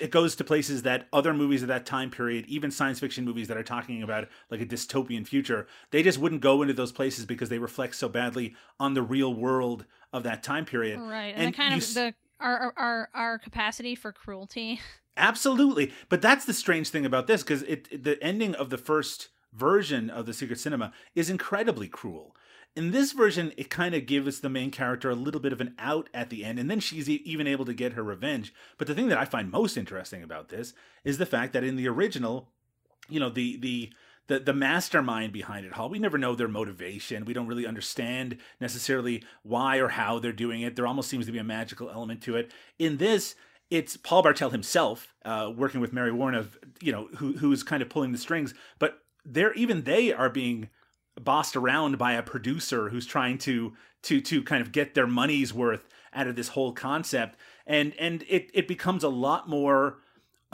it 0.00 0.10
goes 0.10 0.34
to 0.34 0.42
places 0.42 0.84
that 0.84 1.06
other 1.12 1.34
movies 1.34 1.60
of 1.60 1.68
that 1.68 1.84
time 1.84 2.10
period, 2.10 2.46
even 2.48 2.70
science 2.70 2.98
fiction 2.98 3.26
movies 3.26 3.46
that 3.48 3.58
are 3.58 3.62
talking 3.62 4.02
about 4.02 4.26
like 4.50 4.60
a 4.62 4.64
dystopian 4.66 5.26
future, 5.26 5.66
they 5.90 6.02
just 6.02 6.18
wouldn't 6.18 6.40
go 6.40 6.62
into 6.62 6.72
those 6.72 6.92
places 6.92 7.26
because 7.26 7.50
they 7.50 7.58
reflect 7.58 7.94
so 7.94 8.08
badly 8.08 8.54
on 8.80 8.94
the 8.94 9.02
real 9.02 9.34
world 9.34 9.84
of 10.14 10.22
that 10.22 10.42
time 10.42 10.64
period. 10.64 10.98
Right, 10.98 11.34
and, 11.36 11.42
And 11.44 11.52
the 11.52 11.56
kind 11.58 11.74
of 11.74 11.82
s- 11.82 11.92
the 11.92 12.14
our, 12.40 12.72
our 12.76 13.08
our 13.14 13.38
capacity 13.38 13.94
for 13.94 14.12
cruelty. 14.12 14.80
Absolutely, 15.16 15.92
but 16.08 16.20
that's 16.20 16.44
the 16.44 16.52
strange 16.52 16.90
thing 16.90 17.06
about 17.06 17.26
this 17.26 17.42
because 17.42 17.62
it 17.62 18.04
the 18.04 18.22
ending 18.22 18.54
of 18.54 18.70
the 18.70 18.78
first 18.78 19.28
version 19.52 20.10
of 20.10 20.26
the 20.26 20.34
Secret 20.34 20.58
Cinema 20.58 20.92
is 21.14 21.30
incredibly 21.30 21.88
cruel. 21.88 22.36
In 22.74 22.90
this 22.90 23.12
version, 23.12 23.52
it 23.56 23.70
kind 23.70 23.94
of 23.94 24.04
gives 24.04 24.40
the 24.40 24.50
main 24.50 24.70
character 24.70 25.08
a 25.08 25.14
little 25.14 25.40
bit 25.40 25.54
of 25.54 25.62
an 25.62 25.74
out 25.78 26.10
at 26.12 26.28
the 26.28 26.44
end, 26.44 26.58
and 26.58 26.70
then 26.70 26.78
she's 26.80 27.08
e- 27.08 27.22
even 27.24 27.46
able 27.46 27.64
to 27.64 27.72
get 27.72 27.94
her 27.94 28.02
revenge. 28.02 28.52
But 28.76 28.86
the 28.86 28.94
thing 28.94 29.08
that 29.08 29.16
I 29.16 29.24
find 29.24 29.50
most 29.50 29.78
interesting 29.78 30.22
about 30.22 30.50
this 30.50 30.74
is 31.02 31.16
the 31.16 31.24
fact 31.24 31.54
that 31.54 31.64
in 31.64 31.76
the 31.76 31.88
original, 31.88 32.50
you 33.08 33.18
know, 33.18 33.30
the 33.30 33.56
the 33.56 33.92
the, 34.28 34.38
the 34.40 34.52
mastermind 34.52 35.32
behind 35.32 35.66
it 35.66 35.78
all. 35.78 35.88
We 35.88 35.98
never 35.98 36.18
know 36.18 36.34
their 36.34 36.48
motivation. 36.48 37.24
We 37.24 37.32
don't 37.32 37.46
really 37.46 37.66
understand 37.66 38.38
necessarily 38.60 39.22
why 39.42 39.78
or 39.78 39.88
how 39.88 40.18
they're 40.18 40.32
doing 40.32 40.62
it. 40.62 40.76
There 40.76 40.86
almost 40.86 41.08
seems 41.08 41.26
to 41.26 41.32
be 41.32 41.38
a 41.38 41.44
magical 41.44 41.90
element 41.90 42.22
to 42.22 42.36
it. 42.36 42.52
In 42.78 42.96
this, 42.96 43.34
it's 43.70 43.96
Paul 43.96 44.22
Bartel 44.22 44.50
himself 44.50 45.14
uh, 45.24 45.52
working 45.54 45.80
with 45.80 45.92
Mary 45.92 46.10
Woronov 46.10 46.56
you 46.80 46.92
know 46.92 47.08
who 47.16 47.32
who's 47.36 47.62
kind 47.62 47.82
of 47.82 47.88
pulling 47.88 48.12
the 48.12 48.18
strings, 48.18 48.54
but 48.78 48.98
they're 49.24 49.54
even 49.54 49.82
they 49.82 50.12
are 50.12 50.30
being 50.30 50.68
bossed 51.20 51.56
around 51.56 51.98
by 51.98 52.12
a 52.12 52.22
producer 52.22 52.90
who's 52.90 53.06
trying 53.06 53.38
to 53.38 53.72
to 54.02 54.20
to 54.20 54.42
kind 54.42 54.62
of 54.62 54.72
get 54.72 54.94
their 54.94 55.06
money's 55.06 55.52
worth 55.52 55.88
out 56.12 56.26
of 56.28 56.36
this 56.36 56.48
whole 56.48 56.72
concept 56.72 57.36
and 57.66 57.94
and 57.98 58.24
it 58.28 58.50
it 58.54 58.68
becomes 58.68 59.02
a 59.02 59.08
lot 59.08 59.48
more 59.48 59.98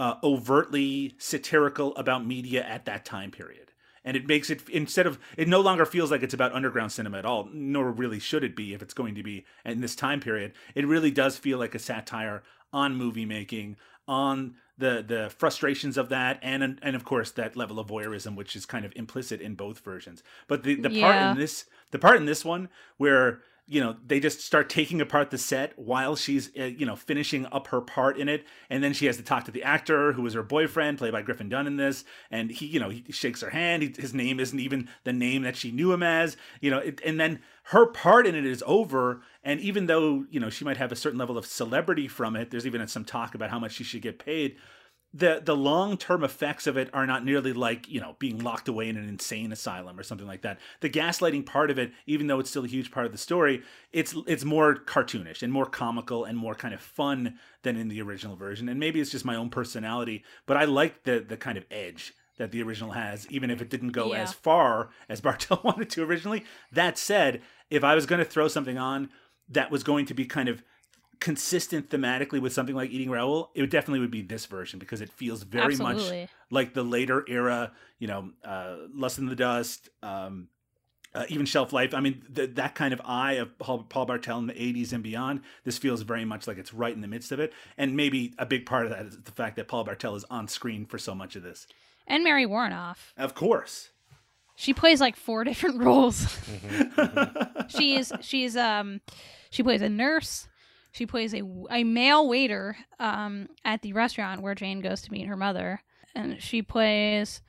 uh, 0.03 0.17
overtly 0.25 1.15
satirical 1.17 1.95
about 1.95 2.27
media 2.27 2.65
at 2.65 2.87
that 2.87 3.05
time 3.05 3.31
period. 3.31 3.71
And 4.05 4.17
it 4.17 4.27
makes 4.27 4.51
it 4.51 4.69
instead 4.69 5.07
of 5.07 5.17
it 5.37 5.47
no 5.47 5.61
longer 5.61 5.87
feels 5.87 6.11
like 6.11 6.25
it's 6.25 6.35
about 6.35 6.53
underground 6.53 6.91
cinema 6.91 7.19
at 7.19 7.25
all 7.25 7.49
nor 7.53 7.93
really 7.93 8.19
should 8.19 8.43
it 8.43 8.57
be 8.57 8.75
if 8.75 8.83
it's 8.83 8.95
going 8.95 9.15
to 9.15 9.23
be 9.23 9.45
in 9.65 9.81
this 9.81 9.95
time 9.95 10.19
period. 10.19 10.55
It 10.75 10.89
really 10.89 11.13
does 11.13 11.39
feel 11.39 11.59
like 11.59 11.77
a 11.77 11.79
satire 11.79 12.43
on 12.73 12.97
movie 12.97 13.25
making 13.25 13.77
on 14.09 14.57
the 14.77 15.05
the 15.07 15.31
frustrations 15.39 15.97
of 15.97 16.09
that 16.09 16.41
and 16.43 16.81
and 16.83 16.97
of 16.97 17.05
course 17.05 17.31
that 17.31 17.57
level 17.57 17.79
of 17.79 17.87
voyeurism 17.87 18.35
which 18.35 18.57
is 18.57 18.67
kind 18.67 18.85
of 18.85 18.93
implicit 18.97 19.41
in 19.41 19.55
both 19.55 19.79
versions. 19.85 20.25
But 20.49 20.65
the 20.65 20.75
the 20.75 21.01
part 21.01 21.15
in 21.15 21.39
this 21.39 21.67
the 21.93 22.01
part 22.01 22.17
in 22.17 22.25
this 22.25 22.45
one 22.45 22.71
where 22.97 23.43
you 23.67 23.81
know 23.81 23.97
they 24.07 24.21
just 24.21 24.41
start 24.41 24.69
taking 24.69 25.01
apart 25.01 25.31
the 25.31 25.39
set 25.39 25.79
while 25.79 26.17
she's 26.17 26.51
uh, 26.59 26.65
you 26.65 26.85
know 26.85 26.97
finishing 26.97 27.47
up 27.47 27.69
her 27.69 27.81
part 27.81 28.19
in 28.19 28.29
it. 28.29 28.45
And 28.69 28.83
then 28.83 28.93
she 28.93 29.07
has 29.07 29.17
to 29.17 29.23
talk 29.23 29.45
to 29.45 29.51
the 29.51 29.63
actor 29.63 30.13
who 30.13 30.27
is 30.27 30.35
her 30.35 30.43
boyfriend 30.43 30.99
played 30.99 31.13
by 31.13 31.23
griffin 31.23 31.49
dunne 31.49 31.67
in 31.67 31.77
this. 31.77 32.05
And 32.31 32.51
he 32.51 32.67
you 32.67 32.81
know 32.81 32.91
he 32.91 33.05
shakes 33.11 33.41
her 33.41 33.51
hand. 33.51 33.83
He, 33.83 33.95
his 33.97 34.13
name 34.13 34.41
isn't 34.41 34.59
even 34.59 34.89
the 35.05 35.13
name 35.13 35.43
that 35.43 35.57
she 35.57 35.71
knew 35.71 35.93
him 35.93 36.03
as 36.03 36.37
you 36.61 36.71
know 36.71 36.79
it, 36.79 37.01
and 37.05 37.21
then 37.21 37.41
her 37.65 37.87
part 37.87 38.27
in 38.27 38.35
it 38.35 38.45
is 38.45 38.63
over. 38.67 39.23
And 39.45 39.61
even 39.61 39.87
though 39.87 40.27
you 40.31 40.41
know 40.41 40.51
she 40.51 40.65
might 40.65 40.77
have 40.77 40.93
a 40.93 40.97
certain 40.97 41.19
level 41.19 41.39
of 41.39 41.47
celebrity 41.47 42.09
from 42.09 42.37
it 42.37 42.51
there's 42.51 42.67
even 42.67 42.87
some 42.89 43.05
talk 43.05 43.35
about 43.35 43.51
how 43.51 43.59
much 43.59 43.73
she 43.73 43.85
should 43.85 44.03
get 44.03 44.19
paid 44.19 44.57
the 45.15 45.43
the 45.45 45.55
long 45.57 45.97
term 45.97 46.25
effects 46.25 46.67
of 46.67 46.77
it 46.77 46.89
are 46.95 47.07
not 47.07 47.25
nearly 47.25 47.53
like 47.53 47.89
you 47.89 48.01
know 48.01 48.17
being 48.19 48.39
locked 48.39 48.67
away 48.69 48.89
in 48.89 48.97
an 48.97 49.09
insane 49.09 49.53
asylum 49.53 49.99
or 49.99 50.03
something 50.03 50.27
like 50.27 50.43
that. 50.43 50.59
The 50.81 50.89
gaslighting 50.91 51.45
part 51.47 51.71
of 51.71 51.79
it, 51.79 51.93
even 52.07 52.27
though 52.29 52.41
it's 52.41 52.51
still 52.51 52.65
a 52.65 52.69
huge 52.69 52.91
part 52.91 53.05
of 53.07 53.13
the 53.13 53.19
story, 53.19 53.63
it's 53.93 54.15
it's 54.27 54.45
more 54.45 54.75
cartoonish 54.75 55.43
and 55.43 55.53
more 55.53 55.67
comical 55.67 56.25
and 56.25 56.39
more 56.39 56.55
kind 56.55 56.73
of 56.73 56.81
fun 56.81 57.39
than 57.63 57.77
in 57.77 57.89
the 57.89 58.01
original 58.01 58.37
version. 58.37 58.69
And 58.69 58.81
maybe 58.81 59.01
it's 59.01 59.11
just 59.11 59.25
my 59.25 59.37
own 59.37 59.51
personality, 59.51 60.25
but 60.47 60.57
I 60.57 60.65
like 60.65 61.05
the 61.05 61.21
the 61.27 61.37
kind 61.37 61.59
of 61.59 61.67
edge 61.71 62.15
that 62.39 62.51
the 62.51 62.63
original 62.63 62.93
has, 62.93 63.31
even 63.31 63.51
if 63.51 63.61
it 63.61 63.69
didn't 63.69 63.91
go 63.91 64.15
Yeah. 64.15 64.23
as 64.23 64.33
far 64.33 64.89
as 65.09 65.21
Bartel 65.23 65.61
wanted 65.63 65.91
to 65.91 66.03
originally. 66.03 66.45
That 66.73 66.97
said, 66.97 67.43
if 67.69 67.85
I 67.85 67.95
was 67.95 68.07
going 68.07 68.19
to 68.21 68.25
throw 68.25 68.49
something 68.49 68.79
on 68.79 69.11
that 69.51 69.71
was 69.71 69.83
going 69.83 70.07
to 70.07 70.15
be 70.15 70.25
kind 70.25 70.49
of 70.49 70.63
consistent 71.23 71.89
thematically 71.89 72.41
with 72.41 72.53
something 72.53 72.75
like 72.75 72.91
Eating 72.91 73.09
Raoul, 73.09 73.53
it 73.55 73.61
would 73.61 73.71
definitely 73.71 74.01
would 74.01 74.11
be 74.11 74.23
this 74.23 74.45
version 74.47 74.81
because 74.81 75.01
it 75.01 75.09
feels 75.09 75.45
very 75.45 75.77
much 75.77 76.29
like 76.51 76.75
the 76.75 76.83
later 76.83 77.25
era, 77.29 77.71
you 78.01 78.09
know, 78.09 78.31
uh, 78.45 78.77
Lust 78.93 79.19
in 79.19 79.27
the 79.27 79.37
Dust, 79.37 79.89
um, 80.03 80.49
uh, 81.15 81.25
even 81.29 81.47
Shelf 81.47 81.73
Life. 81.73 81.95
I 81.95 82.01
mean, 82.01 82.25
th- 82.35 82.57
that 82.57 82.75
kind 82.75 82.93
of 82.93 83.01
eye 83.05 83.35
of 83.35 83.57
Paul, 83.61 83.85
Paul 83.85 84.07
Bartel 84.07 84.39
in 84.41 84.49
the 84.49 84.55
80s 84.55 84.93
and 84.93 85.01
beyond, 85.01 85.43
this 85.63 85.79
feels 85.79 86.03
very 86.03 86.25
much 86.25 86.49
like 86.49 86.59
it's 86.59 86.75
right 86.75 86.93
in 86.93 87.03
the 87.03 87.09
midst 87.09 87.31
of 87.31 87.39
it. 87.39 87.53
And 87.79 87.97
maybe 87.97 88.35
a 88.37 88.45
big 88.45 88.67
part 88.67 88.87
of 88.87 88.91
that 88.91 89.07
is 89.07 89.19
the 89.23 89.31
fact 89.31 89.55
that 89.57 89.69
Paul 89.69 89.85
Bartel 89.85 90.17
is 90.17 90.25
on 90.29 90.49
screen 90.49 90.87
for 90.87 90.99
so 90.99 91.15
much 91.15 91.37
of 91.37 91.45
this. 91.45 91.69
And 92.09 92.25
Mary 92.25 92.47
Woronov. 92.47 92.97
Of 93.17 93.37
course. 93.37 93.91
She 94.57 94.75
plays 94.75 95.01
like 95.01 95.15
four 95.15 95.45
different 95.51 95.85
roles. 95.85 96.37
she's 97.69 98.13
she's 98.23 98.57
um 98.57 99.01
she 99.51 99.63
plays 99.63 99.83
a 99.83 99.89
nurse. 99.89 100.49
She 100.93 101.07
plays 101.07 101.33
a, 101.35 101.43
a 101.71 101.85
male 101.85 102.29
waiter 102.29 102.77
um, 103.01 103.49
at 103.65 103.83
the 103.83 103.93
restaurant 103.95 104.43
where 104.43 104.55
Jane 104.55 104.81
goes 104.81 105.01
to 105.03 105.13
meet 105.13 105.27
her 105.27 105.37
mother, 105.37 105.81
and 106.15 106.41
she 106.43 106.61
plays 106.63 107.41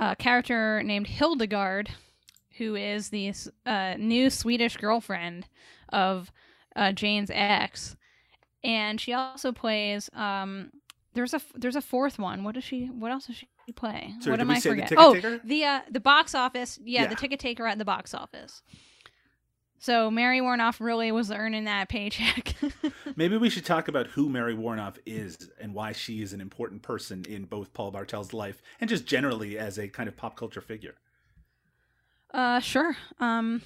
a 0.00 0.16
character 0.16 0.82
named 0.82 1.06
Hildegard, 1.06 1.90
who 2.58 2.74
is 2.74 3.10
the 3.10 3.32
uh, 3.66 3.94
new 3.98 4.30
Swedish 4.30 4.76
girlfriend 4.78 5.46
of 5.90 6.32
uh, 6.74 6.92
Jane's 6.92 7.30
ex, 7.32 7.94
and 8.64 8.98
she 9.00 9.12
also 9.12 9.52
plays. 9.52 10.08
Um, 10.14 10.70
there's 11.14 11.34
a 11.34 11.42
there's 11.54 11.76
a 11.76 11.82
fourth 11.82 12.18
one. 12.18 12.42
What 12.42 12.54
does 12.54 12.64
she? 12.64 12.86
What 12.86 13.10
else 13.12 13.26
does 13.26 13.36
she 13.36 13.48
play? 13.76 14.14
Sorry, 14.20 14.30
what 14.32 14.40
am 14.40 14.50
I 14.50 14.60
forgetting? 14.60 14.96
Oh, 14.98 15.14
the 15.44 15.64
uh, 15.64 15.80
the 15.90 16.00
box 16.00 16.34
office. 16.34 16.78
Yeah, 16.82 17.02
Yeah. 17.02 17.08
the 17.08 17.16
ticket 17.16 17.38
taker 17.38 17.66
at 17.66 17.76
the 17.76 17.84
box 17.84 18.14
office. 18.14 18.62
So 19.82 20.12
Mary 20.12 20.38
Woronov 20.38 20.78
really 20.78 21.10
was 21.10 21.32
earning 21.32 21.64
that 21.64 21.88
paycheck. 21.88 22.54
Maybe 23.16 23.36
we 23.36 23.50
should 23.50 23.64
talk 23.64 23.88
about 23.88 24.06
who 24.06 24.28
Mary 24.28 24.54
Woronov 24.54 24.98
is 25.04 25.50
and 25.60 25.74
why 25.74 25.90
she 25.90 26.22
is 26.22 26.32
an 26.32 26.40
important 26.40 26.82
person 26.82 27.24
in 27.28 27.46
both 27.46 27.74
Paul 27.74 27.90
Bartel's 27.90 28.32
life 28.32 28.62
and 28.80 28.88
just 28.88 29.06
generally 29.06 29.58
as 29.58 29.80
a 29.80 29.88
kind 29.88 30.08
of 30.08 30.16
pop 30.16 30.36
culture 30.36 30.60
figure. 30.60 30.94
uh, 32.32 32.60
sure. 32.60 32.96
Um, 33.18 33.60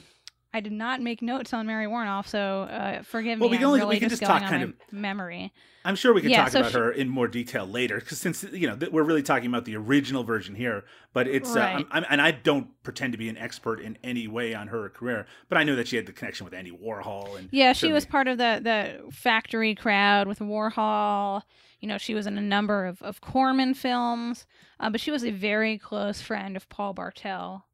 I 0.57 0.61
did 0.61 0.73
not 0.73 1.03
make 1.03 1.21
notes 1.21 1.53
on 1.53 1.67
Mary 1.67 1.85
Woronov, 1.85 2.27
so 2.27 2.63
uh, 2.63 3.03
forgive 3.03 3.39
Well, 3.41 3.51
me. 3.51 3.57
we 3.57 3.59
can 3.59 3.67
only- 3.67 3.81
really 3.81 3.97
we 3.97 4.01
can 4.01 4.09
just 4.09 4.23
just 4.23 4.31
talk 4.31 4.41
kind 4.49 4.73
my 4.91 4.99
memory. 4.99 5.53
I'm 5.85 5.97
sure 5.97 6.15
we 6.15 6.23
can 6.23 6.31
Yeah, 6.31 6.45
talk 6.45 6.49
so 6.53 6.61
about 6.61 6.73
she- 6.73 6.79
her 6.79 6.91
in 6.91 7.11
more 7.11 7.29
detail 7.29 7.67
later, 7.67 7.97
because 7.97 8.19
since 8.19 8.43
you 8.43 8.67
know 8.67 8.79
we're 8.91 9.03
really 9.03 9.23
talking 9.23 9.49
about 9.49 9.67
the 9.67 9.77
original 9.77 10.25
version 10.25 10.55
here, 10.55 10.85
but 11.13 11.29
it's 11.29 11.55
uh, 11.55 11.61
I'm, 11.61 11.87
I'm, 11.91 12.07
and 12.09 12.23
I 12.23 12.31
don't 12.31 12.69
pretend 12.83 13.13
to 13.13 13.19
be 13.19 13.29
an 13.29 13.37
expert 13.37 13.81
in 13.81 13.99
any 14.03 14.29
way 14.29 14.55
on 14.55 14.69
her 14.69 14.89
career, 14.89 15.27
but 15.51 15.59
I 15.59 15.63
know 15.65 15.77
that 15.77 15.89
she 15.89 15.97
had 15.97 16.07
the 16.07 16.13
connection 16.13 16.47
with 16.47 16.55
Andy 16.55 16.71
Warhol 16.73 17.39
and 17.39 17.51
Yeah, 17.53 17.75
she 17.75 17.93
was 17.93 18.07
part 18.07 18.27
of 18.27 18.39
the 18.39 18.59
the 18.63 19.13
factory 19.13 19.75
crowd 19.75 20.27
with 20.27 20.39
Warhol. 20.39 21.43
You 21.81 21.89
know, 21.89 21.99
she 21.99 22.15
was 22.15 22.27
in 22.27 22.39
a 22.39 22.43
number 22.43 22.87
of 22.87 23.03
of 23.03 23.21
Corman 23.21 23.75
films, 23.75 24.47
uh, 24.81 24.89
but 24.89 25.03
she 25.03 25.11
was 25.11 25.23
a 25.23 25.31
very 25.33 25.77
close 25.77 26.23
friend 26.23 26.57
of 26.57 26.67
Paul 26.71 26.95
Bartel, 26.95 27.67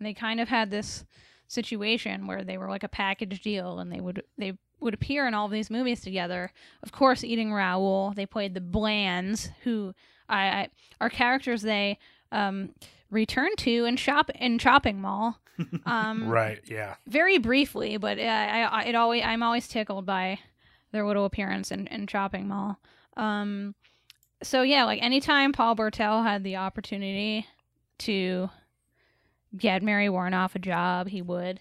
and 0.00 0.04
they 0.06 0.14
kind 0.14 0.40
of 0.40 0.48
had 0.48 0.72
this 0.72 1.04
situation 1.46 2.26
where 2.26 2.42
they 2.44 2.58
were 2.58 2.68
like 2.68 2.82
a 2.84 2.88
package 2.88 3.40
deal, 3.42 3.78
and 3.78 3.90
they 3.92 4.00
would 4.00 4.22
they 4.38 4.54
would 4.80 4.94
appear 4.94 5.26
in 5.26 5.34
all 5.34 5.46
of 5.46 5.52
these 5.52 5.70
movies 5.70 6.00
together. 6.00 6.50
Of 6.82 6.92
course, 6.92 7.24
eating 7.24 7.52
Raoul. 7.52 8.12
They 8.14 8.26
played 8.26 8.54
the 8.54 8.60
Blands, 8.60 9.50
who 9.62 9.94
I, 10.28 10.46
I 10.46 10.68
are 11.00 11.08
characters 11.10 11.62
they 11.62 11.98
um, 12.32 12.70
return 13.10 13.54
to 13.58 13.84
in 13.84 13.96
shop 13.96 14.30
in 14.34 14.58
Chopping 14.58 15.00
Mall. 15.00 15.38
Um, 15.86 16.26
Right. 16.26 16.58
Yeah. 16.66 16.96
very 17.06 17.38
briefly, 17.38 17.96
but 17.96 18.18
I, 18.18 18.62
I, 18.62 18.62
I 18.62 18.82
it 18.86 18.96
always 18.96 19.22
I'm 19.24 19.40
always 19.44 19.68
tickled 19.68 20.04
by 20.04 20.40
their 20.90 21.06
little 21.06 21.24
appearance 21.26 21.70
in, 21.70 21.86
in 21.86 22.08
Chopping 22.08 22.48
Mall. 22.48 22.80
Um, 23.16 23.76
so 24.42 24.62
yeah, 24.62 24.84
like 24.84 25.00
anytime 25.00 25.52
Paul 25.52 25.76
Bartel 25.76 26.24
had 26.24 26.42
the 26.42 26.56
opportunity 26.56 27.46
to 27.98 28.50
get 29.56 29.82
Mary 29.82 30.08
Woronov 30.08 30.54
a 30.54 30.58
job, 30.58 31.08
he 31.08 31.22
would. 31.22 31.60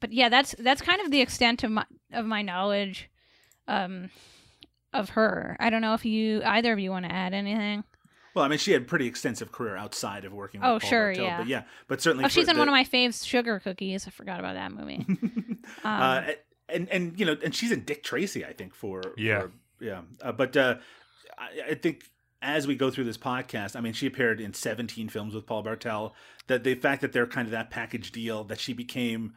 But 0.00 0.12
yeah, 0.12 0.28
that's 0.28 0.54
that's 0.58 0.82
kind 0.82 1.00
of 1.00 1.10
the 1.10 1.20
extent 1.20 1.64
of 1.64 1.70
my 1.70 1.84
of 2.12 2.26
my 2.26 2.42
knowledge 2.42 3.08
um, 3.68 4.10
of 4.92 5.10
her. 5.10 5.56
I 5.60 5.70
don't 5.70 5.80
know 5.80 5.94
if 5.94 6.04
you 6.04 6.42
either 6.44 6.72
of 6.72 6.78
you 6.78 6.90
want 6.90 7.06
to 7.06 7.12
add 7.12 7.32
anything. 7.34 7.84
Well, 8.34 8.44
I 8.44 8.48
mean, 8.48 8.58
she 8.58 8.72
had 8.72 8.82
a 8.82 8.84
pretty 8.84 9.06
extensive 9.06 9.52
career 9.52 9.76
outside 9.76 10.24
of 10.24 10.32
working. 10.32 10.60
with 10.60 10.68
Oh, 10.68 10.78
Paul 10.80 10.90
sure, 10.90 11.06
Bartel, 11.14 11.24
yeah. 11.24 11.36
but 11.38 11.46
yeah, 11.46 11.62
but 11.86 12.00
certainly. 12.02 12.24
Oh, 12.24 12.28
she's 12.28 12.48
in 12.48 12.54
the- 12.56 12.58
one 12.60 12.68
of 12.68 12.72
my 12.72 12.84
faves, 12.84 13.24
Sugar 13.24 13.60
Cookies. 13.60 14.06
I 14.08 14.10
forgot 14.10 14.40
about 14.40 14.54
that 14.54 14.72
movie. 14.72 15.06
Um, 15.82 16.00
uh, 16.02 16.22
and 16.68 16.88
and 16.90 17.18
you 17.18 17.24
know, 17.24 17.36
and 17.42 17.54
she's 17.54 17.72
in 17.72 17.84
Dick 17.84 18.02
Tracy, 18.02 18.44
I 18.44 18.52
think. 18.52 18.74
For 18.74 19.00
Yeah. 19.16 19.40
for- 19.42 19.52
yeah. 19.80 20.02
Uh, 20.20 20.32
but 20.32 20.54
uh, 20.58 20.76
I, 21.38 21.70
I 21.70 21.74
think 21.74 22.04
as 22.44 22.66
we 22.66 22.76
go 22.76 22.90
through 22.90 23.04
this 23.04 23.18
podcast, 23.18 23.74
I 23.74 23.80
mean, 23.80 23.94
she 23.94 24.06
appeared 24.06 24.40
in 24.40 24.52
17 24.52 25.08
films 25.08 25.34
with 25.34 25.46
Paul 25.46 25.62
Bartel. 25.62 26.14
That 26.46 26.62
the 26.62 26.74
fact 26.74 27.00
that 27.00 27.12
they're 27.12 27.26
kind 27.26 27.48
of 27.48 27.52
that 27.52 27.70
package 27.70 28.12
deal 28.12 28.44
that 28.44 28.60
she 28.60 28.72
became. 28.72 29.34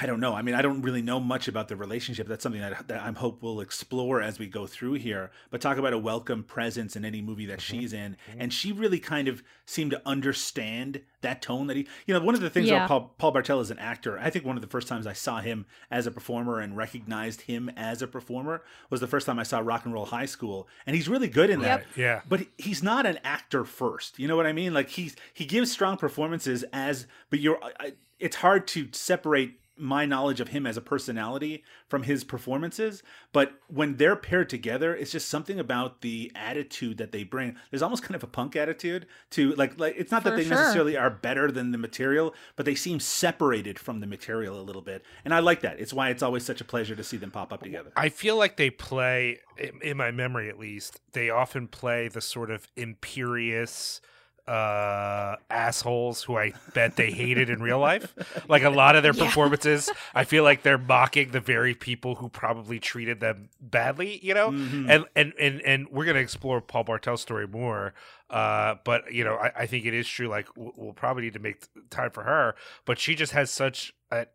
I 0.00 0.06
don't 0.06 0.20
know. 0.20 0.34
I 0.34 0.42
mean, 0.42 0.54
I 0.54 0.62
don't 0.62 0.82
really 0.82 1.02
know 1.02 1.20
much 1.20 1.48
about 1.48 1.68
the 1.68 1.76
relationship. 1.76 2.26
That's 2.26 2.42
something 2.42 2.60
that, 2.60 2.88
that 2.88 3.02
I'm 3.02 3.14
hope 3.14 3.42
we'll 3.42 3.60
explore 3.60 4.20
as 4.20 4.38
we 4.38 4.46
go 4.46 4.66
through 4.66 4.94
here. 4.94 5.30
But 5.50 5.60
talk 5.60 5.78
about 5.78 5.92
a 5.92 5.98
welcome 5.98 6.42
presence 6.42 6.96
in 6.96 7.04
any 7.04 7.22
movie 7.22 7.46
that 7.46 7.58
mm-hmm. 7.58 7.78
she's 7.78 7.92
in, 7.92 8.16
mm-hmm. 8.30 8.40
and 8.40 8.52
she 8.52 8.72
really 8.72 8.98
kind 8.98 9.28
of 9.28 9.42
seemed 9.64 9.92
to 9.92 10.02
understand 10.04 11.00
that 11.22 11.40
tone 11.40 11.66
that 11.68 11.76
he. 11.76 11.88
You 12.06 12.14
know, 12.14 12.20
one 12.20 12.34
of 12.34 12.40
the 12.40 12.50
things 12.50 12.68
Yeah. 12.68 12.84
about 12.84 12.88
Paul, 12.88 13.14
Paul 13.18 13.30
Bartel 13.32 13.60
as 13.60 13.70
an 13.70 13.78
actor, 13.78 14.18
I 14.18 14.30
think 14.30 14.44
one 14.44 14.56
of 14.56 14.62
the 14.62 14.68
first 14.68 14.88
times 14.88 15.06
I 15.06 15.12
saw 15.12 15.40
him 15.40 15.66
as 15.90 16.06
a 16.06 16.10
performer 16.10 16.60
and 16.60 16.76
recognized 16.76 17.42
him 17.42 17.70
as 17.76 18.02
a 18.02 18.06
performer 18.06 18.62
was 18.90 19.00
the 19.00 19.06
first 19.06 19.26
time 19.26 19.38
I 19.38 19.44
saw 19.44 19.60
Rock 19.60 19.84
and 19.84 19.94
Roll 19.94 20.06
High 20.06 20.26
School, 20.26 20.68
and 20.86 20.94
he's 20.94 21.08
really 21.08 21.28
good 21.28 21.50
in 21.50 21.60
that. 21.60 21.80
Right. 21.80 21.96
Yeah. 21.96 22.20
But 22.28 22.46
he's 22.58 22.82
not 22.82 23.06
an 23.06 23.18
actor 23.24 23.64
first. 23.64 24.18
You 24.18 24.28
know 24.28 24.36
what 24.36 24.46
I 24.46 24.52
mean? 24.52 24.74
Like 24.74 24.90
he's 24.90 25.16
he 25.32 25.44
gives 25.46 25.72
strong 25.72 25.96
performances 25.96 26.64
as, 26.72 27.06
but 27.30 27.40
you're. 27.40 27.58
I, 27.62 27.94
it's 28.18 28.36
hard 28.36 28.66
to 28.68 28.88
separate 28.92 29.60
my 29.76 30.06
knowledge 30.06 30.40
of 30.40 30.48
him 30.48 30.66
as 30.66 30.76
a 30.76 30.80
personality 30.80 31.62
from 31.88 32.04
his 32.04 32.24
performances 32.24 33.02
but 33.32 33.52
when 33.68 33.96
they're 33.96 34.16
paired 34.16 34.48
together 34.48 34.94
it's 34.94 35.12
just 35.12 35.28
something 35.28 35.58
about 35.58 36.00
the 36.00 36.32
attitude 36.34 36.98
that 36.98 37.12
they 37.12 37.24
bring. 37.24 37.56
There's 37.70 37.82
almost 37.82 38.02
kind 38.02 38.14
of 38.14 38.22
a 38.22 38.26
punk 38.26 38.56
attitude 38.56 39.06
to 39.30 39.52
like 39.54 39.78
like 39.78 39.94
it's 39.96 40.10
not 40.10 40.24
that 40.24 40.36
they 40.36 40.44
sure. 40.44 40.56
necessarily 40.56 40.96
are 40.96 41.10
better 41.10 41.50
than 41.50 41.72
the 41.72 41.78
material 41.78 42.34
but 42.56 42.66
they 42.66 42.74
seem 42.74 43.00
separated 43.00 43.78
from 43.78 44.00
the 44.00 44.06
material 44.06 44.60
a 44.60 44.62
little 44.62 44.82
bit 44.82 45.04
and 45.24 45.34
i 45.34 45.38
like 45.40 45.60
that. 45.60 45.78
It's 45.80 45.92
why 45.92 46.10
it's 46.10 46.22
always 46.22 46.44
such 46.44 46.60
a 46.60 46.64
pleasure 46.64 46.96
to 46.96 47.04
see 47.04 47.16
them 47.16 47.30
pop 47.30 47.52
up 47.52 47.62
together. 47.62 47.92
I 47.96 48.08
feel 48.08 48.36
like 48.36 48.56
they 48.56 48.70
play, 48.70 49.38
in- 49.56 49.80
in 49.82 49.96
my 49.96 50.10
memory 50.10 50.48
at 50.48 50.58
least, 50.58 51.00
they 51.12 51.30
often 51.30 51.68
play 51.68 52.08
the 52.08 52.20
sort 52.20 52.50
of 52.50 52.66
imperious, 52.76 54.00
uh, 54.48 55.36
assholes 55.50 56.22
who 56.22 56.36
I 56.36 56.52
bet 56.74 56.96
they 56.96 57.10
hated 57.10 57.50
in 57.50 57.60
real 57.60 57.78
life. 57.78 58.14
Like 58.48 58.62
a 58.62 58.70
lot 58.70 58.96
of 58.96 59.02
their 59.02 59.12
performances, 59.24 59.90
I 60.14 60.24
feel 60.24 60.44
like 60.44 60.62
they're 60.62 60.78
mocking 60.78 61.30
the 61.30 61.40
very 61.40 61.74
people 61.74 62.14
who 62.16 62.28
probably 62.28 62.78
treated 62.78 63.20
them 63.20 63.48
badly, 63.60 64.18
you 64.24 64.34
know? 64.34 64.50
Mhm. 64.50 64.88
And, 64.88 65.04
and 65.16 65.32
and 65.40 65.60
and 65.62 65.88
we're 65.90 66.04
gonna 66.04 66.20
explore 66.20 66.60
Paul 66.60 66.84
Bartel's 66.84 67.22
story 67.22 67.46
more. 67.46 67.94
Uh, 68.28 68.74
but 68.84 69.12
you 69.12 69.22
know, 69.24 69.34
I, 69.36 69.52
I 69.56 69.66
think 69.66 69.84
it 69.84 69.94
is 69.94 70.08
true. 70.08 70.26
Like 70.28 70.48
we'll, 70.56 70.72
we'll 70.76 70.92
probably 70.92 71.24
need 71.24 71.34
to 71.34 71.38
make 71.38 71.66
time 71.90 72.10
for 72.10 72.24
her, 72.24 72.54
but 72.84 72.98
she 72.98 73.14
just 73.14 73.32
has 73.32 73.50
such. 73.50 73.92
A, 74.10 74.26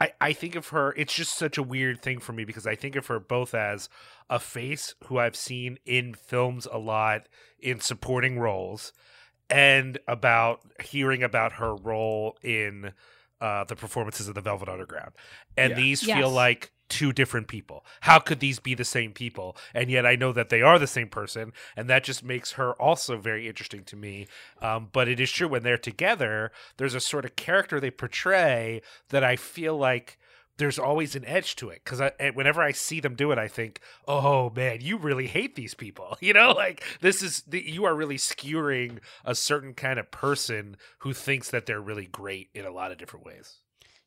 I 0.00 0.12
I 0.20 0.32
think 0.32 0.56
of 0.56 0.68
her. 0.68 0.94
It's 0.96 1.14
just 1.14 1.36
such 1.36 1.56
a 1.58 1.62
weird 1.62 2.02
thing 2.02 2.18
for 2.18 2.32
me 2.32 2.44
because 2.44 2.66
I 2.66 2.74
think 2.74 2.96
of 2.96 3.06
her 3.08 3.20
both 3.20 3.54
as 3.54 3.88
a 4.28 4.38
face 4.40 4.94
who 5.06 5.18
I've 5.18 5.36
seen 5.36 5.78
in 5.84 6.14
films 6.14 6.66
a 6.70 6.78
lot 6.78 7.28
in 7.60 7.80
supporting 7.80 8.38
roles, 8.38 8.92
and 9.50 9.98
about 10.06 10.60
hearing 10.82 11.22
about 11.22 11.54
her 11.54 11.74
role 11.74 12.38
in 12.42 12.92
uh, 13.40 13.64
the 13.64 13.76
performances 13.76 14.28
of 14.28 14.34
the 14.34 14.40
Velvet 14.40 14.68
Underground, 14.68 15.12
and 15.56 15.70
Yeah. 15.70 15.76
these 15.76 16.02
Yes. 16.06 16.18
feel 16.18 16.30
like 16.30 16.72
two 16.90 17.12
different 17.12 17.46
people. 17.46 17.84
How 18.00 18.18
could 18.18 18.40
these 18.40 18.58
be 18.58 18.74
the 18.74 18.84
same 18.84 19.12
people? 19.12 19.56
And 19.72 19.88
yet 19.90 20.04
I 20.04 20.16
know 20.16 20.32
that 20.32 20.48
they 20.48 20.60
are 20.60 20.78
the 20.78 20.86
same 20.88 21.08
person, 21.08 21.52
and 21.76 21.88
that 21.88 22.04
just 22.04 22.22
makes 22.24 22.52
her 22.52 22.72
also 22.74 23.16
very 23.16 23.46
interesting 23.48 23.84
to 23.84 23.96
me. 23.96 24.26
Um, 24.60 24.88
but 24.92 25.08
it 25.08 25.20
is 25.20 25.30
true 25.30 25.48
when 25.48 25.62
they're 25.62 25.78
together, 25.78 26.50
there's 26.76 26.94
a 26.94 27.00
sort 27.00 27.24
of 27.24 27.36
character 27.36 27.78
they 27.80 27.92
portray 27.92 28.82
that 29.08 29.24
I 29.24 29.36
feel 29.36 29.78
like 29.78 30.18
there's 30.60 30.78
always 30.78 31.16
an 31.16 31.24
edge 31.24 31.56
to 31.56 31.68
it 31.70 31.82
because 31.84 32.00
whenever 32.34 32.62
I 32.62 32.70
see 32.70 33.00
them 33.00 33.16
do 33.16 33.32
it, 33.32 33.38
I 33.38 33.48
think, 33.48 33.80
"Oh 34.06 34.50
man, 34.50 34.80
you 34.80 34.96
really 34.96 35.26
hate 35.26 35.56
these 35.56 35.74
people." 35.74 36.16
You 36.30 36.34
know, 36.34 36.52
like 36.52 36.84
this 37.00 37.22
is 37.22 37.42
the, 37.48 37.60
you 37.60 37.84
are 37.84 37.94
really 37.94 38.16
skewering 38.18 39.00
a 39.24 39.34
certain 39.34 39.74
kind 39.74 39.98
of 39.98 40.10
person 40.12 40.76
who 41.00 41.12
thinks 41.12 41.50
that 41.50 41.66
they're 41.66 41.80
really 41.80 42.06
great 42.06 42.50
in 42.54 42.64
a 42.64 42.70
lot 42.70 42.92
of 42.92 42.98
different 42.98 43.26
ways. 43.26 43.58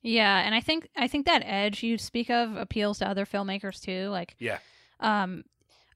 Yeah, 0.01 0.39
and 0.45 0.53
I 0.55 0.61
think 0.61 0.87
I 0.95 1.07
think 1.07 1.25
that 1.25 1.43
edge 1.45 1.83
you 1.83 1.97
speak 1.97 2.29
of 2.29 2.55
appeals 2.55 2.99
to 2.99 3.07
other 3.07 3.25
filmmakers 3.25 3.81
too. 3.81 4.09
Like, 4.09 4.35
Yeah. 4.39 4.59
um, 4.99 5.43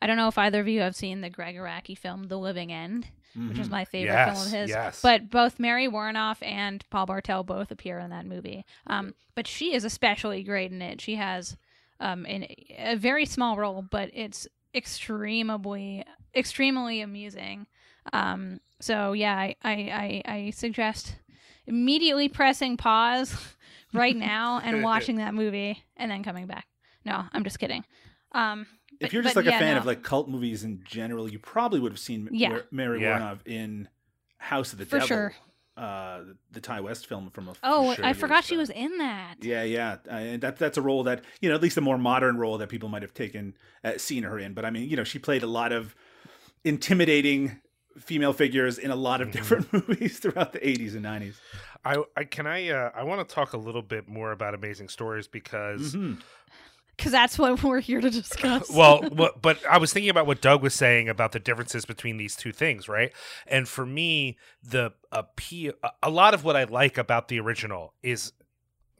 I 0.01 0.07
don't 0.07 0.17
know 0.17 0.27
if 0.27 0.37
either 0.37 0.59
of 0.61 0.67
you 0.67 0.81
have 0.81 0.95
seen 0.95 1.21
the 1.21 1.29
Gregg 1.29 1.55
Araki 1.55 1.97
film 1.97 2.23
*The 2.27 2.37
Living 2.37 2.71
End*, 2.71 3.07
which 3.35 3.59
is 3.59 3.69
my 3.69 3.85
favorite 3.85 4.25
film 4.33 4.47
of 4.47 4.51
his. 4.51 4.69
yes. 4.69 5.01
But 5.01 5.29
both 5.29 5.59
Mary 5.59 5.87
Woronov 5.87 6.37
and 6.41 6.83
Paul 6.89 7.05
Bartel 7.05 7.43
both 7.43 7.71
appear 7.71 7.99
in 7.99 8.09
that 8.09 8.25
movie. 8.25 8.65
Um, 8.87 9.13
but 9.35 9.45
she 9.47 9.73
is 9.75 9.83
especially 9.83 10.43
great 10.43 10.71
in 10.71 10.81
it. 10.81 11.01
She 11.01 11.15
has 11.15 11.55
um 11.99 12.25
in 12.25 12.47
a 12.77 12.95
very 12.95 13.25
small 13.25 13.57
role, 13.57 13.81
but 13.81 14.09
it's 14.13 14.47
extremely 14.73 16.03
extremely 16.35 17.01
amusing. 17.01 17.67
Um, 18.13 18.59
so 18.79 19.13
yeah, 19.13 19.35
I 19.35 19.55
I, 19.63 19.71
I, 20.25 20.33
I 20.33 20.49
suggest 20.51 21.15
immediately 21.65 22.29
pressing 22.29 22.77
pause 22.77 23.35
right 23.93 24.15
now 24.15 24.59
and 24.63 24.83
watching 24.91 25.17
that 25.17 25.33
movie 25.33 25.83
and 25.95 26.09
then 26.11 26.23
coming 26.23 26.47
back. 26.47 26.67
No, 27.05 27.23
I'm 27.33 27.43
just 27.43 27.59
kidding. 27.59 27.83
Um, 28.33 28.67
If 28.99 29.13
you're 29.13 29.21
just 29.23 29.35
but 29.35 29.45
like 29.45 29.55
a 29.55 29.57
fan 29.59 29.73
no. 29.75 29.79
of 29.79 29.85
like 29.85 30.03
cult 30.03 30.27
movies 30.29 30.63
in 30.63 30.81
general, 30.85 31.29
you 31.29 31.39
probably 31.39 31.79
would 31.79 31.91
have 31.91 31.99
seen 31.99 32.29
Yeah. 32.31 32.49
Mar- 32.49 32.65
Mary 32.71 33.01
Yeah. 33.01 33.19
Woronov 33.19 33.39
in 33.45 33.87
House 34.37 34.71
of 34.73 34.79
the 34.79 34.85
For 34.85 34.97
Devil, 34.99 35.07
sure. 35.07 35.35
uh, 35.75 36.21
the 36.51 36.61
Ti 36.61 36.79
West 36.81 37.07
film 37.07 37.29
from 37.29 37.47
a 37.49 37.53
Oh, 37.63 37.93
sure 37.93 38.03
I 38.05 38.09
years 38.09 38.17
forgot 38.17 38.43
she 38.43 38.57
was 38.57 38.69
in 38.69 38.97
that. 38.99 39.35
Yeah, 39.41 39.63
yeah, 39.63 39.97
uh, 40.07 40.13
and 40.15 40.41
that 40.41 40.57
that's 40.57 40.77
a 40.77 40.81
role 40.81 41.03
that 41.03 41.23
you 41.41 41.49
know 41.49 41.55
at 41.55 41.61
least 41.61 41.77
a 41.77 41.81
more 41.81 41.97
modern 41.97 42.37
role 42.37 42.57
that 42.59 42.69
people 42.69 42.89
might 42.89 43.01
have 43.03 43.13
taken 43.13 43.55
uh, 43.83 43.97
seen 43.97 44.23
her 44.23 44.37
in. 44.39 44.53
But 44.53 44.65
I 44.65 44.69
mean, 44.71 44.89
you 44.89 44.95
know, 44.97 45.03
she 45.03 45.19
played 45.19 45.43
a 45.43 45.47
lot 45.47 45.71
of 45.71 45.95
intimidating 46.63 47.59
female 47.99 48.33
figures 48.33 48.77
in 48.77 48.91
a 48.91 48.95
lot 48.95 49.21
of 49.21 49.29
Mhm. 49.29 49.31
different 49.31 49.73
movies 49.73 50.19
throughout 50.19 50.53
the 50.53 50.59
80s 50.59 50.93
and 50.95 51.03
90s. 51.03 51.35
I, 51.83 52.03
I 52.15 52.23
can 52.25 52.45
I 52.45 52.69
uh, 52.69 52.91
I 52.93 53.03
want 53.03 53.27
to 53.27 53.33
talk 53.35 53.53
a 53.53 53.57
little 53.57 53.81
bit 53.81 54.07
more 54.07 54.31
about 54.31 54.53
Amazing 54.53 54.89
Stories 54.89 55.27
because 55.27 55.95
Mhm. 55.95 56.21
Because 56.97 57.11
that's 57.11 57.37
what 57.37 57.61
we're 57.63 57.79
here 57.79 58.01
to 58.01 58.09
discuss. 58.09 58.69
well, 58.73 59.07
but, 59.39 59.63
I 59.69 59.77
was 59.77 59.93
thinking 59.93 60.09
about 60.09 60.25
what 60.25 60.41
Doug 60.41 60.63
was 60.63 60.73
saying 60.73 61.07
about 61.09 61.31
the 61.31 61.39
differences 61.39 61.85
between 61.85 62.17
these 62.17 62.35
two 62.35 62.51
things, 62.51 62.89
right? 62.89 63.11
And 63.45 63.67
for 63.67 63.85
me, 63.85 64.37
the 64.63 64.93
appeal, 65.11 65.73
a- 65.83 65.91
a 66.03 66.09
lot 66.09 66.33
of 66.33 66.43
what 66.43 66.55
I 66.55 66.63
like 66.63 66.97
about 66.97 67.27
the 67.27 67.39
original 67.39 67.93
is, 68.01 68.33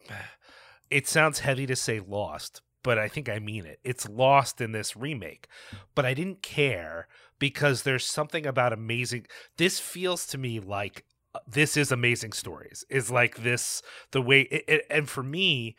it 0.89 1.07
sounds 1.07 1.39
heavy 1.39 1.65
to 1.65 1.75
say 1.75 1.99
lost, 1.99 2.61
but 2.83 2.97
I 2.99 3.07
think 3.07 3.27
I 3.29 3.39
mean 3.39 3.65
it. 3.65 3.79
It's 3.83 4.07
lost 4.07 4.61
in 4.61 4.71
this 4.71 4.95
remake, 4.95 5.47
but 5.95 6.05
I 6.05 6.13
didn't 6.13 6.41
care 6.41 7.07
because 7.39 7.81
there's 7.83 8.05
something 8.05 8.45
about 8.45 8.73
amazing. 8.73 9.25
This 9.57 9.79
feels 9.79 10.25
to 10.27 10.37
me 10.37 10.59
like 10.59 11.03
uh, 11.35 11.39
this 11.47 11.75
is 11.75 11.91
amazing 11.91 12.31
stories. 12.33 12.85
Is 12.89 13.09
like 13.11 13.37
this 13.37 13.81
the 14.11 14.21
way, 14.21 14.41
it, 14.41 14.63
it- 14.67 14.85
and 14.89 15.09
for 15.09 15.23
me, 15.23 15.75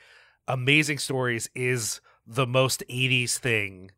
amazing 0.46 0.98
stories 0.98 1.48
is 1.54 2.00
the 2.28 2.46
most 2.46 2.84
80s 2.88 3.38
thing 3.38 3.90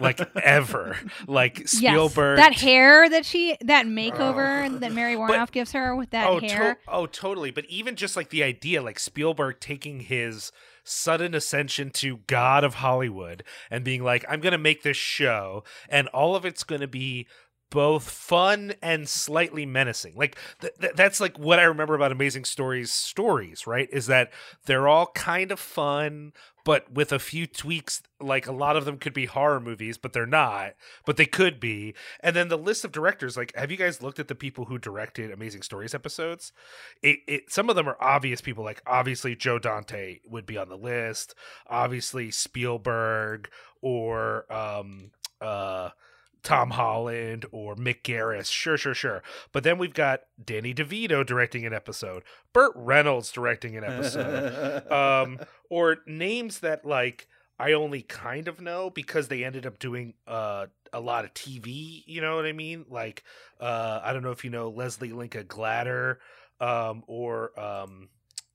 like 0.00 0.20
ever. 0.42 0.96
Like 1.26 1.58
yes, 1.58 1.72
spielberg 1.72 2.38
that 2.38 2.54
hair 2.54 3.08
that 3.08 3.26
she, 3.26 3.56
that 3.62 3.86
makeover 3.86 4.78
that 4.80 4.92
Mary 4.92 5.14
Woronov 5.14 5.50
gives 5.50 5.72
her 5.72 5.94
with 5.94 6.10
that 6.10 6.26
oh, 6.26 6.40
hair. 6.40 6.74
to- 6.74 6.80
oh 6.88 7.06
totally. 7.06 7.50
But 7.50 7.66
even 7.66 7.96
just 7.96 8.16
like 8.16 8.30
the 8.30 8.42
idea 8.42 8.82
like 8.82 8.98
spielberg 8.98 9.60
taking 9.60 10.00
his 10.00 10.52
sudden 10.84 11.34
ascension 11.34 11.90
to 11.90 12.20
god 12.26 12.64
of 12.64 12.74
hollywood 12.74 13.44
and 13.70 13.84
being 13.84 14.02
like 14.02 14.24
i'm 14.26 14.40
gonna 14.40 14.56
make 14.56 14.82
this 14.82 14.96
show 14.96 15.62
and 15.90 16.08
all 16.08 16.34
of 16.34 16.46
it's 16.46 16.64
gonna 16.64 16.86
be 16.86 17.26
both 17.70 18.08
fun 18.08 18.72
and 18.80 19.06
slightly 19.06 19.66
menacing. 19.66 20.14
Like 20.16 20.38
th- 20.60 20.72
th- 20.80 20.94
that's 20.94 21.20
like 21.20 21.38
what 21.38 21.58
i 21.58 21.64
remember 21.64 21.94
about 21.94 22.12
amazing 22.12 22.44
stories 22.44 22.90
stories 22.90 23.66
right? 23.66 23.88
Is 23.92 24.06
that 24.06 24.32
they're 24.64 24.88
all 24.88 25.08
kind 25.14 25.52
of 25.52 25.60
fun 25.60 26.32
but 26.68 26.92
with 26.92 27.12
a 27.12 27.18
few 27.18 27.46
tweaks 27.46 28.02
like 28.20 28.46
a 28.46 28.52
lot 28.52 28.76
of 28.76 28.84
them 28.84 28.98
could 28.98 29.14
be 29.14 29.24
horror 29.24 29.58
movies 29.58 29.96
but 29.96 30.12
they're 30.12 30.26
not 30.26 30.74
but 31.06 31.16
they 31.16 31.24
could 31.24 31.58
be. 31.58 31.94
And 32.20 32.36
then 32.36 32.48
the 32.48 32.58
list 32.58 32.84
of 32.84 32.92
directors 32.92 33.38
like 33.38 33.56
have 33.56 33.70
you 33.70 33.78
guys 33.78 34.02
looked 34.02 34.18
at 34.18 34.28
the 34.28 34.34
people 34.34 34.66
who 34.66 34.76
directed 34.76 35.30
amazing 35.30 35.62
stories 35.62 35.94
episodes? 35.94 36.52
It, 37.02 37.20
it 37.26 37.50
some 37.50 37.70
of 37.70 37.76
them 37.76 37.88
are 37.88 37.96
obvious 38.02 38.42
people 38.42 38.64
like 38.64 38.82
obviously 38.86 39.34
joe 39.34 39.58
dante 39.58 40.18
would 40.28 40.44
be 40.44 40.58
on 40.58 40.68
the 40.68 40.76
list 40.76 41.34
obviously 41.68 42.30
spielberg 42.30 43.48
or 43.80 44.44
um 44.52 45.12
uh 45.40 45.88
Tom 46.42 46.70
Holland 46.70 47.46
or 47.52 47.76
Mick 47.76 48.02
Garris. 48.02 48.50
Sure, 48.50 48.76
sure, 48.76 48.94
sure. 48.94 49.22
But 49.52 49.64
then 49.64 49.78
we've 49.78 49.94
got 49.94 50.20
Danny 50.42 50.74
DeVito 50.74 51.24
directing 51.24 51.66
an 51.66 51.72
episode, 51.72 52.22
Burt 52.52 52.72
Reynolds 52.74 53.32
directing 53.32 53.76
an 53.76 53.84
episode, 53.84 54.90
um, 54.92 55.40
or 55.70 55.98
names 56.06 56.60
that 56.60 56.84
like 56.84 57.28
I 57.58 57.72
only 57.72 58.02
kind 58.02 58.48
of 58.48 58.60
know 58.60 58.90
because 58.90 59.28
they 59.28 59.44
ended 59.44 59.66
up 59.66 59.78
doing 59.78 60.14
uh, 60.26 60.66
a 60.92 61.00
lot 61.00 61.24
of 61.24 61.34
TV. 61.34 62.02
You 62.06 62.20
know 62.20 62.36
what 62.36 62.46
I 62.46 62.52
mean? 62.52 62.84
Like 62.88 63.24
uh, 63.60 64.00
I 64.02 64.12
don't 64.12 64.22
know 64.22 64.30
if 64.30 64.44
you 64.44 64.50
know 64.50 64.70
Leslie 64.70 65.12
Linka 65.12 65.44
Glatter 65.44 66.20
um, 66.60 67.02
or 67.06 67.58
um, 67.58 68.08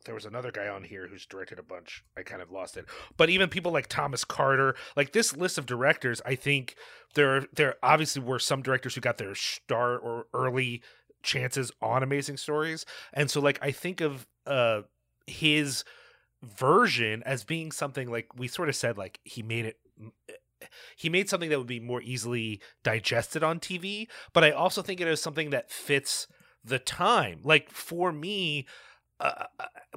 there 0.05 0.15
was 0.15 0.25
another 0.25 0.51
guy 0.51 0.67
on 0.67 0.83
here 0.83 1.07
who's 1.07 1.25
directed 1.25 1.59
a 1.59 1.63
bunch. 1.63 2.03
I 2.17 2.23
kind 2.23 2.41
of 2.41 2.51
lost 2.51 2.77
it. 2.77 2.85
But 3.17 3.29
even 3.29 3.49
people 3.49 3.71
like 3.71 3.87
Thomas 3.87 4.23
Carter, 4.23 4.75
like 4.95 5.13
this 5.13 5.35
list 5.35 5.57
of 5.57 5.65
directors, 5.65 6.21
I 6.25 6.35
think 6.35 6.75
there 7.15 7.45
there 7.53 7.75
obviously 7.81 8.21
were 8.21 8.39
some 8.39 8.61
directors 8.61 8.95
who 8.95 9.01
got 9.01 9.17
their 9.17 9.35
start 9.35 10.01
or 10.03 10.27
early 10.33 10.81
chances 11.21 11.71
on 11.81 12.03
amazing 12.03 12.37
stories. 12.37 12.85
And 13.13 13.29
so 13.29 13.39
like 13.39 13.59
I 13.61 13.71
think 13.71 14.01
of 14.01 14.27
uh 14.45 14.81
his 15.25 15.83
version 16.43 17.23
as 17.25 17.43
being 17.43 17.71
something 17.71 18.11
like 18.11 18.27
we 18.35 18.47
sort 18.47 18.67
of 18.69 18.75
said 18.75 18.97
like 18.97 19.19
he 19.23 19.41
made 19.41 19.65
it 19.65 19.77
he 20.95 21.09
made 21.09 21.29
something 21.29 21.49
that 21.49 21.57
would 21.57 21.67
be 21.67 21.79
more 21.79 22.01
easily 22.01 22.61
digested 22.83 23.43
on 23.43 23.59
TV, 23.59 24.07
but 24.33 24.43
I 24.43 24.51
also 24.51 24.81
think 24.81 25.01
it 25.01 25.07
is 25.07 25.21
something 25.21 25.49
that 25.49 25.71
fits 25.71 26.27
the 26.63 26.79
time. 26.79 27.39
Like 27.43 27.69
for 27.69 28.11
me, 28.11 28.65
uh, 29.19 29.45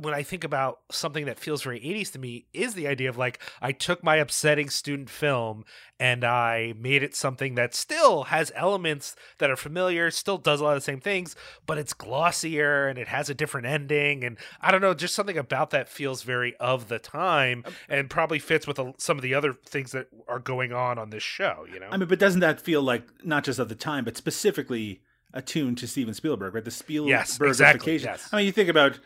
when 0.00 0.14
I 0.14 0.22
think 0.22 0.44
about 0.44 0.80
something 0.90 1.24
that 1.24 1.38
feels 1.38 1.62
very 1.62 1.80
80s 1.80 2.12
to 2.12 2.18
me, 2.18 2.46
is 2.52 2.74
the 2.74 2.86
idea 2.86 3.08
of 3.08 3.16
like, 3.16 3.40
I 3.60 3.72
took 3.72 4.04
my 4.04 4.16
upsetting 4.16 4.68
student 4.68 5.08
film 5.08 5.64
and 5.98 6.22
I 6.24 6.74
made 6.78 7.02
it 7.02 7.16
something 7.16 7.54
that 7.54 7.74
still 7.74 8.24
has 8.24 8.52
elements 8.54 9.16
that 9.38 9.50
are 9.50 9.56
familiar, 9.56 10.10
still 10.10 10.38
does 10.38 10.60
a 10.60 10.64
lot 10.64 10.76
of 10.76 10.82
the 10.82 10.84
same 10.84 11.00
things, 11.00 11.34
but 11.66 11.78
it's 11.78 11.94
glossier 11.94 12.88
and 12.88 12.98
it 12.98 13.08
has 13.08 13.30
a 13.30 13.34
different 13.34 13.66
ending. 13.66 14.22
And 14.22 14.36
I 14.60 14.70
don't 14.70 14.82
know, 14.82 14.94
just 14.94 15.14
something 15.14 15.38
about 15.38 15.70
that 15.70 15.88
feels 15.88 16.22
very 16.22 16.54
of 16.56 16.88
the 16.88 16.98
time 16.98 17.64
and 17.88 18.10
probably 18.10 18.38
fits 18.38 18.66
with 18.66 18.78
a, 18.78 18.92
some 18.98 19.16
of 19.16 19.22
the 19.22 19.34
other 19.34 19.54
things 19.54 19.92
that 19.92 20.08
are 20.28 20.38
going 20.38 20.72
on 20.72 20.98
on 20.98 21.10
this 21.10 21.22
show, 21.22 21.66
you 21.72 21.80
know? 21.80 21.88
I 21.90 21.96
mean, 21.96 22.08
but 22.08 22.18
doesn't 22.18 22.40
that 22.40 22.60
feel 22.60 22.82
like 22.82 23.24
not 23.24 23.44
just 23.44 23.58
of 23.58 23.68
the 23.68 23.74
time, 23.74 24.04
but 24.04 24.16
specifically 24.16 25.00
attuned 25.36 25.78
to 25.78 25.86
Steven 25.86 26.14
Spielberg, 26.14 26.54
right? 26.54 26.64
The 26.64 26.70
Spielbergification. 26.70 27.08
Yes, 27.08 27.40
exactly, 27.40 27.96
yes. 27.98 28.28
I 28.32 28.36
mean, 28.38 28.46
you 28.46 28.52
think 28.52 28.68
about 28.68 28.98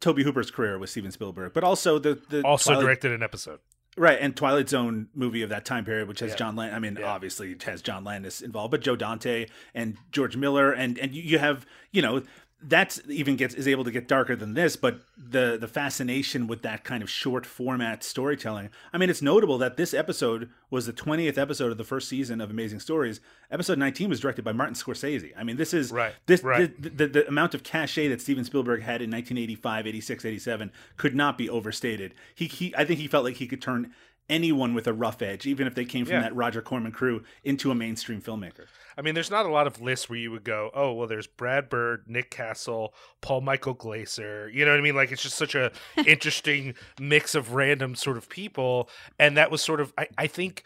Tobe 0.00 0.18
Hooper's 0.20 0.50
career 0.50 0.78
with 0.78 0.90
Steven 0.90 1.10
Spielberg, 1.10 1.52
but 1.52 1.64
also 1.64 1.98
the 1.98 2.20
the 2.28 2.42
also 2.42 2.70
Twilight- 2.70 2.84
directed 2.84 3.12
an 3.12 3.22
episode. 3.22 3.58
Right, 3.94 4.16
and 4.18 4.34
Twilight 4.34 4.70
Zone 4.70 5.08
movie 5.14 5.42
of 5.42 5.50
that 5.50 5.66
time 5.66 5.84
period, 5.84 6.08
which 6.08 6.20
has 6.20 6.30
Yeah. 6.30 6.36
John 6.36 6.56
Land. 6.56 6.74
I 6.74 6.78
mean, 6.78 6.96
Yeah. 6.98 7.12
obviously 7.12 7.52
it 7.52 7.62
has 7.64 7.82
John 7.82 8.04
Landis 8.04 8.40
involved, 8.40 8.70
but 8.70 8.80
Joe 8.80 8.96
Dante 8.96 9.48
and 9.74 9.98
George 10.10 10.34
Miller, 10.34 10.72
and 10.72 10.98
and 10.98 11.14
you 11.14 11.38
have 11.38 11.66
you 11.90 12.00
know 12.00 12.22
that's 12.64 13.00
even 13.08 13.36
gets 13.36 13.54
is 13.54 13.66
able 13.66 13.84
to 13.84 13.90
get 13.90 14.06
darker 14.08 14.36
than 14.36 14.54
this, 14.54 14.76
but 14.76 15.00
the 15.16 15.56
the 15.60 15.66
fascination 15.68 16.46
with 16.46 16.62
that 16.62 16.84
kind 16.84 17.02
of 17.02 17.10
short 17.10 17.44
format 17.44 18.04
storytelling. 18.04 18.70
I 18.92 18.98
mean, 18.98 19.10
it's 19.10 19.22
notable 19.22 19.58
that 19.58 19.76
this 19.76 19.92
episode 19.92 20.48
was 20.70 20.86
the 20.86 20.92
twentieth 20.92 21.38
episode 21.38 21.72
of 21.72 21.78
the 21.78 21.84
first 21.84 22.08
season 22.08 22.40
of 22.40 22.50
Amazing 22.50 22.80
Stories. 22.80 23.20
Episode 23.50 23.78
nineteen 23.78 24.08
was 24.08 24.20
directed 24.20 24.44
by 24.44 24.52
Martin 24.52 24.74
Scorsese. 24.74 25.32
I 25.36 25.44
mean, 25.44 25.56
this 25.56 25.74
is 25.74 25.90
Right, 25.92 26.14
This 26.26 26.42
right. 26.42 26.80
The, 26.80 26.88
the, 26.90 27.06
the 27.08 27.28
amount 27.28 27.54
of 27.54 27.62
cachet 27.62 28.08
that 28.08 28.20
Steven 28.20 28.44
Spielberg 28.44 28.82
had 28.82 29.02
in 29.02 29.10
1985, 29.10 29.86
86, 29.86 30.24
87 30.24 30.72
could 30.96 31.14
not 31.14 31.36
be 31.36 31.48
overstated. 31.50 32.14
He, 32.34 32.46
he 32.46 32.74
I 32.76 32.84
think 32.84 33.00
he 33.00 33.08
felt 33.08 33.24
like 33.24 33.36
he 33.36 33.46
could 33.46 33.60
turn 33.62 33.92
anyone 34.28 34.72
with 34.72 34.86
a 34.86 34.92
rough 34.92 35.20
edge, 35.20 35.46
even 35.46 35.66
if 35.66 35.74
they 35.74 35.84
came 35.84 36.04
from 36.06 36.14
Yeah. 36.14 36.22
that 36.22 36.34
Roger 36.36 36.62
Corman 36.62 36.92
crew, 36.92 37.22
into 37.44 37.70
a 37.70 37.74
mainstream 37.74 38.22
filmmaker. 38.22 38.66
I 38.96 39.02
mean, 39.02 39.14
there's 39.14 39.30
not 39.30 39.46
a 39.46 39.50
lot 39.50 39.66
of 39.66 39.80
lists 39.80 40.08
where 40.08 40.18
you 40.18 40.30
would 40.30 40.44
go, 40.44 40.70
oh, 40.74 40.92
well, 40.92 41.06
there's 41.06 41.26
Brad 41.26 41.68
Bird, 41.68 42.04
Nick 42.06 42.30
Castle, 42.30 42.94
Paul 43.20 43.40
Michael 43.40 43.74
Glaser. 43.74 44.50
You 44.50 44.64
know 44.64 44.72
what 44.72 44.80
I 44.80 44.82
mean? 44.82 44.96
Like, 44.96 45.12
it's 45.12 45.22
just 45.22 45.36
such 45.36 45.54
a 45.54 45.72
interesting 46.06 46.74
mix 47.00 47.34
of 47.34 47.54
random 47.54 47.94
sort 47.94 48.16
of 48.16 48.28
people. 48.28 48.88
And 49.18 49.36
that 49.36 49.50
was 49.50 49.62
sort 49.62 49.80
of, 49.80 49.92
I, 49.96 50.08
I 50.18 50.26
think, 50.26 50.64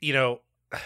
you 0.00 0.12
know, 0.12 0.40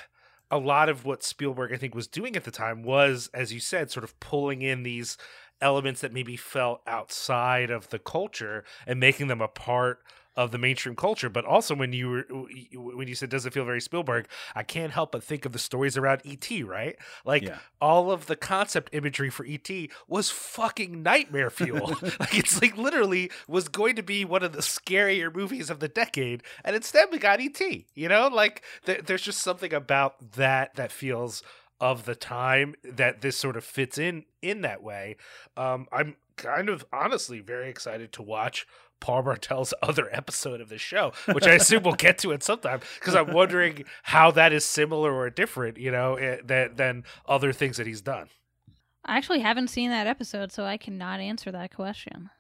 a 0.50 0.58
lot 0.58 0.88
of 0.88 1.04
what 1.04 1.22
Spielberg, 1.22 1.72
I 1.72 1.76
think, 1.76 1.94
was 1.94 2.06
doing 2.06 2.36
at 2.36 2.44
the 2.44 2.50
time 2.50 2.82
was, 2.82 3.30
as 3.32 3.52
you 3.52 3.60
said, 3.60 3.90
sort 3.90 4.04
of 4.04 4.18
pulling 4.20 4.60
in 4.60 4.82
these 4.82 5.16
elements 5.62 6.00
that 6.00 6.12
maybe 6.12 6.36
felt 6.36 6.82
outside 6.86 7.70
of 7.70 7.88
the 7.88 7.98
culture 7.98 8.64
and 8.86 9.00
making 9.00 9.28
them 9.28 9.40
a 9.40 9.48
part 9.48 10.02
of 10.36 10.50
the 10.50 10.58
mainstream 10.58 10.96
culture 10.96 11.28
but 11.28 11.44
also 11.44 11.74
when 11.74 11.92
you 11.92 12.08
were 12.08 12.22
when 12.74 13.06
you 13.08 13.14
said 13.14 13.28
does 13.28 13.44
it 13.46 13.52
feel 13.52 13.64
very 13.64 13.80
spielberg? 13.80 14.26
I 14.54 14.62
can't 14.62 14.92
help 14.92 15.12
but 15.12 15.22
think 15.22 15.44
of 15.44 15.52
the 15.52 15.58
stories 15.58 15.96
around 15.96 16.22
et 16.24 16.50
right? 16.64 16.96
Like 17.24 17.42
Yeah. 17.42 17.58
all 17.80 18.10
of 18.10 18.26
the 18.26 18.36
concept 18.36 18.90
imagery 18.92 19.28
for 19.30 19.44
et 19.48 19.68
was 20.08 20.30
fucking 20.30 21.02
nightmare 21.02 21.50
fuel. 21.50 21.94
Like 22.20 22.38
it's 22.38 22.60
like 22.62 22.76
literally 22.76 23.30
was 23.48 23.68
going 23.68 23.96
to 23.96 24.02
be 24.02 24.24
one 24.24 24.42
of 24.42 24.52
the 24.52 24.62
scarier 24.62 25.34
movies 25.34 25.70
of 25.70 25.80
the 25.80 25.88
decade 25.88 26.42
and 26.64 26.74
instead 26.76 27.08
we 27.12 27.18
got 27.18 27.40
et 27.40 27.60
you 27.94 28.08
know? 28.08 28.28
Like 28.28 28.62
th- 28.86 29.04
there's 29.04 29.22
just 29.22 29.40
something 29.40 29.72
about 29.74 30.32
that 30.32 30.74
that 30.76 30.92
feels 30.92 31.42
of 31.80 32.04
the 32.04 32.14
time 32.14 32.74
that 32.84 33.20
this 33.22 33.36
sort 33.36 33.56
of 33.56 33.64
fits 33.64 33.98
in 33.98 34.24
in 34.40 34.62
that 34.62 34.82
way. 34.82 35.16
Um 35.56 35.86
i'm 35.92 36.16
kind 36.36 36.68
of 36.70 36.84
honestly 36.92 37.40
very 37.40 37.68
excited 37.68 38.12
to 38.12 38.22
watch 38.22 38.66
Paul 39.02 39.24
Bartel's 39.24 39.74
other 39.82 40.08
episode 40.12 40.60
of 40.62 40.70
the 40.70 40.78
show, 40.78 41.12
which 41.32 41.46
I 41.46 41.54
assume 41.54 41.82
we'll 41.82 41.94
get 41.94 42.18
to 42.18 42.32
at 42.32 42.42
some 42.42 42.60
time, 42.60 42.80
because 42.98 43.14
I'm 43.14 43.32
wondering 43.32 43.84
how 44.04 44.30
that 44.30 44.52
is 44.52 44.64
similar 44.64 45.12
or 45.12 45.28
different, 45.28 45.76
you 45.76 45.90
know, 45.90 46.14
eh, 46.14 46.38
than 46.42 46.76
than 46.76 47.04
other 47.26 47.52
things 47.52 47.76
that 47.76 47.86
he's 47.86 48.00
done. 48.00 48.28
I 49.04 49.16
actually 49.18 49.40
haven't 49.40 49.68
seen 49.68 49.90
that 49.90 50.06
episode, 50.06 50.52
so 50.52 50.64
I 50.64 50.76
cannot 50.76 51.18
answer 51.18 51.50
that 51.50 51.74
question. 51.74 52.30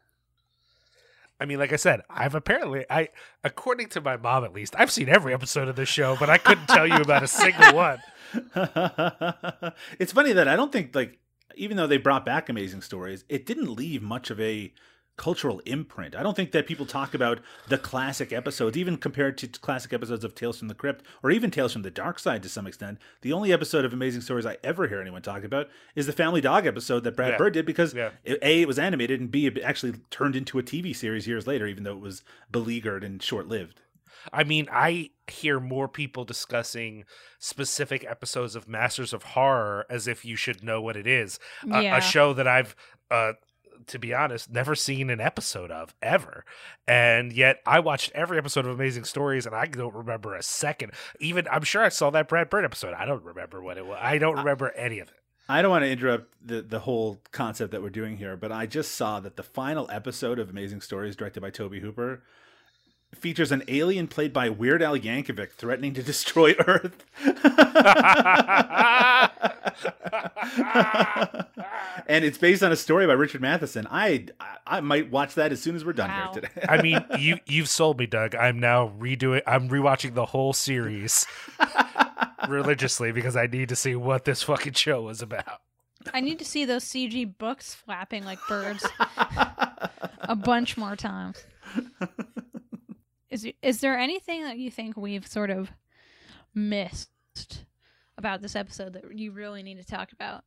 I 1.40 1.44
mean, 1.44 1.58
like 1.58 1.72
I 1.72 1.76
said, 1.76 2.02
I've 2.08 2.36
apparently, 2.36 2.86
I, 2.88 3.08
according 3.42 3.88
to 3.88 4.00
my 4.00 4.16
mom 4.16 4.44
at 4.44 4.52
least, 4.52 4.76
I've 4.78 4.92
seen 4.92 5.08
every 5.08 5.34
episode 5.34 5.66
of 5.66 5.74
the 5.74 5.84
show, 5.84 6.16
but 6.20 6.30
I 6.30 6.38
couldn't 6.38 6.68
tell 6.68 6.86
you 6.86 6.94
about 6.94 7.24
a 7.24 7.26
single 7.26 7.74
one. 7.74 7.98
it's 9.98 10.12
funny 10.12 10.32
that 10.34 10.46
I 10.46 10.54
don't 10.54 10.70
think 10.70 10.94
like 10.94 11.18
even 11.56 11.76
though 11.76 11.88
they 11.88 11.96
brought 11.96 12.24
back 12.24 12.48
amazing 12.48 12.82
stories, 12.82 13.24
it 13.28 13.44
didn't 13.44 13.74
leave 13.74 14.02
much 14.02 14.30
of 14.30 14.40
a 14.40 14.72
cultural 15.22 15.60
imprint. 15.66 16.16
I 16.16 16.22
don't 16.24 16.34
think 16.34 16.50
that 16.50 16.66
people 16.66 16.84
talk 16.84 17.14
about 17.14 17.38
the 17.68 17.78
classic 17.78 18.32
episodes, 18.32 18.76
even 18.76 18.96
compared 18.96 19.38
to 19.38 19.46
classic 19.46 19.92
episodes 19.92 20.24
of 20.24 20.34
Tales 20.34 20.58
from 20.58 20.66
the 20.66 20.74
Crypt 20.74 21.04
or 21.22 21.30
even 21.30 21.48
Tales 21.52 21.72
from 21.72 21.82
the 21.82 21.92
Dark 21.92 22.18
Side 22.18 22.42
to 22.42 22.48
some 22.48 22.66
extent. 22.66 22.98
The 23.20 23.32
only 23.32 23.52
episode 23.52 23.84
of 23.84 23.92
Amazing 23.92 24.22
Stories 24.22 24.44
I 24.44 24.56
ever 24.64 24.88
hear 24.88 25.00
anyone 25.00 25.22
talk 25.22 25.44
about 25.44 25.68
is 25.94 26.06
the 26.06 26.12
Family 26.12 26.40
Dog 26.40 26.66
episode 26.66 27.04
that 27.04 27.14
Brad 27.14 27.30
Yeah. 27.32 27.38
Bird 27.38 27.52
did 27.52 27.64
because 27.66 27.94
Yeah. 27.94 28.10
A, 28.26 28.62
it 28.62 28.66
was 28.66 28.80
animated 28.80 29.20
and 29.20 29.30
B, 29.30 29.46
it 29.46 29.60
actually 29.60 29.92
turned 30.10 30.34
into 30.34 30.58
a 30.58 30.62
TV 30.64 30.92
series 30.92 31.28
years 31.28 31.46
later, 31.46 31.68
even 31.68 31.84
though 31.84 31.92
it 31.96 32.00
was 32.00 32.24
beleaguered 32.50 33.04
and 33.04 33.22
short 33.22 33.46
lived. 33.46 33.80
I 34.32 34.42
mean, 34.42 34.66
I 34.72 35.10
hear 35.28 35.60
more 35.60 35.86
people 35.86 36.24
discussing 36.24 37.04
specific 37.38 38.04
episodes 38.08 38.56
of 38.56 38.68
Masters 38.68 39.12
of 39.12 39.22
Horror 39.22 39.86
as 39.88 40.08
if 40.08 40.24
you 40.24 40.34
should 40.34 40.64
know 40.64 40.82
what 40.82 40.96
it 40.96 41.06
is. 41.06 41.38
A, 41.70 41.80
Yeah. 41.82 41.96
a 41.96 42.00
show 42.00 42.32
that 42.32 42.48
I've, 42.48 42.74
uh, 43.08 43.34
to 43.86 43.98
be 43.98 44.14
honest, 44.14 44.50
never 44.50 44.74
seen 44.74 45.10
an 45.10 45.20
episode 45.20 45.70
of 45.70 45.94
ever. 46.02 46.44
And 46.86 47.32
yet 47.32 47.60
I 47.66 47.80
watched 47.80 48.12
every 48.14 48.38
episode 48.38 48.66
of 48.66 48.72
Amazing 48.72 49.04
Stories 49.04 49.46
and 49.46 49.54
I 49.54 49.66
don't 49.66 49.94
remember 49.94 50.34
a 50.34 50.42
second. 50.42 50.92
Even, 51.20 51.46
I'm 51.50 51.62
sure 51.62 51.82
I 51.82 51.88
saw 51.88 52.10
that 52.10 52.28
Brad 52.28 52.50
Bird 52.50 52.64
episode. 52.64 52.94
I 52.94 53.04
don't 53.04 53.24
remember 53.24 53.62
what 53.62 53.78
it 53.78 53.86
was. 53.86 53.98
I 54.00 54.18
don't 54.18 54.36
remember 54.36 54.70
any 54.72 54.98
of 54.98 55.08
it. 55.08 55.14
I 55.48 55.60
don't 55.60 55.70
want 55.70 55.84
to 55.84 55.90
interrupt 55.90 56.32
the, 56.40 56.62
the 56.62 56.78
whole 56.78 57.20
concept 57.32 57.72
that 57.72 57.82
we're 57.82 57.90
doing 57.90 58.16
here, 58.16 58.36
but 58.36 58.52
I 58.52 58.66
just 58.66 58.92
saw 58.92 59.20
that 59.20 59.36
the 59.36 59.42
final 59.42 59.90
episode 59.90 60.38
of 60.38 60.48
Amazing 60.48 60.80
Stories, 60.80 61.16
directed 61.16 61.40
by 61.40 61.50
Tobe 61.50 61.74
Hooper, 61.74 62.22
features 63.14 63.52
an 63.52 63.62
alien 63.68 64.08
played 64.08 64.32
by 64.32 64.48
Weird 64.48 64.82
Al 64.82 64.96
Yankovic 64.96 65.52
threatening 65.52 65.94
to 65.94 66.02
destroy 66.02 66.54
Earth. 66.66 67.04
and 72.06 72.24
it's 72.24 72.38
based 72.38 72.62
on 72.62 72.72
a 72.72 72.76
story 72.76 73.06
by 73.06 73.12
Richard 73.12 73.40
Matheson. 73.40 73.86
I, 73.90 74.26
I 74.40 74.56
I 74.66 74.80
might 74.80 75.10
watch 75.10 75.34
that 75.34 75.52
as 75.52 75.60
soon 75.60 75.76
as 75.76 75.84
we're 75.84 75.92
done 75.92 76.10
Wow. 76.10 76.32
here 76.32 76.42
today. 76.42 76.66
I 76.68 76.80
mean, 76.82 77.04
you 77.18 77.38
you've 77.46 77.68
sold 77.68 77.98
me, 77.98 78.06
Doug. 78.06 78.34
I'm 78.34 78.58
now 78.58 78.92
redoing. 78.98 79.42
I'm 79.46 79.68
rewatching 79.68 80.14
the 80.14 80.26
whole 80.26 80.52
series 80.52 81.26
religiously 82.48 83.12
because 83.12 83.36
I 83.36 83.46
need 83.46 83.68
to 83.70 83.76
see 83.76 83.94
what 83.94 84.24
this 84.24 84.42
fucking 84.42 84.74
show 84.74 85.02
was 85.02 85.22
about. 85.22 85.60
I 86.12 86.20
need 86.20 86.38
to 86.40 86.44
see 86.44 86.64
those 86.64 86.84
CG 86.84 87.38
books 87.38 87.74
flapping 87.74 88.24
like 88.24 88.38
birds 88.48 88.84
a 90.22 90.34
bunch 90.34 90.76
more 90.76 90.96
times. 90.96 91.44
Is 93.32 93.48
is 93.62 93.80
there 93.80 93.98
anything 93.98 94.44
that 94.44 94.58
you 94.58 94.70
think 94.70 94.96
we've 94.96 95.26
sort 95.26 95.48
of 95.50 95.70
missed 96.54 97.08
about 98.18 98.42
this 98.42 98.54
episode 98.54 98.92
that 98.92 99.16
you 99.16 99.32
really 99.32 99.62
need 99.62 99.78
to 99.78 99.84
talk 99.84 100.12
about? 100.12 100.44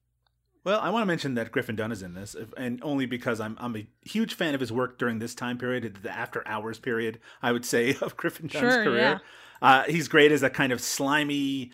Well, 0.63 0.79
I 0.79 0.89
want 0.89 1.03
to 1.03 1.07
mention 1.07 1.35
that 1.35 1.51
Griffin 1.51 1.75
Dunne 1.75 1.91
is 1.91 2.01
in 2.01 2.13
this, 2.15 2.35
and 2.57 2.79
only 2.83 3.05
because 3.05 3.39
I'm 3.39 3.55
I'm 3.59 3.75
a 3.75 3.87
huge 4.01 4.33
fan 4.35 4.53
of 4.55 4.59
his 4.59 4.71
work 4.71 4.97
during 4.97 5.19
this 5.19 5.35
time 5.35 5.57
period, 5.57 5.97
the 6.01 6.11
after 6.11 6.47
hours 6.47 6.79
period, 6.79 7.19
I 7.41 7.51
would 7.51 7.65
say, 7.65 7.95
of 8.01 8.15
Griffin 8.17 8.47
Dunne's 8.47 8.73
Sure, 8.73 8.83
career. 8.83 8.97
yeah. 8.97 9.17
Uh, 9.61 9.83
he's 9.83 10.07
great 10.07 10.31
as 10.31 10.43
a 10.43 10.49
kind 10.49 10.71
of 10.71 10.81
slimy. 10.81 11.71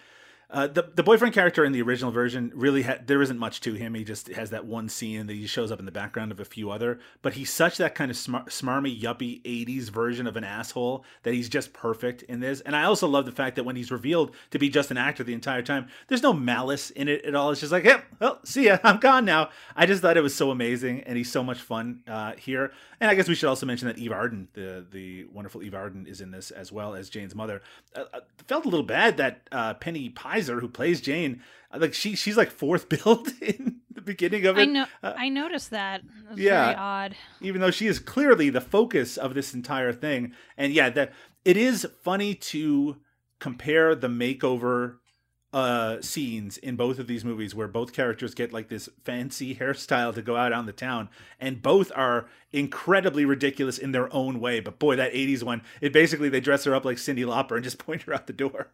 Uh, 0.51 0.67
the 0.67 0.91
the 0.95 1.03
boyfriend 1.03 1.33
character 1.33 1.63
in 1.63 1.71
the 1.71 1.81
original 1.81 2.11
version 2.11 2.51
really 2.53 2.81
ha- 2.81 2.97
there 3.05 3.21
isn't 3.21 3.37
much 3.37 3.61
to 3.61 3.73
him. 3.73 3.93
He 3.93 4.03
just 4.03 4.27
has 4.29 4.49
that 4.49 4.65
one 4.65 4.89
scene 4.89 5.27
that 5.27 5.33
he 5.33 5.47
shows 5.47 5.71
up 5.71 5.79
in 5.79 5.85
the 5.85 5.91
background 5.93 6.31
of 6.31 6.41
a 6.41 6.45
few 6.45 6.69
other. 6.71 6.99
But 7.21 7.33
he's 7.33 7.49
such 7.49 7.77
that 7.77 7.95
kind 7.95 8.11
of 8.11 8.17
smar- 8.17 8.45
smarmy 8.47 8.99
yuppie 8.99 9.41
'80s 9.43 9.89
version 9.89 10.27
of 10.27 10.35
an 10.35 10.43
asshole 10.43 11.05
that 11.23 11.33
he's 11.33 11.47
just 11.47 11.71
perfect 11.71 12.23
in 12.23 12.41
this. 12.41 12.59
And 12.61 12.75
I 12.75 12.83
also 12.83 13.07
love 13.07 13.25
the 13.25 13.31
fact 13.31 13.55
that 13.55 13.63
when 13.63 13.77
he's 13.77 13.91
revealed 13.91 14.35
to 14.49 14.59
be 14.59 14.69
just 14.69 14.91
an 14.91 14.97
actor 14.97 15.23
the 15.23 15.33
entire 15.33 15.61
time, 15.61 15.87
there's 16.09 16.23
no 16.23 16.33
malice 16.33 16.89
in 16.89 17.07
it 17.07 17.23
at 17.23 17.33
all. 17.33 17.51
It's 17.51 17.61
just 17.61 17.71
like, 17.71 17.85
yep, 17.85 18.03
well, 18.19 18.39
see 18.43 18.65
ya, 18.65 18.77
I'm 18.83 18.99
gone 18.99 19.23
now. 19.23 19.49
I 19.75 19.85
just 19.85 20.01
thought 20.01 20.17
it 20.17 20.21
was 20.21 20.35
so 20.35 20.51
amazing, 20.51 21.03
and 21.03 21.17
he's 21.17 21.31
so 21.31 21.43
much 21.43 21.61
fun 21.61 22.01
uh, 22.07 22.33
here. 22.33 22.73
And 23.01 23.09
I 23.09 23.15
guess 23.15 23.27
we 23.27 23.33
should 23.33 23.49
also 23.49 23.65
mention 23.65 23.87
that 23.87 23.97
Eve 23.97 24.11
Arden, 24.11 24.47
the 24.53 24.85
the 24.89 25.25
wonderful 25.25 25.63
Eve 25.63 25.73
Arden, 25.73 26.05
is 26.05 26.21
in 26.21 26.29
this 26.29 26.51
as 26.51 26.71
well 26.71 26.93
as 26.93 27.09
Jane's 27.09 27.33
mother. 27.33 27.63
Uh, 27.95 28.03
uh, 28.13 28.19
felt 28.47 28.63
a 28.63 28.69
little 28.69 28.85
bad 28.85 29.17
that 29.17 29.49
uh, 29.51 29.73
Penny 29.73 30.11
Peyser, 30.11 30.61
who 30.61 30.67
plays 30.67 31.01
Jane, 31.01 31.41
uh, 31.71 31.79
like 31.79 31.95
she 31.95 32.15
she's 32.15 32.37
like 32.37 32.51
fourth 32.51 32.89
billed 33.03 33.29
in 33.41 33.81
the 33.91 34.01
beginning 34.01 34.45
of 34.45 34.55
it. 34.55 34.61
I 34.61 34.65
know. 34.65 34.85
Uh, 35.01 35.13
I 35.17 35.29
noticed 35.29 35.71
that. 35.71 36.01
It 36.01 36.29
was 36.29 36.39
yeah. 36.39 36.65
very 36.65 36.75
odd. 36.75 37.15
even 37.41 37.59
though 37.59 37.71
she 37.71 37.87
is 37.87 37.97
clearly 37.97 38.51
the 38.51 38.61
focus 38.61 39.17
of 39.17 39.33
this 39.33 39.55
entire 39.55 39.91
thing. 39.91 40.33
And 40.55 40.71
yeah, 40.71 40.91
that 40.91 41.11
it 41.43 41.57
is 41.57 41.87
funny 42.03 42.35
to 42.35 42.97
compare 43.39 43.95
the 43.95 44.09
makeover 44.09 44.97
uh 45.53 46.01
scenes 46.01 46.57
in 46.57 46.77
both 46.77 46.97
of 46.97 47.07
these 47.07 47.25
movies 47.25 47.53
where 47.53 47.67
both 47.67 47.91
characters 47.91 48.33
get 48.33 48.53
like 48.53 48.69
this 48.69 48.87
fancy 49.03 49.55
hairstyle 49.59 50.13
to 50.13 50.21
go 50.21 50.35
out 50.35 50.53
on 50.53 50.65
the 50.65 50.71
town 50.71 51.09
and 51.39 51.61
both 51.61 51.91
are 51.95 52.27
incredibly 52.51 53.25
ridiculous 53.25 53.77
in 53.77 53.91
their 53.91 54.13
own 54.13 54.39
way. 54.39 54.59
But 54.59 54.79
boy 54.79 54.95
that 54.95 55.13
80s 55.13 55.43
one 55.43 55.61
it 55.81 55.93
basically 55.93 56.29
they 56.29 56.39
dress 56.39 56.63
her 56.63 56.75
up 56.75 56.85
like 56.85 56.97
Cyndi 56.97 57.25
Lauper 57.25 57.55
and 57.55 57.63
just 57.63 57.77
point 57.85 58.03
her 58.03 58.13
out 58.13 58.27
the 58.27 58.33
door. 58.33 58.71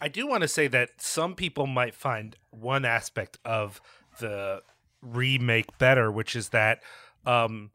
I 0.00 0.08
do 0.08 0.28
want 0.28 0.42
to 0.42 0.48
say 0.48 0.68
that 0.68 0.90
some 0.98 1.34
people 1.34 1.66
might 1.66 1.94
find 1.94 2.36
one 2.50 2.84
aspect 2.84 3.38
of 3.44 3.80
the 4.20 4.62
remake 5.02 5.76
better, 5.78 6.10
which 6.10 6.36
is 6.36 6.50
that 6.50 6.82
um, 7.26 7.70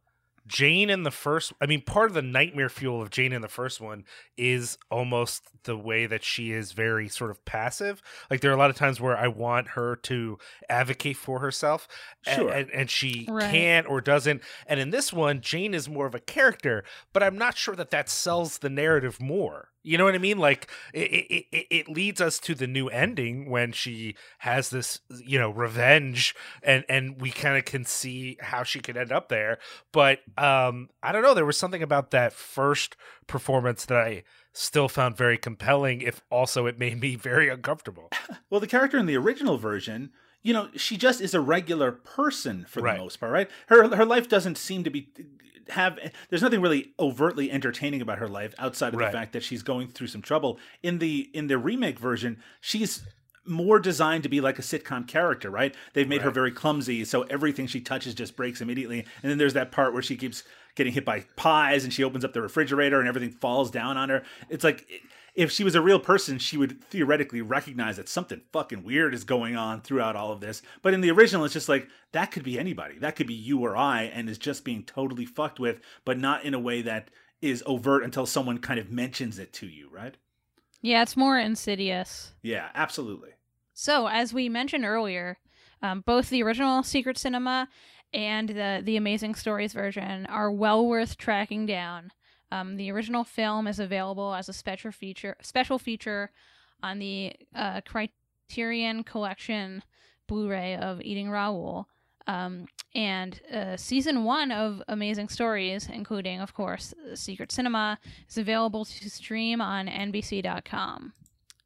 Jane 0.45 0.89
in 0.89 1.03
the 1.03 1.11
first 1.11 1.53
I 1.61 1.65
mean 1.65 1.81
part 1.81 2.09
of 2.09 2.13
the 2.15 2.21
nightmare 2.21 2.69
fuel 2.69 3.01
of 3.01 3.09
Jane 3.09 3.31
in 3.33 3.41
the 3.41 3.47
first 3.47 3.79
one 3.79 4.03
is 4.37 4.77
almost 4.91 5.43
the 5.63 5.77
way 5.77 6.05
that 6.05 6.23
she 6.23 6.51
is 6.51 6.71
very 6.73 7.07
sort 7.07 7.31
of 7.31 7.43
passive. 7.45 8.01
Like 8.29 8.41
there 8.41 8.51
are 8.51 8.53
a 8.55 8.57
lot 8.57 8.69
of 8.69 8.75
times 8.75 8.99
where 8.99 9.17
I 9.17 9.27
want 9.27 9.69
her 9.69 9.95
to 10.03 10.37
advocate 10.69 11.17
for 11.17 11.39
herself 11.39 11.87
a- 12.27 12.35
Sure. 12.35 12.49
and, 12.49 12.69
and 12.71 12.89
she 12.89 13.25
Right. 13.29 13.49
can't 13.51 13.87
or 13.87 14.01
doesn't. 14.01 14.41
And 14.67 14.79
in 14.79 14.89
this 14.89 15.13
one 15.13 15.41
Jane 15.41 15.73
is 15.73 15.87
more 15.89 16.05
of 16.05 16.15
a 16.15 16.19
character, 16.19 16.83
but 17.13 17.23
I'm 17.23 17.37
not 17.37 17.57
sure 17.57 17.75
that 17.75 17.91
that 17.91 18.09
sells 18.09 18.57
the 18.59 18.69
narrative 18.69 19.21
more. 19.21 19.69
You 19.83 19.97
know 19.97 20.05
what 20.05 20.15
I 20.15 20.19
mean? 20.19 20.37
Like 20.37 20.69
it, 20.93 21.45
it, 21.51 21.67
it, 21.69 21.89
leads 21.89 22.21
us 22.21 22.39
to 22.39 22.55
the 22.55 22.67
new 22.67 22.87
ending 22.87 23.49
when 23.49 23.73
she 23.73 24.15
has 24.39 24.69
this, 24.69 25.01
you 25.23 25.37
know, 25.37 25.49
revenge, 25.49 26.33
and 26.63 26.85
and 26.87 27.21
we 27.21 27.31
kind 27.31 27.57
of 27.57 27.65
can 27.65 27.83
see 27.83 28.37
how 28.39 28.63
she 28.63 28.79
could 28.79 28.95
end 28.95 29.11
up 29.11 29.27
there. 29.27 29.59
But 29.91 30.19
um, 30.37 30.89
I 31.03 31.11
don't 31.11 31.21
know. 31.21 31.33
There 31.33 31.45
was 31.45 31.57
something 31.57 31.83
about 31.83 32.11
that 32.11 32.31
first 32.31 32.95
performance 33.27 33.83
that 33.85 33.97
I 33.97 34.23
still 34.53 34.87
found 34.87 35.17
very 35.17 35.37
compelling. 35.37 36.01
If 36.01 36.21
also 36.31 36.65
it 36.65 36.79
made 36.79 37.01
me 37.01 37.15
very 37.17 37.49
uncomfortable. 37.49 38.09
Well, 38.49 38.61
the 38.61 38.67
character 38.67 38.97
in 38.97 39.05
the 39.05 39.17
original 39.17 39.57
version, 39.57 40.11
you 40.43 40.53
know, 40.53 40.69
she 40.75 40.97
just 40.97 41.21
is 41.21 41.33
a 41.33 41.41
regular 41.41 41.91
person 41.91 42.65
for 42.67 42.79
the 42.81 42.85
Right. 42.85 42.99
most 42.99 43.19
part, 43.19 43.31
right? 43.31 43.49
Her 43.67 43.95
her 43.95 44.05
life 44.05 44.29
doesn't 44.29 44.57
seem 44.57 44.83
to 44.83 44.89
be 44.89 45.09
have 45.69 45.97
there's 46.29 46.41
nothing 46.41 46.59
really 46.61 46.93
overtly 46.99 47.49
entertaining 47.49 48.01
about 48.01 48.17
her 48.19 48.27
life 48.27 48.53
outside 48.59 48.93
of 48.93 48.99
Right. 48.99 49.11
the 49.11 49.17
fact 49.17 49.31
that 49.33 49.43
she's 49.43 49.63
going 49.63 49.87
through 49.87 50.07
some 50.07 50.21
trouble. 50.21 50.59
In 50.83 50.99
the 50.99 51.29
in 51.33 51.47
the 51.47 51.57
remake 51.57 51.97
version, 51.97 52.37
she's 52.59 53.01
more 53.45 53.79
designed 53.79 54.23
to 54.23 54.29
be 54.29 54.39
like 54.41 54.57
a 54.59 54.61
sitcom 54.61 55.05
character, 55.07 55.49
right? 55.49 55.75
They've 55.93 56.07
made 56.07 56.21
her 56.21 56.31
very 56.31 56.51
clumsy, 56.51 57.03
so 57.03 57.23
everything 57.23 57.67
she 57.67 57.81
touches 57.81 58.13
just 58.13 58.37
breaks 58.37 58.61
immediately. 58.61 59.05
And 59.21 59.29
then 59.31 59.37
there's 59.37 59.53
that 59.53 59.71
part 59.71 59.91
where 59.93 60.01
she 60.01 60.15
keeps 60.15 60.43
getting 60.75 60.93
hit 60.93 61.03
by 61.05 61.25
pies 61.35 61.83
and 61.83 61.91
she 61.93 62.03
opens 62.05 62.23
up 62.23 62.31
the 62.33 62.41
refrigerator 62.41 62.99
and 62.99 63.07
everything 63.07 63.31
falls 63.31 63.69
down 63.69 63.97
on 63.97 64.09
her. 64.09 64.23
It's 64.49 64.63
like 64.63 64.87
if 65.35 65.51
she 65.51 65.63
was 65.63 65.75
a 65.75 65.81
real 65.81 65.99
person, 65.99 66.37
she 66.37 66.57
would 66.57 66.83
theoretically 66.85 67.41
recognize 67.41 67.97
that 67.97 68.09
something 68.09 68.41
fucking 68.51 68.83
weird 68.83 69.13
is 69.13 69.23
going 69.23 69.55
on 69.55 69.81
throughout 69.81 70.15
all 70.15 70.31
of 70.31 70.41
this. 70.41 70.61
But 70.81 70.93
in 70.93 71.01
the 71.01 71.11
original, 71.11 71.43
it's 71.45 71.53
just 71.53 71.69
like 71.69 71.87
that 72.11 72.31
could 72.31 72.43
be 72.43 72.59
anybody. 72.59 72.99
That 72.99 73.15
could 73.15 73.27
be 73.27 73.33
you 73.33 73.59
or 73.61 73.75
I, 73.75 74.03
and 74.03 74.29
is 74.29 74.37
just 74.37 74.63
being 74.63 74.83
totally 74.83 75.25
fucked 75.25 75.59
with, 75.59 75.81
but 76.05 76.19
not 76.19 76.43
in 76.43 76.53
a 76.53 76.59
way 76.59 76.81
that 76.83 77.09
is 77.41 77.63
overt 77.65 78.03
until 78.03 78.25
someone 78.25 78.59
kind 78.59 78.79
of 78.79 78.91
mentions 78.91 79.39
it 79.39 79.51
to 79.53 79.67
you, 79.67 79.89
right? 79.91 80.15
Yeah, 80.81 81.01
it's 81.01 81.17
more 81.17 81.39
insidious. 81.39 82.33
Yeah, 82.41 82.69
absolutely. 82.75 83.31
So, 83.73 84.07
as 84.07 84.33
we 84.33 84.49
mentioned 84.49 84.85
earlier, 84.85 85.37
um, 85.81 86.01
both 86.05 86.29
the 86.29 86.43
original 86.43 86.83
Secret 86.83 87.17
Cinema 87.17 87.67
and 88.13 88.49
the 88.49 88.81
the 88.83 88.97
Amazing 88.97 89.35
Stories 89.35 89.73
version 89.73 90.25
are 90.27 90.51
well 90.51 90.85
worth 90.85 91.17
tracking 91.17 91.65
down. 91.65 92.11
Um, 92.53 92.77
the 92.77 92.91
original 92.91 93.23
film 93.23 93.65
is 93.65 93.79
available 93.79 94.35
as 94.35 94.47
a 94.47 94.53
special 94.53 94.91
feature 94.91 95.35
special 95.41 95.79
feature 95.79 96.29
on 96.83 96.99
the 96.99 97.33
uh, 97.55 97.81
Criterion 97.81 99.03
Collection 99.03 99.81
Blu-ray 100.27 100.75
of 100.75 101.01
Eating 101.01 101.31
Raoul. 101.31 101.87
Um, 102.27 102.67
and 102.93 103.41
uh, 103.51 103.75
season 103.75 104.23
one 104.23 104.51
of 104.51 104.83
Amazing 104.87 105.29
Stories, 105.29 105.89
including, 105.91 106.41
of 106.41 106.53
course, 106.53 106.93
Secret 107.15 107.51
Cinema, 107.51 107.97
is 108.29 108.37
available 108.37 108.85
to 108.85 109.09
stream 109.09 109.59
on 109.59 109.87
NBC.com. 109.87 111.13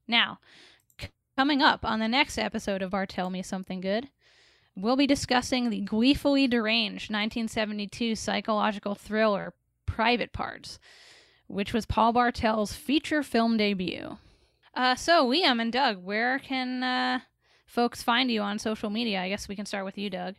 Now, 0.08 0.40
c- 1.00 1.10
coming 1.36 1.62
up 1.62 1.84
on 1.84 2.00
the 2.00 2.08
next 2.08 2.38
episode 2.38 2.82
of 2.82 2.94
Our 2.94 3.06
Tell 3.06 3.30
Me 3.30 3.44
Something 3.44 3.82
Good, 3.82 4.08
we'll 4.76 4.96
be 4.96 5.06
discussing 5.06 5.70
the 5.70 5.82
gleefully 5.82 6.48
deranged 6.48 7.12
1972 7.12 8.16
psychological 8.16 8.96
thriller 8.96 9.54
Private 9.98 10.32
Parts, 10.32 10.78
which 11.48 11.74
was 11.74 11.88
Paul 11.88 12.14
Bartel's 12.14 12.72
feature 12.72 13.24
film 13.24 13.58
debut. 13.58 14.20
Uh, 14.76 14.94
so, 14.94 15.28
Liam 15.28 15.60
and 15.60 15.74
Doug, 15.74 16.04
where 16.04 16.38
can 16.38 16.84
uh, 16.84 17.20
folks 17.66 18.04
find 18.04 18.30
you 18.30 18.42
on 18.42 18.60
social 18.60 18.92
media? 18.92 19.20
I 19.20 19.30
guess 19.30 19.48
we 19.48 19.56
can 19.56 19.66
start 19.66 19.86
with 19.86 19.98
you, 19.98 20.12
Doug. 20.12 20.36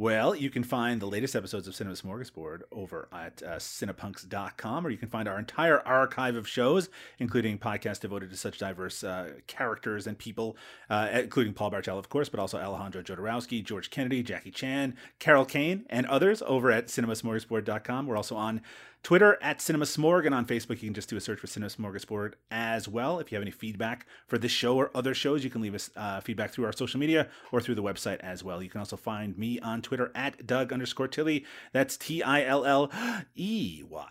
Well, 0.00 0.34
you 0.34 0.48
can 0.48 0.64
find 0.64 0.98
the 0.98 1.06
latest 1.06 1.36
episodes 1.36 1.68
of 1.68 1.74
Cinema 1.74 1.94
Smorgasbord 1.94 2.62
over 2.72 3.06
at 3.12 3.42
uh, 3.42 3.56
cinepunks.com, 3.56 4.86
or 4.86 4.88
you 4.88 4.96
can 4.96 5.10
find 5.10 5.28
our 5.28 5.38
entire 5.38 5.86
archive 5.86 6.36
of 6.36 6.48
shows, 6.48 6.88
including 7.18 7.58
podcasts 7.58 8.00
devoted 8.00 8.30
to 8.30 8.36
such 8.38 8.56
diverse 8.56 9.04
uh, 9.04 9.32
characters 9.46 10.06
and 10.06 10.16
people, 10.16 10.56
uh, 10.88 11.10
including 11.12 11.52
Paul 11.52 11.68
Bartel, 11.68 11.98
of 11.98 12.08
course, 12.08 12.30
but 12.30 12.40
also 12.40 12.56
Alejandro 12.56 13.02
Jodorowsky, 13.02 13.62
George 13.62 13.90
Kennedy, 13.90 14.22
Jackie 14.22 14.50
Chan, 14.50 14.96
Carol 15.18 15.44
Kane, 15.44 15.84
and 15.90 16.06
others 16.06 16.42
over 16.46 16.70
at 16.70 16.86
cinemasmorgasbord.com. 16.86 18.06
We're 18.06 18.16
also 18.16 18.36
on 18.36 18.62
Twitter 19.02 19.38
at 19.40 19.62
Cinema 19.62 19.86
Smorg, 19.86 20.26
and 20.26 20.34
on 20.34 20.44
Facebook, 20.44 20.82
you 20.82 20.88
can 20.88 20.94
just 20.94 21.08
do 21.08 21.16
a 21.16 21.20
search 21.20 21.40
for 21.40 21.46
Cinema 21.46 21.70
Smorgasbord 21.70 22.34
as 22.50 22.86
well. 22.86 23.18
If 23.18 23.32
you 23.32 23.36
have 23.36 23.42
any 23.42 23.50
feedback 23.50 24.06
for 24.26 24.36
this 24.36 24.52
show 24.52 24.76
or 24.76 24.90
other 24.94 25.14
shows, 25.14 25.42
you 25.42 25.48
can 25.48 25.62
leave 25.62 25.74
us 25.74 25.90
uh, 25.96 26.20
feedback 26.20 26.50
through 26.50 26.66
our 26.66 26.72
social 26.72 27.00
media 27.00 27.28
or 27.50 27.60
through 27.60 27.76
the 27.76 27.82
website 27.82 28.18
as 28.20 28.44
well. 28.44 28.62
You 28.62 28.68
can 28.68 28.80
also 28.80 28.98
find 28.98 29.38
me 29.38 29.58
on 29.60 29.80
Twitter 29.80 30.12
at 30.14 30.46
Doug 30.46 30.72
underscore 30.72 31.08
Tilley. 31.08 31.46
That's 31.72 31.96
T 31.96 32.22
I 32.22 32.44
L 32.44 32.66
L 32.66 32.90
E 33.34 33.82
Y. 33.88 34.08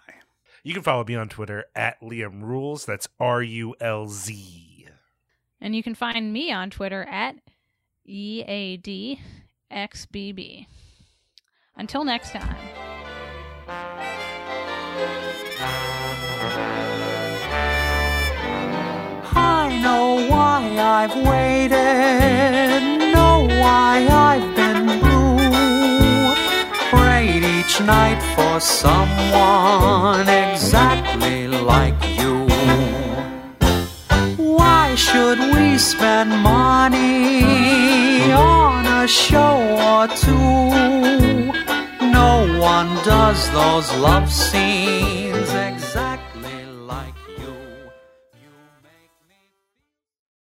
You 0.63 0.73
can 0.73 0.83
follow 0.83 1.05
me 1.05 1.15
on 1.15 1.29
Twitter 1.29 1.65
at 1.75 2.01
Liam 2.01 2.41
Rules. 2.43 2.85
That's 2.85 3.07
R 3.19 3.43
U 3.43 3.75
L 3.79 4.07
Z. 4.07 4.87
And 5.61 5.75
you 5.75 5.83
can 5.83 5.93
find 5.93 6.33
me 6.33 6.51
on 6.51 6.69
Twitter 6.69 7.03
at 7.03 7.35
EADXBB. 8.09 9.17
Until 11.75 12.03
next 12.03 12.31
time. 12.31 12.99
Know 19.82 20.27
why 20.30 20.61
I've 20.77 21.15
waited, 21.15 22.82
know 23.13 23.47
why 23.61 24.07
I've 24.30 24.55
been 24.55 24.99
blue. 24.99 26.36
Prayed 26.91 27.43
each 27.43 27.80
night 27.82 28.21
for 28.36 28.59
someone 28.59 30.27
exactly 30.27 31.47
like 31.47 31.99
you. 32.19 32.47
Why 34.38 34.95
should 34.95 35.39
we 35.55 35.77
spend 35.77 36.30
money 36.41 38.32
on 38.32 38.86
a 38.86 39.07
show 39.07 39.57
or 39.91 40.07
two? 40.07 40.69
No 42.19 42.32
one 42.59 42.89
does 43.03 43.49
those 43.51 43.89
love 43.97 44.32
scenes 44.32 45.49
exactly. 45.53 46.28